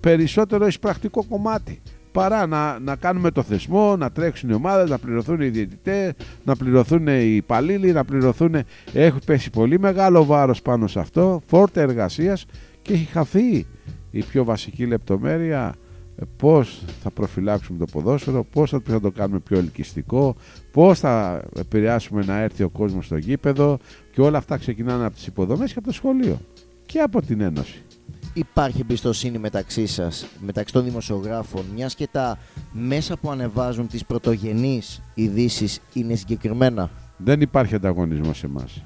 περισσότερο 0.00 0.66
εισπρακτικό 0.66 1.24
κομμάτι 1.24 1.80
παρά 2.12 2.46
να, 2.46 2.78
να 2.78 2.96
κάνουμε 2.96 3.30
το 3.30 3.42
θεσμό, 3.42 3.96
να 3.96 4.10
τρέξουν 4.10 4.50
οι 4.50 4.54
ομάδες, 4.54 4.90
να 4.90 4.98
πληρωθούν 4.98 5.40
οι 5.40 5.48
διαιτητές, 5.48 6.12
να 6.44 6.56
πληρωθούν 6.56 7.06
οι 7.06 7.34
υπαλλήλοι, 7.34 7.92
να 7.92 8.04
πληρωθούν... 8.04 8.54
Έχει 8.92 9.18
πέσει 9.26 9.50
πολύ 9.50 9.78
μεγάλο 9.78 10.24
βάρος 10.24 10.62
πάνω 10.62 10.86
σε 10.86 11.00
αυτό, 11.00 11.42
φόρτε 11.46 11.80
εργασίας 11.80 12.46
και 12.82 12.92
έχει 12.92 13.04
χαθεί 13.04 13.66
η 14.10 14.22
πιο 14.22 14.44
βασική 14.44 14.86
λεπτομέρεια 14.86 15.74
ε, 15.74 15.81
πώς 16.36 16.82
θα 17.02 17.10
προφυλάξουμε 17.10 17.78
το 17.78 17.84
ποδόσφαιρο, 17.92 18.44
πώς 18.44 18.70
θα 18.70 19.00
το 19.00 19.10
κάνουμε 19.10 19.38
πιο 19.38 19.58
ελκυστικό, 19.58 20.36
πώς 20.70 20.98
θα 20.98 21.42
επηρεάσουμε 21.56 22.24
να 22.24 22.38
έρθει 22.38 22.62
ο 22.62 22.68
κόσμος 22.68 23.04
στο 23.04 23.16
γήπεδο 23.16 23.78
και 24.12 24.20
όλα 24.20 24.38
αυτά 24.38 24.56
ξεκινάνε 24.56 25.04
από 25.04 25.14
τις 25.14 25.26
υποδομές 25.26 25.72
και 25.72 25.78
από 25.78 25.86
το 25.86 25.92
σχολείο 25.92 26.40
και 26.86 27.00
από 27.00 27.22
την 27.22 27.40
Ένωση 27.40 27.82
υπάρχει 28.32 28.80
εμπιστοσύνη 28.80 29.38
μεταξύ 29.38 29.86
σας, 29.86 30.26
μεταξύ 30.40 30.72
των 30.72 30.84
δημοσιογράφων, 30.84 31.64
μιας 31.74 31.94
και 31.94 32.08
τα 32.10 32.38
μέσα 32.72 33.16
που 33.16 33.30
ανεβάζουν 33.30 33.86
τις 33.86 34.04
πρωτογενείς 34.04 35.02
ειδήσεις 35.14 35.80
είναι 35.92 36.14
συγκεκριμένα; 36.14 36.90
Δεν 37.16 37.40
υπάρχει 37.40 37.74
ανταγωνισμός 37.74 38.38
σε 38.38 38.46
εμάς. 38.46 38.84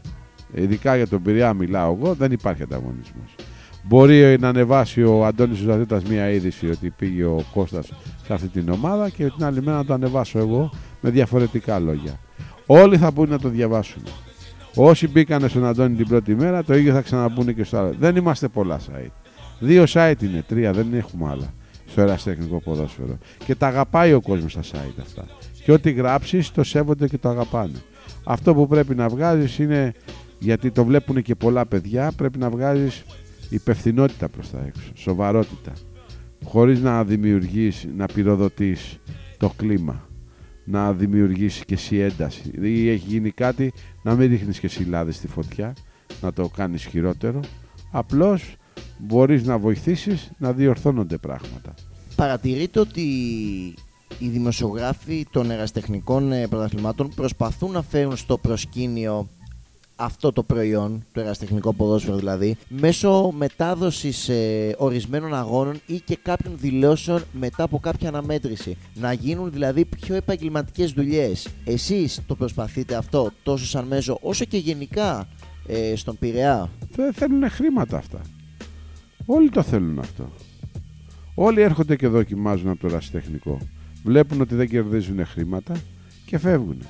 Ειδικά 0.55 0.97
για 0.97 1.09
τον 1.09 1.23
Πειραιά 1.23 1.55
μιλάω 1.55 1.97
εγώ, 2.01 2.15
δεν 2.15 2.33
υπάρχει 2.33 2.63
ανταγωνισμός. 2.63 3.35
Μπορεί 3.89 4.39
να 4.41 4.49
ανεβάσει 4.49 5.03
ο 5.03 5.25
Αντώνης 5.27 5.59
Ζουζαδίτας 5.59 6.05
μία 6.05 6.31
είδηση 6.31 6.71
ότι 6.71 6.91
πήγε 6.91 7.25
ο 7.25 7.45
Κώστας 7.55 7.87
σε 8.25 8.33
αυτή 8.33 8.49
την 8.49 8.69
ομάδα 8.69 9.09
και 9.09 9.25
την 9.25 9.45
άλλη 9.45 9.63
μέρα 9.63 9.77
να 9.77 9.85
το 9.85 9.93
ανεβάσω 9.93 10.39
εγώ 10.39 10.71
με 11.01 11.11
διαφορετικά 11.11 11.79
λόγια. 11.79 12.21
Όλοι 12.67 12.99
θα 12.99 13.11
μπορούν 13.11 13.31
να 13.31 13.39
το 13.39 13.49
διαβάσουν. 13.49 14.03
Όσοι 14.75 15.09
μπήκαν 15.09 15.49
στον 15.49 15.65
Αντώνη 15.65 15.97
την 15.97 16.09
πρώτη 16.09 16.35
μέρα, 16.35 16.65
το 16.65 16.75
ίδιο 16.75 16.93
θα 16.93 17.01
ξαναμπούν 17.01 17.55
και 17.55 17.65
στο 17.65 17.77
άλλο. 17.79 17.95
Δεν 17.99 18.17
είμαστε 18.17 18.49
πολλά 18.49 18.79
site. 18.81 19.11
Δύο 19.59 19.85
site 19.89 20.23
είναι, 20.23 20.45
τρία, 20.49 20.73
δεν 20.73 20.95
έχουμε 20.95 21.31
άλλα 21.31 21.53
στο 21.87 22.01
εραστέχνικο 22.01 22.61
ποδόσφαιρο. 22.61 23.19
Και 23.45 23.55
τα 23.55 23.67
αγαπάει 23.67 24.13
ο 24.13 24.21
κόσμος 24.21 24.53
στα 24.53 24.63
site 24.63 25.01
αυτά. 25.01 25.25
Και 25.65 25.73
ό,τι 25.73 25.93
γράψεις 25.93 26.53
το 26.53 26.65
σέβονται 26.65 27.09
και 27.09 27.19
το 27.19 27.29
αγαπάνε. 27.29 27.79
Αυτό 28.25 28.55
που 28.55 28.67
πρέπει 28.67 28.95
να 28.95 29.09
βγάζεις 29.09 29.59
είναι, 29.59 29.93
γιατί 30.39 30.71
το 30.71 30.85
βλέπουν 30.85 31.23
και 31.23 31.35
πολλά 31.35 31.67
παιδιά, 31.67 32.13
πρέπει 32.17 32.39
να 32.39 32.51
βγάζεις 32.51 33.05
υπευθυνότητα 33.49 34.29
προς 34.29 34.51
τα 34.51 34.65
έξω, 34.67 34.91
σοβαρότητα. 34.95 35.73
Χωρίς 36.45 36.81
να 36.81 37.05
δημιουργείς, 37.05 37.87
να 37.97 38.07
πυροδοτείς 38.07 38.99
το 39.37 39.53
κλίμα. 39.57 40.09
Να 40.65 40.93
δημιουργήσει 40.93 41.65
και 41.65 41.75
εσύ 41.75 41.97
ένταση. 41.97 42.51
Ή 42.61 42.89
έχει 42.89 43.07
γίνει 43.07 43.31
κάτι, 43.31 43.73
να 44.03 44.15
μην 44.15 44.31
ρίχνεις 44.31 44.59
και 44.59 44.67
εσύ 44.67 44.85
λάδι 44.85 45.13
στη 45.13 45.29
φωτιά, 45.29 45.75
να 46.21 46.33
το 46.33 46.49
κάνεις 46.49 46.85
χειρότερο. 46.85 47.41
Απλώς 47.91 48.57
μπορείς 48.99 49.45
να 49.45 49.59
βοηθήσεις 49.59 50.31
να 50.39 50.53
διορθώνονται 50.53 51.17
πράγματα. 51.17 51.75
Παρατηρείτε 52.17 52.81
ότι 52.81 53.03
οι 54.19 54.29
δημοσιογράφοι 54.29 55.27
των 55.31 55.51
εραστεχνικών 55.51 56.33
ε, 56.33 56.49
πρωταθλημάτων 56.49 57.13
προσπαθούν 57.15 57.71
να 57.71 57.83
φέρουν 57.83 58.17
στο 58.17 58.39
προσκήνιο 58.39 59.29
αυτό 59.97 60.33
το 60.33 60.43
προϊόν, 60.43 61.05
το 61.13 61.21
εραστεχνικό 61.21 61.73
ποδόσφαιρο 61.73 62.17
δηλαδή, 62.17 62.57
μέσω 62.69 63.33
μετάδοσης 63.37 64.29
ε, 64.29 64.75
ορισμένων 64.79 65.35
αγώνων 65.35 65.81
ή 65.87 66.01
και 66.01 66.19
κάποιων 66.23 66.55
δηλώσεων 66.59 67.23
μετά 67.33 67.63
από 67.63 67.79
κάποια 67.79 68.09
αναμέτρηση. 68.09 68.77
Να 68.95 69.13
γίνουν 69.13 69.53
δηλαδή 69.53 69.85
πιο 69.85 70.15
επαγγελματικές 70.15 70.93
δουλειές. 70.93 71.49
Εσείς 71.65 72.21
το 72.27 72.35
προσπαθείτε 72.35 72.95
αυτό 72.95 73.31
τόσο 73.43 73.67
σαν 73.67 73.87
μέσο 73.87 74.19
όσο 74.23 74.45
και 74.45 74.57
γενικά 74.57 75.29
ε, 75.67 75.97
στον 75.97 76.19
Πειραιά; 76.19 76.71
Δεν 76.95 77.13
θέλουν 77.13 77.51
χρήματα 77.51 77.97
αυτά. 77.97 78.21
Όλοι 79.27 79.49
το 79.49 79.63
θέλουν 79.63 79.99
αυτό. 79.99 80.33
Όλοι 81.35 81.61
έρχονται 81.61 81.97
και 81.97 82.09
δοκιμάζουν 82.09 82.69
από 82.69 82.81
το 82.81 82.89
ρασιτεχνικό. 82.89 83.59
Βλέπουν 84.05 84.41
ότι 84.41 84.55
δεν 84.55 84.69
κερδίζουν 84.69 85.27
χρήματα 85.27 85.75
και 86.27 86.39
φεύγουν. 86.39 86.83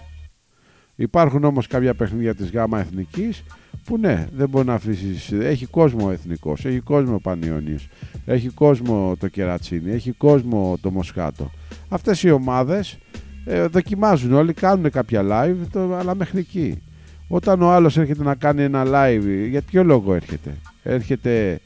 Υπάρχουν 0.96 1.44
όμως 1.44 1.66
κάποια 1.66 1.94
παιχνίδια 1.94 2.34
της 2.34 2.50
ΓΑΜΑ 2.50 2.80
Εθνικής 2.80 3.42
που 3.84 3.98
ναι, 3.98 4.26
δεν 4.36 4.48
μπορεί 4.48 4.66
να 4.66 4.74
αφήσει. 4.74 5.36
Έχει 5.36 5.66
κόσμο 5.66 6.08
εθνικός, 6.12 6.64
έχει 6.64 6.80
κόσμο 6.80 7.18
Πανιόνιος, 7.18 7.88
έχει 8.24 8.48
κόσμο 8.48 9.16
το 9.18 9.28
Κερατσίνι, 9.28 9.90
έχει 9.90 10.12
κόσμο 10.12 10.78
το 10.80 10.90
Μοσχάτο. 10.90 11.50
Αυτές 11.88 12.22
οι 12.22 12.30
ομάδες 12.30 12.98
ε, 13.44 13.66
δοκιμάζουν 13.66 14.32
όλοι, 14.32 14.52
κάνουν 14.52 14.90
κάποια 14.90 15.22
live, 15.24 15.66
το, 15.72 15.94
αλλά 15.94 16.14
μέχρι 16.14 16.38
εκεί. 16.38 16.82
Όταν 17.28 17.62
ο 17.62 17.70
άλλος 17.70 17.98
έρχεται 17.98 18.22
να 18.22 18.34
κάνει 18.34 18.62
ένα 18.62 18.84
live, 18.86 19.48
για 19.48 19.62
ποιο 19.62 19.84
λόγο 19.84 20.14
έρχεται; 20.14 20.54
Έρχεται 20.82 21.60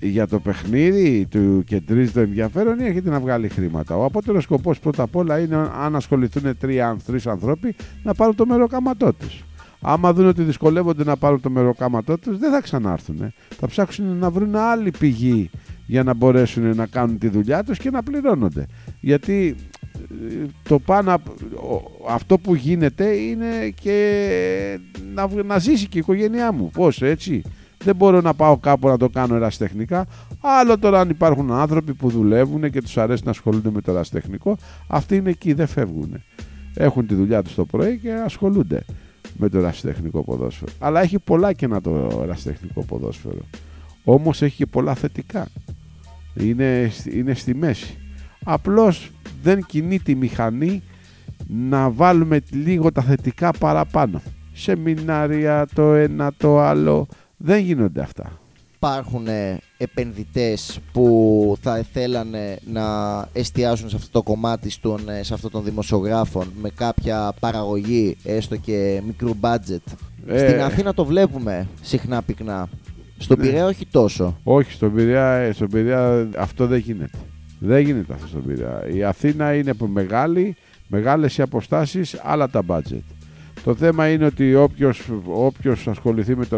για 0.00 0.26
το 0.26 0.38
παιχνίδι 0.38 1.26
του 1.30 1.62
κεντρίζει 1.66 2.10
το 2.10 2.20
ενδιαφέρον 2.20 2.78
ή 2.78 2.84
έχετε 2.84 3.10
να 3.10 3.20
βγάλει 3.20 3.48
χρήματα. 3.48 3.96
Ο 3.96 4.04
απότερος 4.04 4.42
σκοπός 4.42 4.78
πρώτα 4.78 5.02
απ' 5.02 5.16
όλα 5.16 5.38
είναι 5.38 5.56
αν 5.56 5.96
ασχοληθούν 5.96 6.56
τρεις 7.06 7.26
άνθρωποι 7.26 7.74
να 8.02 8.14
πάρουν 8.14 8.34
το 8.34 8.46
μεροκάματό 8.46 9.12
τους. 9.12 9.44
Άμα 9.80 10.12
δουν 10.12 10.26
ότι 10.26 10.42
δυσκολεύονται 10.42 11.04
να 11.04 11.16
πάρουν 11.16 11.40
το 11.40 11.50
μεροκάματό 11.50 12.18
τους, 12.18 12.38
δεν 12.38 12.50
θα 12.50 12.60
ξανάρθουν. 12.60 13.32
Θα 13.48 13.66
ψάξουν 13.66 14.16
να 14.16 14.30
βρουν 14.30 14.56
άλλη 14.56 14.90
πηγή 14.98 15.50
για 15.86 16.02
να 16.02 16.14
μπορέσουν 16.14 16.76
να 16.76 16.86
κάνουν 16.86 17.18
τη 17.18 17.28
δουλειά 17.28 17.64
τους 17.64 17.78
και 17.78 17.90
να 17.90 18.02
πληρώνονται. 18.02 18.66
Γιατί 19.00 19.56
ε, 19.94 20.44
το 20.68 20.78
πάνω, 20.78 21.22
αυτό 22.08 22.38
που 22.38 22.54
γίνεται 22.54 23.14
είναι 23.14 23.74
και 23.80 24.78
να, 25.14 25.42
να 25.42 25.58
ζήσει 25.58 25.86
και 25.86 25.96
η 25.98 26.00
οικογένειά 26.00 26.52
μου. 26.52 26.70
Πώς 26.70 27.02
έτσι; 27.02 27.42
Δεν 27.84 27.96
μπορώ 27.96 28.20
να 28.20 28.34
πάω 28.34 28.56
κάπου 28.58 28.88
να 28.88 28.96
το 28.96 29.08
κάνω 29.08 29.34
εραστεχνικά. 29.34 30.06
Άλλο 30.40 30.78
τώρα 30.78 31.00
αν 31.00 31.10
υπάρχουν 31.10 31.52
άνθρωποι 31.52 31.94
που 31.94 32.10
δουλεύουν 32.10 32.70
και 32.70 32.82
τους 32.82 32.98
αρέσει 32.98 33.22
να 33.24 33.30
ασχολούνται 33.30 33.70
με 33.70 33.80
το 33.80 33.90
εραστεχνικό, 33.90 34.56
αυτοί 34.88 35.16
είναι 35.16 35.30
εκεί, 35.30 35.52
δεν 35.52 35.66
φεύγουν. 35.66 36.22
Έχουν 36.74 37.06
τη 37.06 37.14
δουλειά 37.14 37.42
τους 37.42 37.54
το 37.54 37.64
πρωί 37.64 37.98
και 37.98 38.12
ασχολούνται 38.12 38.84
με 39.36 39.48
το 39.48 39.58
εραστεχνικό 39.58 40.24
ποδόσφαιρο. 40.24 40.72
Αλλά 40.78 41.00
έχει 41.00 41.18
πολλά 41.18 41.52
και 41.52 41.66
να 41.66 41.80
το 41.80 42.20
εραστεχνικό 42.22 42.82
ποδόσφαιρο. 42.82 43.40
Όμως 44.04 44.42
έχει 44.42 44.56
και 44.56 44.66
πολλά 44.66 44.94
θετικά. 44.94 45.48
Είναι, 46.34 46.90
είναι 47.12 47.34
στη 47.34 47.54
μέση. 47.54 47.98
Απλώς 48.44 49.10
δεν 49.42 49.64
κινεί 49.66 50.00
τη 50.00 50.14
μηχανή 50.14 50.82
να 51.46 51.90
βάλουμε 51.90 52.40
λίγο 52.50 52.92
τα 52.92 53.02
θετικά 53.02 53.50
παραπάνω. 53.50 54.22
Σεμινάρια, 54.52 55.66
το 55.74 55.94
ένα, 55.94 56.32
το 56.36 56.60
άλλο, 56.60 57.08
δεν 57.46 57.58
γίνονται 57.58 58.00
αυτά. 58.00 58.32
Υπάρχουν 58.76 59.26
επενδυτές 59.76 60.78
που 60.92 61.56
θα 61.60 61.84
θέλανε 61.92 62.58
να 62.72 62.84
εστιάσουν 63.32 63.88
σε 63.88 63.96
αυτό 63.96 64.08
το 64.10 64.22
κομμάτι 64.22 64.70
στον, 64.70 65.08
ε, 65.08 65.22
σε 65.22 65.34
αυτόν 65.34 65.50
των 65.50 65.64
δημοσιογράφων 65.64 66.52
με 66.62 66.70
κάποια 66.70 67.32
παραγωγή 67.40 68.16
έστω 68.24 68.56
και 68.56 69.02
μικρού 69.06 69.30
budget. 69.40 69.92
Ε, 70.26 70.38
Στην 70.38 70.60
Αθήνα 70.60 70.94
το 70.94 71.04
βλέπουμε 71.04 71.68
συχνά 71.80 72.22
πυκνά. 72.22 72.68
Στον 73.18 73.38
ναι. 73.38 73.44
Πειραιά 73.44 73.66
όχι 73.66 73.86
τόσο. 73.86 74.36
Όχι, 74.42 74.72
στον 74.72 74.94
Πειραιά, 74.94 75.32
ε, 75.32 75.52
στον 75.52 75.68
Πειραιά 75.68 76.28
αυτό 76.36 76.66
δεν 76.66 76.78
γίνεται. 76.78 77.18
Δεν 77.58 77.80
γίνεται 77.80 78.12
αυτό 78.12 78.26
στον 78.26 78.44
Πειραιά. 78.44 78.88
Η 78.92 79.04
Αθήνα 79.04 79.54
είναι 79.54 79.72
μεγάλη, 79.86 80.56
μεγάλες 80.86 81.36
οι 81.38 81.42
αποστάσεις, 81.42 82.20
άλλα 82.22 82.48
τα 82.48 82.62
budget. 82.66 83.15
Το 83.66 83.74
θέμα 83.74 84.08
είναι 84.08 84.24
ότι 84.24 84.54
όποιος, 84.54 85.10
όποιος 85.24 85.88
ασχοληθεί 85.88 86.36
με 86.36 86.46
το 86.46 86.56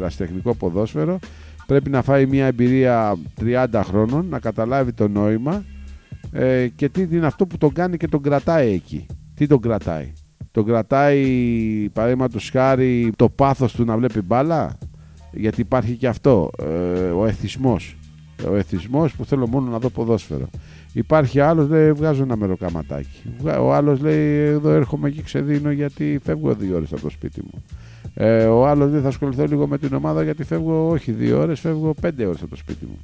ρασιτεχνικό 0.00 0.48
ε, 0.48 0.52
ε, 0.52 0.56
ποδόσφαιρο 0.58 1.18
πρέπει 1.66 1.90
να 1.90 2.02
φάει 2.02 2.26
μια 2.26 2.46
εμπειρία 2.46 3.16
30 3.40 3.66
χρόνων, 3.84 4.26
να 4.28 4.38
καταλάβει 4.38 4.92
το 4.92 5.08
νόημα 5.08 5.64
ε, 6.32 6.68
και 6.76 6.88
τι 6.88 7.00
είναι 7.00 7.26
αυτό 7.26 7.46
που 7.46 7.58
τον 7.58 7.72
κάνει 7.72 7.96
και 7.96 8.08
τον 8.08 8.22
κρατάει 8.22 8.72
εκεί. 8.72 9.06
Τι 9.34 9.46
τον 9.46 9.60
κρατάει. 9.60 10.12
Τον 10.50 10.64
κρατάει 10.64 11.24
παραδείγματος 11.92 12.50
χάρη 12.50 13.12
το 13.16 13.28
πάθος 13.28 13.72
του 13.72 13.84
να 13.84 13.96
βλέπει 13.96 14.20
μπάλα 14.20 14.78
γιατί 15.32 15.60
υπάρχει 15.60 15.96
και 15.96 16.08
αυτό, 16.08 16.50
ο 17.16 17.26
εθισμός. 17.26 17.96
ο 18.50 18.54
εθισμός 18.54 19.12
που 19.12 19.24
θέλω 19.24 19.48
μόνο 19.48 19.70
να 19.70 19.78
δω 19.78 19.90
ποδόσφαιρο. 19.90 20.48
Υπάρχει 20.92 21.40
άλλος 21.40 21.68
λέει 21.68 21.92
βγάζω 21.92 22.22
ένα 22.22 22.36
μεροκαματάκι. 22.36 23.22
Ο 23.60 23.74
άλλος 23.74 24.00
λέει 24.00 24.36
εδώ 24.36 24.70
έρχομαι 24.70 25.10
και 25.10 25.22
ξεδίνω 25.22 25.70
γιατί 25.70 26.20
φεύγω 26.22 26.54
δύο 26.54 26.76
ώρες 26.76 26.92
από 26.92 27.02
το 27.02 27.10
σπίτι 27.10 27.42
μου. 27.42 27.64
Ε, 28.14 28.44
ο 28.44 28.66
άλλος 28.66 28.90
λέει 28.90 29.00
θα 29.00 29.08
ασχοληθώ 29.08 29.44
λίγο 29.44 29.66
με 29.66 29.78
την 29.78 29.94
ομάδα 29.94 30.22
γιατί 30.22 30.44
φεύγω 30.44 30.88
όχι 30.88 31.12
δύο 31.12 31.40
ώρες, 31.40 31.60
φεύγω 31.60 31.94
πέντε 32.00 32.26
ώρες 32.26 32.40
από 32.40 32.50
το 32.50 32.56
σπίτι 32.56 32.84
μου. 32.84 32.98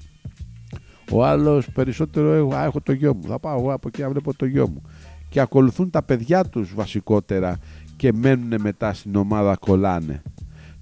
Ο 1.11 1.25
άλλος 1.25 1.71
περισσότερο 1.71 2.33
έχω, 2.33 2.57
έχω 2.65 2.81
το 2.81 2.93
γιο 2.93 3.15
μου. 3.15 3.23
Θα 3.29 3.39
πάω 3.39 3.59
εγώ 3.59 3.73
από 3.73 3.89
εκεί 3.89 4.03
να 4.03 4.09
βλέπω 4.09 4.35
το 4.35 4.47
γιο 4.47 4.69
μου. 4.69 4.83
Και 5.29 5.41
ακολουθούν 5.41 5.91
τα 5.91 6.03
παιδιά 6.03 6.45
τους 6.45 6.75
βασικότερα 6.75 7.59
και 7.97 8.13
μένουν 8.13 8.61
μετά 8.61 8.93
στην 8.93 9.17
ομάδα 9.17 9.57
κολλάνε. 9.61 10.23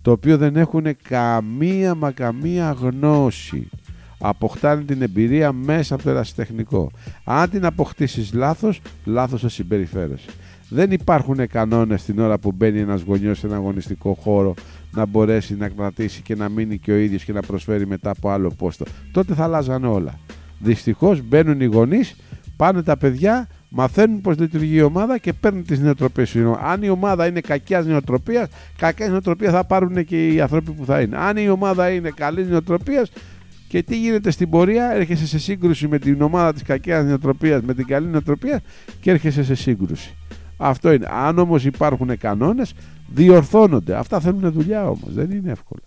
Το 0.02 0.10
οποίο 0.10 0.36
δεν 0.36 0.56
έχουν 0.56 0.86
καμία 1.02 1.94
μα 1.94 2.10
καμία 2.10 2.70
γνώση. 2.70 3.68
Αποκτάνε 4.18 4.82
την 4.82 5.02
εμπειρία 5.02 5.52
μέσα 5.52 5.94
από 5.94 6.02
το 6.02 6.10
ερασιτεχνικό. 6.10 6.90
Αν 7.24 7.50
την 7.50 7.64
αποκτήσεις 7.64 8.32
λάθος, 8.32 8.80
λάθος 9.04 9.40
θα 9.40 9.48
συμπεριφέρεσαι. 9.48 10.28
Δεν 10.68 10.90
υπάρχουν 10.90 11.46
κανόνες 11.48 12.04
την 12.04 12.18
ώρα 12.18 12.38
που 12.38 12.52
μπαίνει 12.52 12.78
ένας 12.80 13.02
γονιός 13.02 13.38
σε 13.38 13.46
ένα 13.46 13.56
αγωνιστικό 13.56 14.18
χώρο 14.20 14.54
να 14.90 15.06
μπορέσει 15.06 15.56
να 15.56 15.68
κρατήσει 15.68 16.22
και 16.22 16.34
να 16.34 16.48
μείνει 16.48 16.78
και 16.78 16.92
ο 16.92 16.96
ίδιος 16.96 17.24
και 17.24 17.32
να 17.32 17.40
προσφέρει 17.40 17.86
μετά 17.86 18.10
από 18.10 18.30
άλλο 18.30 18.50
πόστο. 18.50 18.84
Τότε 19.12 19.34
θα 19.34 19.44
αλλάζαν 19.44 19.84
όλα. 19.84 20.18
Δυστυχώς 20.58 21.22
μπαίνουν 21.22 21.60
οι 21.60 21.64
γονείς, 21.64 22.16
πάνε 22.56 22.82
τα 22.82 22.96
παιδιά, 22.96 23.48
μαθαίνουν 23.68 24.20
πώ 24.20 24.30
λειτουργεί 24.30 24.76
η 24.76 24.82
ομάδα 24.82 25.18
και 25.18 25.32
παίρνουν 25.32 25.64
τις 25.64 25.80
νοοτροπίες. 25.80 26.36
Αν 26.62 26.82
η 26.82 26.88
ομάδα 26.88 27.26
είναι 27.26 27.40
κακιάς 27.40 27.86
νοοτροπίας, 27.86 28.48
κακιά 28.76 29.08
νοοτροπία 29.08 29.50
θα 29.50 29.64
πάρουν 29.64 30.04
και 30.04 30.28
οι 30.28 30.40
άνθρωποι 30.40 30.70
που 30.70 30.84
θα 30.84 31.00
είναι. 31.00 31.16
Αν 31.16 31.36
η 31.36 31.48
ομάδα 31.48 31.90
είναι 31.90 32.10
καλής 32.14 32.48
νοοτροπίας, 32.48 33.10
και 33.74 33.82
τι 33.82 33.96
γίνεται 33.96 34.30
στην 34.30 34.50
πορεία, 34.50 34.90
έρχεσαι 34.92 35.26
σε 35.26 35.38
σύγκρουση 35.38 35.88
με 35.88 35.98
την 35.98 36.22
ομάδα 36.22 36.52
της 36.52 36.62
κακιά 36.62 37.02
νοοτροπίας, 37.02 37.62
με 37.62 37.74
την 37.74 37.86
καλή 37.86 38.06
νοοτροπία 38.06 38.60
και 39.00 39.10
έρχεσαι 39.10 39.44
σε 39.44 39.54
σύγκρουση. 39.54 40.14
Αυτό 40.56 40.92
είναι. 40.92 41.06
Αν 41.10 41.38
όμως 41.38 41.64
υπάρχουν 41.64 42.18
κανόνες, 42.18 42.74
διορθώνονται. 43.08 43.94
Αυτά 43.96 44.20
θέλουν 44.20 44.52
δουλειά 44.52 44.88
όμως. 44.88 45.08
Δεν 45.08 45.30
είναι 45.30 45.50
εύκολα. 45.50 45.82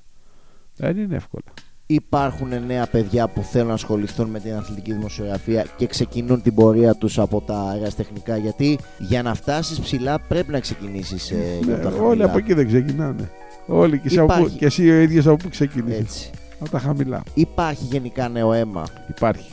Δεν 0.75 0.97
είναι 0.97 1.15
εύκολα. 1.15 1.43
Υπάρχουν 1.85 2.65
νέα 2.65 2.88
παιδιά 2.88 3.27
που 3.27 3.41
θέλουν 3.41 3.67
να 3.67 3.73
ασχοληθούν 3.73 4.29
με 4.29 4.39
την 4.39 4.53
αθλητική 4.53 4.93
δημοσιογραφία 4.93 5.65
και 5.77 5.88
ξεκινούν 5.88 6.41
την 6.41 6.53
πορεία 6.55 6.93
τους 6.93 7.19
από 7.19 7.41
τα 7.41 7.59
αεραστεχνικά 7.59 8.38
γιατί 8.38 8.79
για 8.97 9.23
να 9.23 9.33
φτάσεις 9.33 9.79
ψηλά 9.79 10.19
πρέπει 10.19 10.51
να 10.51 10.59
ξεκινήσεις 10.59 11.31
ε, 11.31 11.59
ναι, 11.65 11.73
Όλοι 12.01 12.23
από 12.23 12.38
εκεί 12.38 12.53
δεν 12.53 12.67
ξεκινάνε. 12.67 13.31
Όλοι 13.65 13.99
και, 13.99 14.25
και 14.57 14.65
εσύ 14.65 14.89
ο 14.89 14.99
ίδιος 15.01 15.27
από 15.27 15.35
πού 15.35 15.49
ξεκινήσεις. 15.49 16.29
Από 16.60 16.70
τα 16.70 16.80
χαμηλά. 16.80 17.24
Υπάρχει 17.34 17.84
γενικά 17.84 18.30
νέο 18.30 18.53
αίμα; 18.53 18.84
Υπάρχει. 19.10 19.51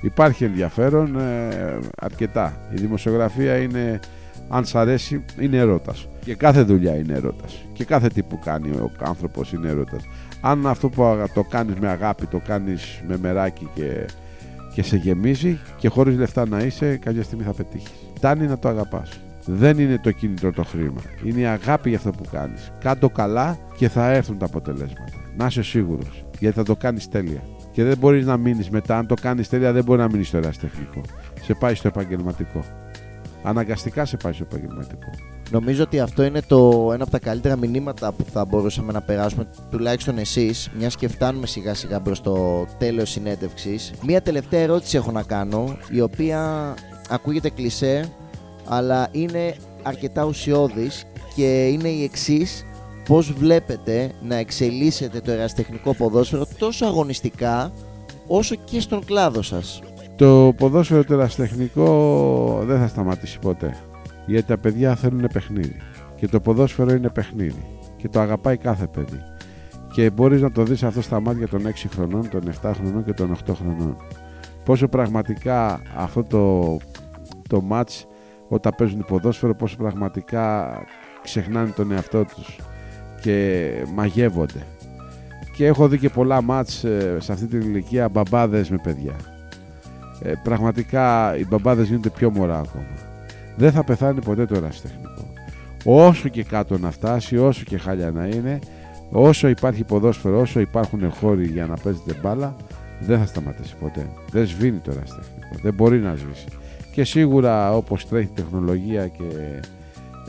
Υπάρχει 0.00 0.44
ενδιαφέρον 0.44 1.18
ε, 1.18 1.78
αρκετά. 2.00 2.56
Η 2.74 2.76
δημοσιογραφία 2.76 3.56
είναι, 3.56 4.00
αν 4.48 4.64
σ' 4.64 4.74
αρέσει, 4.74 5.24
είναι 5.38 5.56
ερώτας. 5.56 6.08
Και 6.24 6.34
κάθε 6.34 6.62
δουλειά 6.62 6.94
είναι 6.96 7.12
ερώτας. 7.12 7.64
Και 7.72 7.84
κάθε 7.84 8.08
τι 8.08 8.22
που 8.22 8.38
κάνει 8.38 8.70
ο 8.70 8.90
άνθρωπος 8.98 9.52
είναι 9.52 9.68
ερώτας. 9.68 10.02
Αν 10.40 10.66
αυτό 10.66 10.88
που 10.88 11.02
το 11.34 11.42
κάνεις 11.42 11.74
με 11.80 11.88
αγάπη, 11.88 12.26
το 12.26 12.40
κάνεις 12.46 13.02
με 13.06 13.18
μεράκι 13.18 13.68
και, 13.74 14.06
και 14.74 14.82
σε 14.82 14.96
γεμίζει 14.96 15.58
και 15.76 15.88
χωρίς 15.88 16.16
λεφτά 16.16 16.46
να 16.46 16.62
είσαι, 16.62 16.96
κάποια 16.96 17.22
στιγμή 17.22 17.44
θα 17.44 17.52
πετύχεις. 17.52 17.90
Φτάνει 18.14 18.46
να 18.46 18.58
το 18.58 18.68
αγαπάς. 18.68 19.20
Δεν 19.44 19.78
είναι 19.78 19.98
το 20.02 20.10
κίνητρο 20.10 20.52
το 20.52 20.64
χρήμα. 20.64 21.00
Είναι 21.24 21.40
η 21.40 21.46
αγάπη 21.46 21.88
για 21.88 21.98
αυτό 21.98 22.10
που 22.10 22.24
κάνεις. 22.32 22.72
Κάντο 22.80 23.10
καλά 23.10 23.58
και 23.76 23.88
θα 23.88 24.10
έρθουν 24.10 24.38
τα 24.38 24.46
αποτελέσματα. 24.46 25.12
Να 25.36 25.46
είσαι 25.46 25.62
σίγουρος. 25.62 26.24
Γιατί 26.40 26.56
θα 26.56 26.62
το 26.62 26.76
κάνεις 26.76 27.08
τέλεια. 27.08 27.42
Και 27.72 27.84
δεν 27.84 27.98
μπορείς 27.98 28.26
να 28.26 28.36
μείνεις 28.36 28.70
μετά. 28.70 28.98
Αν 28.98 29.06
το 29.06 29.14
κάνεις 29.20 29.48
τέλεια, 29.48 29.72
δεν 29.72 29.84
μπορεί 29.84 30.00
να 30.00 30.08
μείνεις 30.08 30.28
στο 30.28 30.36
ερασιτεχνικό. 30.36 31.00
Σε 31.42 31.54
πάει 31.54 31.74
στο 31.74 31.88
επαγγελματικό. 31.88 32.64
Αναγκαστικά 33.42 34.04
σε 34.04 34.16
πάει 34.16 34.32
στο 34.32 34.46
επαγγελματικό. 34.50 35.10
Νομίζω 35.50 35.82
ότι 35.82 36.00
αυτό 36.00 36.24
είναι 36.24 36.40
το, 36.46 36.90
ένα 36.92 37.02
από 37.02 37.12
τα 37.12 37.18
καλύτερα 37.18 37.56
μηνύματα 37.56 38.12
που 38.12 38.24
θα 38.32 38.44
μπορούσαμε 38.44 38.92
να 38.92 39.00
περάσουμε, 39.00 39.50
τουλάχιστον 39.70 40.18
εσείς, 40.18 40.70
μιας 40.78 40.96
και 40.96 41.08
φτάνουμε 41.08 41.46
σιγά 41.46 41.74
σιγά 41.74 42.00
προς 42.00 42.20
το 42.20 42.66
τέλος 42.78 43.10
συνέντευξης. 43.10 43.92
Μία 44.06 44.22
τελευταία 44.22 44.60
ερώτηση 44.60 44.96
έχω 44.96 45.10
να 45.10 45.22
κάνω, 45.22 45.76
η 45.90 46.00
οποία 46.00 46.74
ακούγεται 47.08 47.50
κλισέ, 47.50 48.08
αλλά 48.68 49.08
είναι 49.12 49.54
αρκετά 49.82 50.24
ουσιώδης 50.24 51.04
και 51.34 51.66
είναι 51.66 51.88
η 51.88 52.02
εξής 52.02 52.64
πώς 53.10 53.32
βλέπετε 53.32 54.12
να 54.22 54.36
εξελίσσεται 54.36 55.20
το 55.20 55.30
εραστεχνικό 55.30 55.94
ποδόσφαιρο 55.94 56.46
τόσο 56.58 56.86
αγωνιστικά 56.86 57.72
όσο 58.26 58.54
και 58.54 58.80
στον 58.80 59.04
κλάδο 59.04 59.42
σας; 59.42 59.82
Το 60.16 60.54
ποδόσφαιρο 60.56 61.04
το 61.04 61.14
εραστεχνικό 61.14 62.62
δεν 62.64 62.78
θα 62.78 62.86
σταματήσει 62.86 63.38
ποτέ. 63.38 63.76
Γιατί 64.26 64.46
τα 64.46 64.58
παιδιά 64.58 64.94
θέλουν 64.94 65.28
παιχνίδι. 65.32 65.76
Και 66.16 66.28
το 66.28 66.40
ποδόσφαιρο 66.40 66.92
είναι 66.92 67.08
παιχνίδι. 67.08 67.64
Και 67.96 68.08
το 68.08 68.20
αγαπάει 68.20 68.56
κάθε 68.56 68.86
παιδί. 68.86 69.22
Και 69.92 70.10
μπορείς 70.10 70.40
να 70.40 70.52
το 70.52 70.62
δεις 70.62 70.82
αυτό 70.82 71.02
στα 71.02 71.20
μάτια 71.20 71.48
των 71.48 71.66
6 71.66 71.88
χρονών, 71.94 72.28
των 72.28 72.42
7 72.62 72.70
χρονών 72.74 73.04
και 73.04 73.12
των 73.12 73.36
8 73.46 73.54
χρονών. 73.54 73.96
Πόσο 74.64 74.88
πραγματικά 74.88 75.82
αυτό 75.96 76.22
το, 76.22 76.76
το 77.48 77.60
μάτς 77.60 78.06
όταν 78.48 78.74
παίζουν 78.76 79.04
ποδόσφαιρο, 79.04 79.54
πόσο 79.54 79.76
πραγματικά 79.76 80.72
ξεχνάνε 81.22 81.70
τον 81.70 81.92
εαυτό 81.92 82.24
τους 82.24 82.58
και 83.22 83.70
μαγεύονται. 83.94 84.66
Και 85.56 85.66
έχω 85.66 85.88
δει 85.88 85.98
και 85.98 86.08
πολλά 86.08 86.42
μάτς 86.42 86.84
ε, 86.84 87.16
σε 87.20 87.32
αυτή 87.32 87.46
την 87.46 87.60
ηλικία 87.60 88.08
μπαμπάδες 88.08 88.70
με 88.70 88.78
παιδιά. 88.82 89.14
Ε, 90.22 90.32
πραγματικά 90.42 91.36
οι 91.36 91.46
μπαμπάδες 91.46 91.86
γίνονται 91.86 92.10
πιο 92.10 92.30
μωρά 92.30 92.58
ακόμα. 92.58 92.84
Δεν 93.56 93.72
θα 93.72 93.84
πεθάνει 93.84 94.20
ποτέ 94.20 94.46
το 94.46 94.54
ερασιτεχνικό. 94.54 95.32
Όσο 95.84 96.28
και 96.28 96.44
κάτω 96.44 96.78
να 96.78 96.90
φτάσει, 96.90 97.38
όσο 97.38 97.64
και 97.64 97.78
χάλια 97.78 98.10
να 98.10 98.26
είναι, 98.26 98.58
όσο 99.10 99.48
υπάρχει 99.48 99.84
ποδόσφαιρο, 99.84 100.40
όσο 100.40 100.60
υπάρχουν 100.60 101.10
χώροι 101.10 101.46
για 101.46 101.66
να 101.66 101.74
παίζετε 101.74 102.14
μπάλα, 102.22 102.56
δεν 103.00 103.18
θα 103.18 103.26
σταματήσει 103.26 103.74
ποτέ. 103.80 104.06
Δεν 104.30 104.46
σβήνει 104.46 104.78
το 104.78 104.90
ερασιτεχνικό. 104.90 105.56
Δεν 105.62 105.74
μπορεί 105.74 105.98
να 105.98 106.14
σβήσει. 106.14 106.46
Και 106.92 107.04
σίγουρα 107.04 107.76
όπως 107.76 108.08
τρέχει 108.08 108.26
η 108.26 108.34
τεχνολογία 108.34 109.08
και 109.08 109.24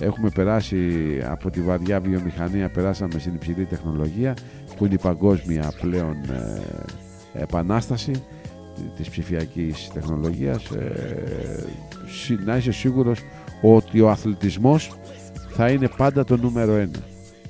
έχουμε 0.01 0.29
περάσει 0.29 0.77
από 1.25 1.49
τη 1.49 1.61
βαριά 1.61 1.99
βιομηχανία, 1.99 2.69
περάσαμε 2.69 3.19
στην 3.19 3.33
υψηλή 3.33 3.65
τεχνολογία 3.65 4.33
που 4.77 4.85
είναι 4.85 4.93
η 4.93 4.99
παγκόσμια 5.01 5.73
πλέον 5.81 6.15
ε, 7.33 7.41
επανάσταση 7.41 8.11
της 8.95 9.09
ψηφιακής 9.09 9.89
τεχνολογίας. 9.93 10.69
Ε, 10.69 11.65
να 12.45 12.57
είσαι 12.57 12.71
σίγουρος 12.71 13.19
ότι 13.61 14.01
ο 14.01 14.09
αθλητισμός 14.09 14.91
θα 15.49 15.69
είναι 15.69 15.89
πάντα 15.97 16.23
το 16.23 16.37
νούμερο 16.37 16.73
ένα. 16.73 16.99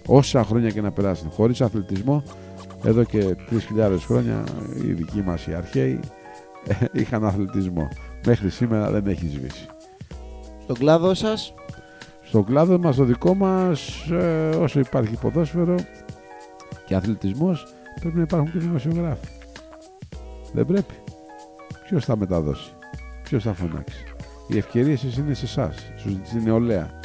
Όσα 0.07 0.43
χρόνια 0.43 0.69
και 0.69 0.81
να 0.81 0.91
περάσουν 0.91 1.29
χωρίς 1.29 1.61
αθλητισμό 1.61 2.23
εδώ 2.83 3.03
και 3.03 3.35
3.000 3.77 3.97
χρόνια 3.99 4.43
οι 4.75 4.91
δικοί 4.91 5.21
μας 5.21 5.47
οι 5.47 5.53
αρχαίοι 5.53 5.99
ε, 6.67 6.73
είχαν 6.91 7.25
αθλητισμό. 7.25 7.87
Μέχρι 8.25 8.49
σήμερα 8.49 8.91
δεν 8.91 9.07
έχει 9.07 9.27
σβήσει. 9.27 9.67
Στον 10.63 10.75
κλάδο 10.75 11.13
σας 11.13 11.53
στον 12.31 12.43
κλάδο 12.43 12.79
μας, 12.79 12.95
το 12.95 13.03
δικό 13.03 13.35
μας, 13.35 14.07
ε, 14.11 14.49
όσο 14.59 14.79
υπάρχει 14.79 15.17
ποδόσφαιρο 15.21 15.75
και 16.85 16.95
αθλητισμός, 16.95 17.67
πρέπει 17.99 18.15
να 18.15 18.21
υπάρχουν 18.21 18.51
και 18.51 18.59
δημοσιογράφοι. 18.59 19.27
Δεν 20.53 20.65
πρέπει. 20.65 20.93
Ποιος 21.87 22.05
θα 22.05 22.17
μεταδώσει, 22.17 22.73
ποιος 23.23 23.43
θα 23.43 23.53
φωνάξει; 23.53 24.03
Οι 24.47 24.57
ευκαιρίες 24.57 25.17
είναι 25.17 25.33
σε 25.33 25.45
εσάς, 25.45 25.91
στην 26.23 26.43
νεολαία. 26.43 26.99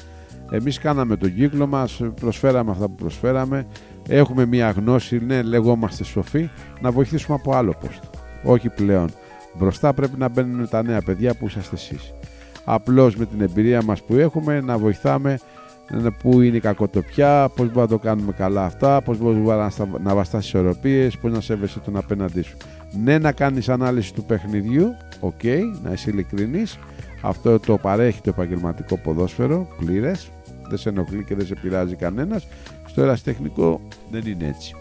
Εμείς 0.51 0.79
κάναμε 0.79 1.17
τον 1.17 1.35
κύκλο 1.35 1.67
μας, 1.67 2.01
προσφέραμε 2.21 2.71
αυτά 2.71 2.89
που 2.89 2.95
προσφέραμε. 2.95 3.67
Έχουμε 4.09 4.47
μια 4.47 4.71
γνώση, 4.71 5.19
ναι, 5.25 5.43
λεγόμαστε 5.43 6.05
σοφοί, 6.05 6.51
να 6.81 6.91
βοηθήσουμε 6.91 7.37
από 7.37 7.55
άλλο 7.55 7.75
πόστο. 7.81 8.09
Όχι 8.45 8.69
πλέον. 8.69 9.11
Μπροστά 9.59 9.93
πρέπει 9.93 10.19
να 10.19 10.29
μπαίνουν 10.29 10.69
τα 10.69 10.83
νέα 10.83 11.03
παιδιά 11.03 11.35
που 11.35 11.47
είσαστε 11.47 11.75
εσείς 11.75 12.13
απλώς 12.69 13.17
με 13.17 13.27
την 13.27 13.41
εμπειρία 13.41 13.83
μας 13.83 14.03
που 14.03 14.15
έχουμε 14.15 14.61
να 14.61 14.79
βοηθάμε 14.79 15.39
πού 16.23 16.41
είναι 16.41 16.57
η 16.57 16.61
κακοτοπιά, 16.61 17.49
πώς 17.49 17.67
μπορούμε 17.67 17.81
να 17.81 17.89
το 17.89 17.99
κάνουμε 17.99 18.33
καλά 18.33 18.65
αυτά, 18.65 19.03
πώς 19.03 19.19
μπορούμε 19.19 19.71
να 20.03 20.15
βαστάσεις 20.15 20.49
ισορροπίες, 20.49 21.19
πώς 21.19 21.33
να 21.33 21.41
σέβεσαι 21.41 21.79
τον 21.79 21.97
απέναντί 21.97 22.43
σου. 22.43 22.57
Ναι 23.05 23.19
να 23.19 23.33
κάνεις 23.33 23.69
ανάλυση 23.69 24.15
του 24.15 24.25
παιχνιδιού, 24.25 24.97
οκ, 25.21 25.45
να 25.83 25.93
είσαι 25.93 26.11
ειλικρινής, 26.11 26.79
αυτό 27.23 27.61
το 27.61 27.77
παρέχει 27.79 28.21
το 28.21 28.31
επαγγελματικό 28.31 28.97
ποδόσφαιρο, 28.97 29.69
πλήρες, 29.79 30.31
δεν 30.69 30.79
σε 30.79 30.89
ενοχλεί 30.89 31.25
και 31.25 31.35
δεν 31.35 31.47
σε 31.47 31.55
πειράζει 31.55 31.95
κανένας. 31.95 32.47
Στο 32.87 33.03
ερασιτεχνικό 33.03 33.81
δεν 34.11 34.23
είναι 34.27 34.47
έτσι. 34.47 34.75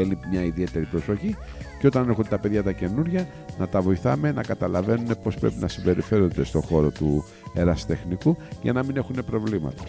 Θέλει 0.00 0.18
μια 0.30 0.42
ιδιαίτερη 0.42 0.84
προσοχή 0.84 1.36
και 1.80 1.86
όταν 1.86 2.08
έρχονται 2.08 2.28
τα 2.28 2.38
παιδιά 2.38 2.62
τα 2.62 2.72
καινούρια 2.72 3.26
να 3.58 3.68
τα 3.68 3.80
βοηθάμε 3.80 4.32
να 4.32 4.42
καταλαβαίνουν 4.42 5.16
πώς 5.22 5.36
πρέπει 5.36 5.54
να 5.58 5.68
συμπεριφέρονται 5.68 6.44
στον 6.44 6.62
χώρο 6.62 6.90
του 6.90 7.24
ερασιτεχνικού 7.54 8.36
για 8.62 8.72
να 8.72 8.84
μην 8.84 8.96
έχουν 8.96 9.16
προβλήματα. 9.26 9.82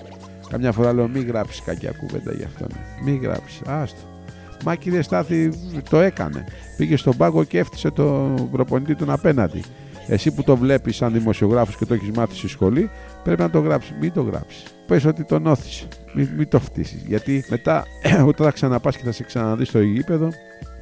Καμιά 0.49 0.71
φορά 0.71 0.93
λέω 0.93 1.07
μην 1.07 1.27
γράψεις 1.27 1.61
κακιά 1.61 1.91
κουβέντα 1.91 2.33
για 2.33 2.45
αυτόν. 2.45 2.67
Μην 3.03 3.21
γράψεις. 3.21 3.61
Άστο. 3.65 3.99
Μα 4.63 4.75
κύριε 4.75 5.01
Στάθη 5.01 5.51
το 5.89 5.99
έκανε. 5.99 6.45
Πήγε 6.77 6.97
στον 6.97 7.17
πάγκο 7.17 7.43
και 7.43 7.59
έφτιασε 7.59 7.91
τον 7.91 8.49
προπονητή 8.51 8.95
του 8.95 9.11
απέναντι. 9.11 9.63
Εσύ 10.11 10.31
που 10.31 10.43
το 10.43 10.57
βλέπεις 10.57 10.95
σαν 10.95 11.13
δημοσιογράφος 11.13 11.75
και 11.77 11.85
το 11.85 11.93
έχεις 11.93 12.11
μάθει 12.11 12.35
στη 12.35 12.47
σχολή, 12.47 12.89
πρέπει 13.23 13.41
να 13.41 13.49
το 13.49 13.59
γράψεις. 13.59 13.93
Μην 13.99 14.13
το 14.13 14.21
γράψεις. 14.21 14.63
Πες 14.87 15.05
ότι 15.05 15.23
τον 15.23 15.47
όθησες. 15.47 15.87
Μην, 16.13 16.29
μην 16.37 16.49
το 16.49 16.59
φτύσεις. 16.59 17.03
Γιατί 17.07 17.45
μετά, 17.49 17.85
όταν 18.29 18.45
θα 18.45 18.51
ξαναπάς 18.51 18.97
και 18.97 19.03
θα 19.03 19.11
σε 19.11 19.23
ξαναδείς 19.23 19.67
στο 19.67 19.81
γήπεδο, 19.81 20.29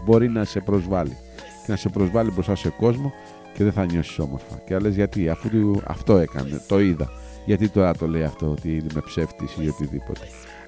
μπορεί 0.05 0.29
να 0.29 0.43
σε 0.43 0.59
προσβάλλει. 0.59 1.17
Και 1.65 1.71
να 1.71 1.75
σε 1.75 1.89
προσβάλλει 1.89 2.31
μπροστά 2.31 2.55
σε 2.55 2.69
κόσμο 2.69 3.13
και 3.53 3.63
δεν 3.63 3.73
θα 3.73 3.85
νιώσεις 3.85 4.19
όμορφα. 4.19 4.61
Και 4.65 4.77
λες 4.77 4.95
γιατί, 4.95 5.29
αφού 5.29 5.81
αυτό 5.85 6.17
έκανε, 6.17 6.61
το 6.67 6.79
είδα. 6.79 7.09
Γιατί 7.45 7.69
τώρα 7.69 7.93
το 7.93 8.07
λέει 8.07 8.23
αυτό, 8.23 8.49
ότι 8.49 8.69
είμαι 8.69 9.01
ψεύτης 9.05 9.55
ή 9.59 9.67
οτιδήποτε. 9.67 10.21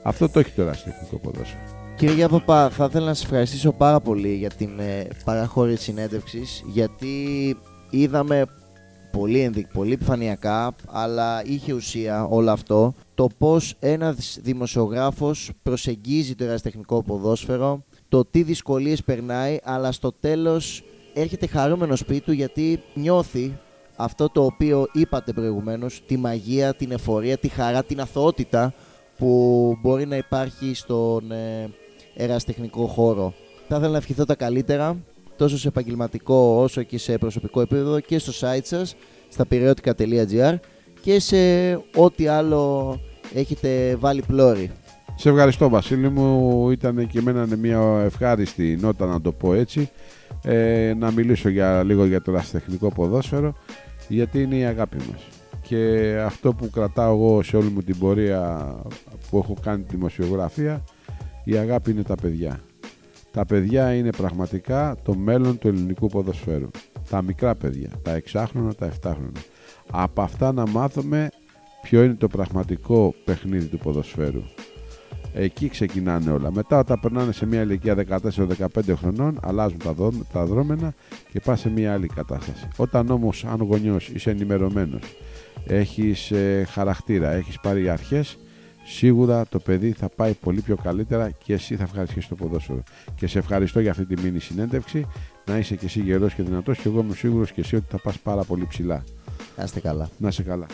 Αυτό 0.04 0.30
το 0.30 0.40
έχει 0.40 0.52
τώρα 0.52 0.74
στο 0.74 0.90
εθνικό 0.90 1.18
ποδόσφαιρο. 1.18 1.62
Κύριε 1.96 2.16
Γιάπαπα, 2.16 2.70
θα 2.70 2.86
ήθελα 2.86 3.06
να 3.06 3.14
σας 3.14 3.24
ευχαριστήσω 3.24 3.72
πάρα 3.72 4.00
πολύ 4.00 4.34
για 4.34 4.50
την 4.50 4.80
ε, 4.80 5.08
παραχώρηση 5.26 5.84
συνέντευξης, 5.84 6.64
γιατί 6.68 7.08
είδαμε 7.92 8.46
πολύ, 9.12 9.68
πολύ 9.74 9.94
επιφανειακά, 9.94 10.76
αλλά 10.88 11.46
είχε 11.46 11.74
ουσία 11.74 12.26
όλο 12.26 12.52
αυτό, 12.52 12.94
το 13.16 13.28
πώς 13.38 13.76
ένας 13.80 14.40
δημοσιογράφος 14.42 15.52
προσεγγίζει 15.64 16.36
το 16.36 16.44
ερασιτεχνικό 16.44 17.04
ποδόσφαιρο, 17.04 17.84
το 18.10 18.26
τι 18.26 18.44
δυσκολίες 18.44 19.04
περνάει, 19.04 19.58
αλλά 19.64 19.92
στο 19.92 20.12
τέλος 20.12 20.84
έρχεται 21.14 21.48
χαρούμενο 21.48 21.96
σπίτι 21.96 22.22
του 22.22 22.32
γιατί 22.32 22.84
νιώθει 22.94 23.58
αυτό 23.96 24.30
το 24.30 24.46
οποίο 24.46 24.88
είπατε 24.94 25.34
προηγουμένως, 25.34 26.02
τη 26.06 26.18
μαγεία, 26.18 26.74
την 26.74 26.92
εφορία, 26.92 27.38
τη 27.38 27.48
χαρά, 27.48 27.84
την 27.84 28.02
αθωότητα 28.02 28.74
που 29.18 29.78
μπορεί 29.82 30.06
να 30.06 30.16
υπάρχει 30.16 30.74
στον 30.74 31.32
ε, 31.32 31.70
ερασιτεχνικό 32.16 32.86
χώρο. 32.86 33.34
Θα 33.68 33.76
ήθελα 33.76 33.92
να 33.92 33.98
ευχηθώ 33.98 34.26
τα 34.26 34.36
καλύτερα 34.36 34.98
τόσο 35.42 35.58
σε 35.58 35.68
επαγγελματικό 35.68 36.62
όσο 36.64 36.84
και 36.84 36.98
σε 36.98 37.18
προσωπικό 37.18 37.62
επίπεδο 37.62 38.00
και 38.00 38.20
στο 38.20 38.32
site 38.40 38.64
σας 38.64 38.96
στα 39.30 39.46
περιodica.gr 39.50 40.56
και 41.02 41.20
σε 41.20 41.38
ό,τι 41.96 42.28
άλλο 42.28 43.00
έχετε 43.34 43.96
βάλει 43.96 44.24
πλώρη. 44.28 44.72
Σε 45.16 45.30
ευχαριστώ 45.30 45.70
Βασίλη 45.70 46.10
μου, 46.10 46.70
ήταν 46.72 47.08
και 47.08 47.20
εμένα 47.20 47.48
μια 47.56 48.02
ευχάριστη 48.06 48.78
νότα 48.82 49.06
να 49.06 49.22
το 49.22 49.32
πω 49.32 49.54
έτσι. 49.54 49.90
Ε, 50.44 50.94
να 50.98 51.12
μιλήσω 51.12 51.50
για, 51.50 51.84
λίγο 51.84 52.06
για 52.06 52.22
το 52.22 52.32
ραστεχνικό 52.32 52.92
ποδόσφαιρο 52.92 53.54
γιατί 54.08 54.42
είναι 54.42 54.56
η 54.56 54.66
αγάπη 54.66 54.98
μας. 54.98 55.28
Και 55.62 56.14
αυτό 56.26 56.54
που 56.54 56.70
κρατάω 56.70 57.14
εγώ 57.14 57.44
σε 57.44 57.58
όλη 57.58 57.70
μου 57.70 57.82
την 57.82 57.98
πορεία 57.98 58.76
που 59.30 59.38
έχω 59.38 59.56
κάνει 59.62 59.84
τη 59.84 59.96
δημοσιογραφία 59.96 60.84
η 61.44 61.56
αγάπη 61.56 61.92
είναι 61.92 62.04
τα 62.04 62.16
παιδιά 62.16 62.60
τα 63.32 63.46
παιδιά 63.46 63.94
είναι 63.94 64.10
πραγματικά 64.10 64.96
το 65.04 65.16
μέλλον 65.16 65.58
του 65.58 65.68
ελληνικού 65.68 66.08
ποδοσφαίρου. 66.08 66.70
Τα 67.10 67.22
μικρά 67.22 67.56
παιδιά, 67.56 67.90
τα 68.02 68.12
εξάχρονα, 68.12 68.74
τα 68.74 68.86
εφτάχρονα. 68.86 69.40
Από 69.92 70.22
αυτά 70.22 70.52
να 70.52 70.68
μάθουμε 70.68 71.30
ποιο 71.82 72.04
είναι 72.04 72.14
το 72.14 72.28
πραγματικό 72.28 73.14
παιχνίδι 73.26 73.66
του 73.66 73.78
ποδοσφαίρου. 73.78 74.42
Εκεί 75.34 75.70
ξεκινάνε 75.70 76.32
όλα. 76.32 76.52
Μετά 76.52 76.80
όταν 76.80 77.00
περνάνε 77.00 77.32
σε 77.32 77.46
μια 77.46 77.62
ηλικία 77.62 77.96
14-15 78.20 78.68
χρονών 78.96 79.40
αλλάζουν 79.42 79.78
τα, 79.78 79.96
τα 80.34 80.46
δρόμενα 80.46 80.94
και 81.32 81.40
πά 81.40 81.56
σε 81.56 81.70
μια 81.70 81.94
άλλη 81.94 82.08
κατάσταση. 82.08 82.68
Όταν 82.78 83.10
όμως 83.10 83.46
αν 83.46 83.62
γονιός 83.62 84.10
είσαι 84.10 84.30
ενημερωμένος, 84.30 85.02
έχεις 85.66 86.32
ε, 86.32 86.68
χαρακτήρα, 86.70 87.32
έχεις 87.32 87.60
πάρει 87.60 87.90
αρχές, 87.90 88.38
σίγουρα 88.92 89.46
το 89.46 89.60
παιδί 89.60 89.92
θα 89.92 90.10
πάει 90.10 90.34
πολύ 90.34 90.62
πιο 90.62 90.76
καλύτερα 90.76 91.30
και 91.30 91.54
εσύ 91.54 91.76
θα 91.76 91.84
ευχαριστήσει 91.84 92.30
το 92.30 92.36
ποδόσφαιρο. 92.36 92.84
Και 93.16 93.28
σε 93.28 93.40
ευχαριστώ 93.40 93.80
για 93.80 93.92
αυτή 93.92 94.06
τη 94.06 94.22
μήνυ 94.22 94.40
συνέντευξη. 94.40 95.08
Να 95.46 95.58
είσαι 95.58 95.76
και 95.76 95.86
εσύ 95.86 96.00
γερός 96.02 96.34
και 96.34 96.44
δυνατός 96.44 96.78
και 96.78 96.88
εγώ 96.88 97.00
είμαι 97.00 97.16
σίγουρος 97.16 97.52
και 97.52 97.62
εσύ 97.62 97.76
ότι 97.76 97.86
θα 97.90 97.98
πας 97.98 98.20
πάρα 98.20 98.44
πολύ 98.44 98.66
ψηλά. 98.68 99.04
Να 99.58 99.64
είστε 99.64 99.80
καλά. 99.80 100.10
Να 100.18 100.28
είσαι 100.28 100.44
καλά. 100.44 100.66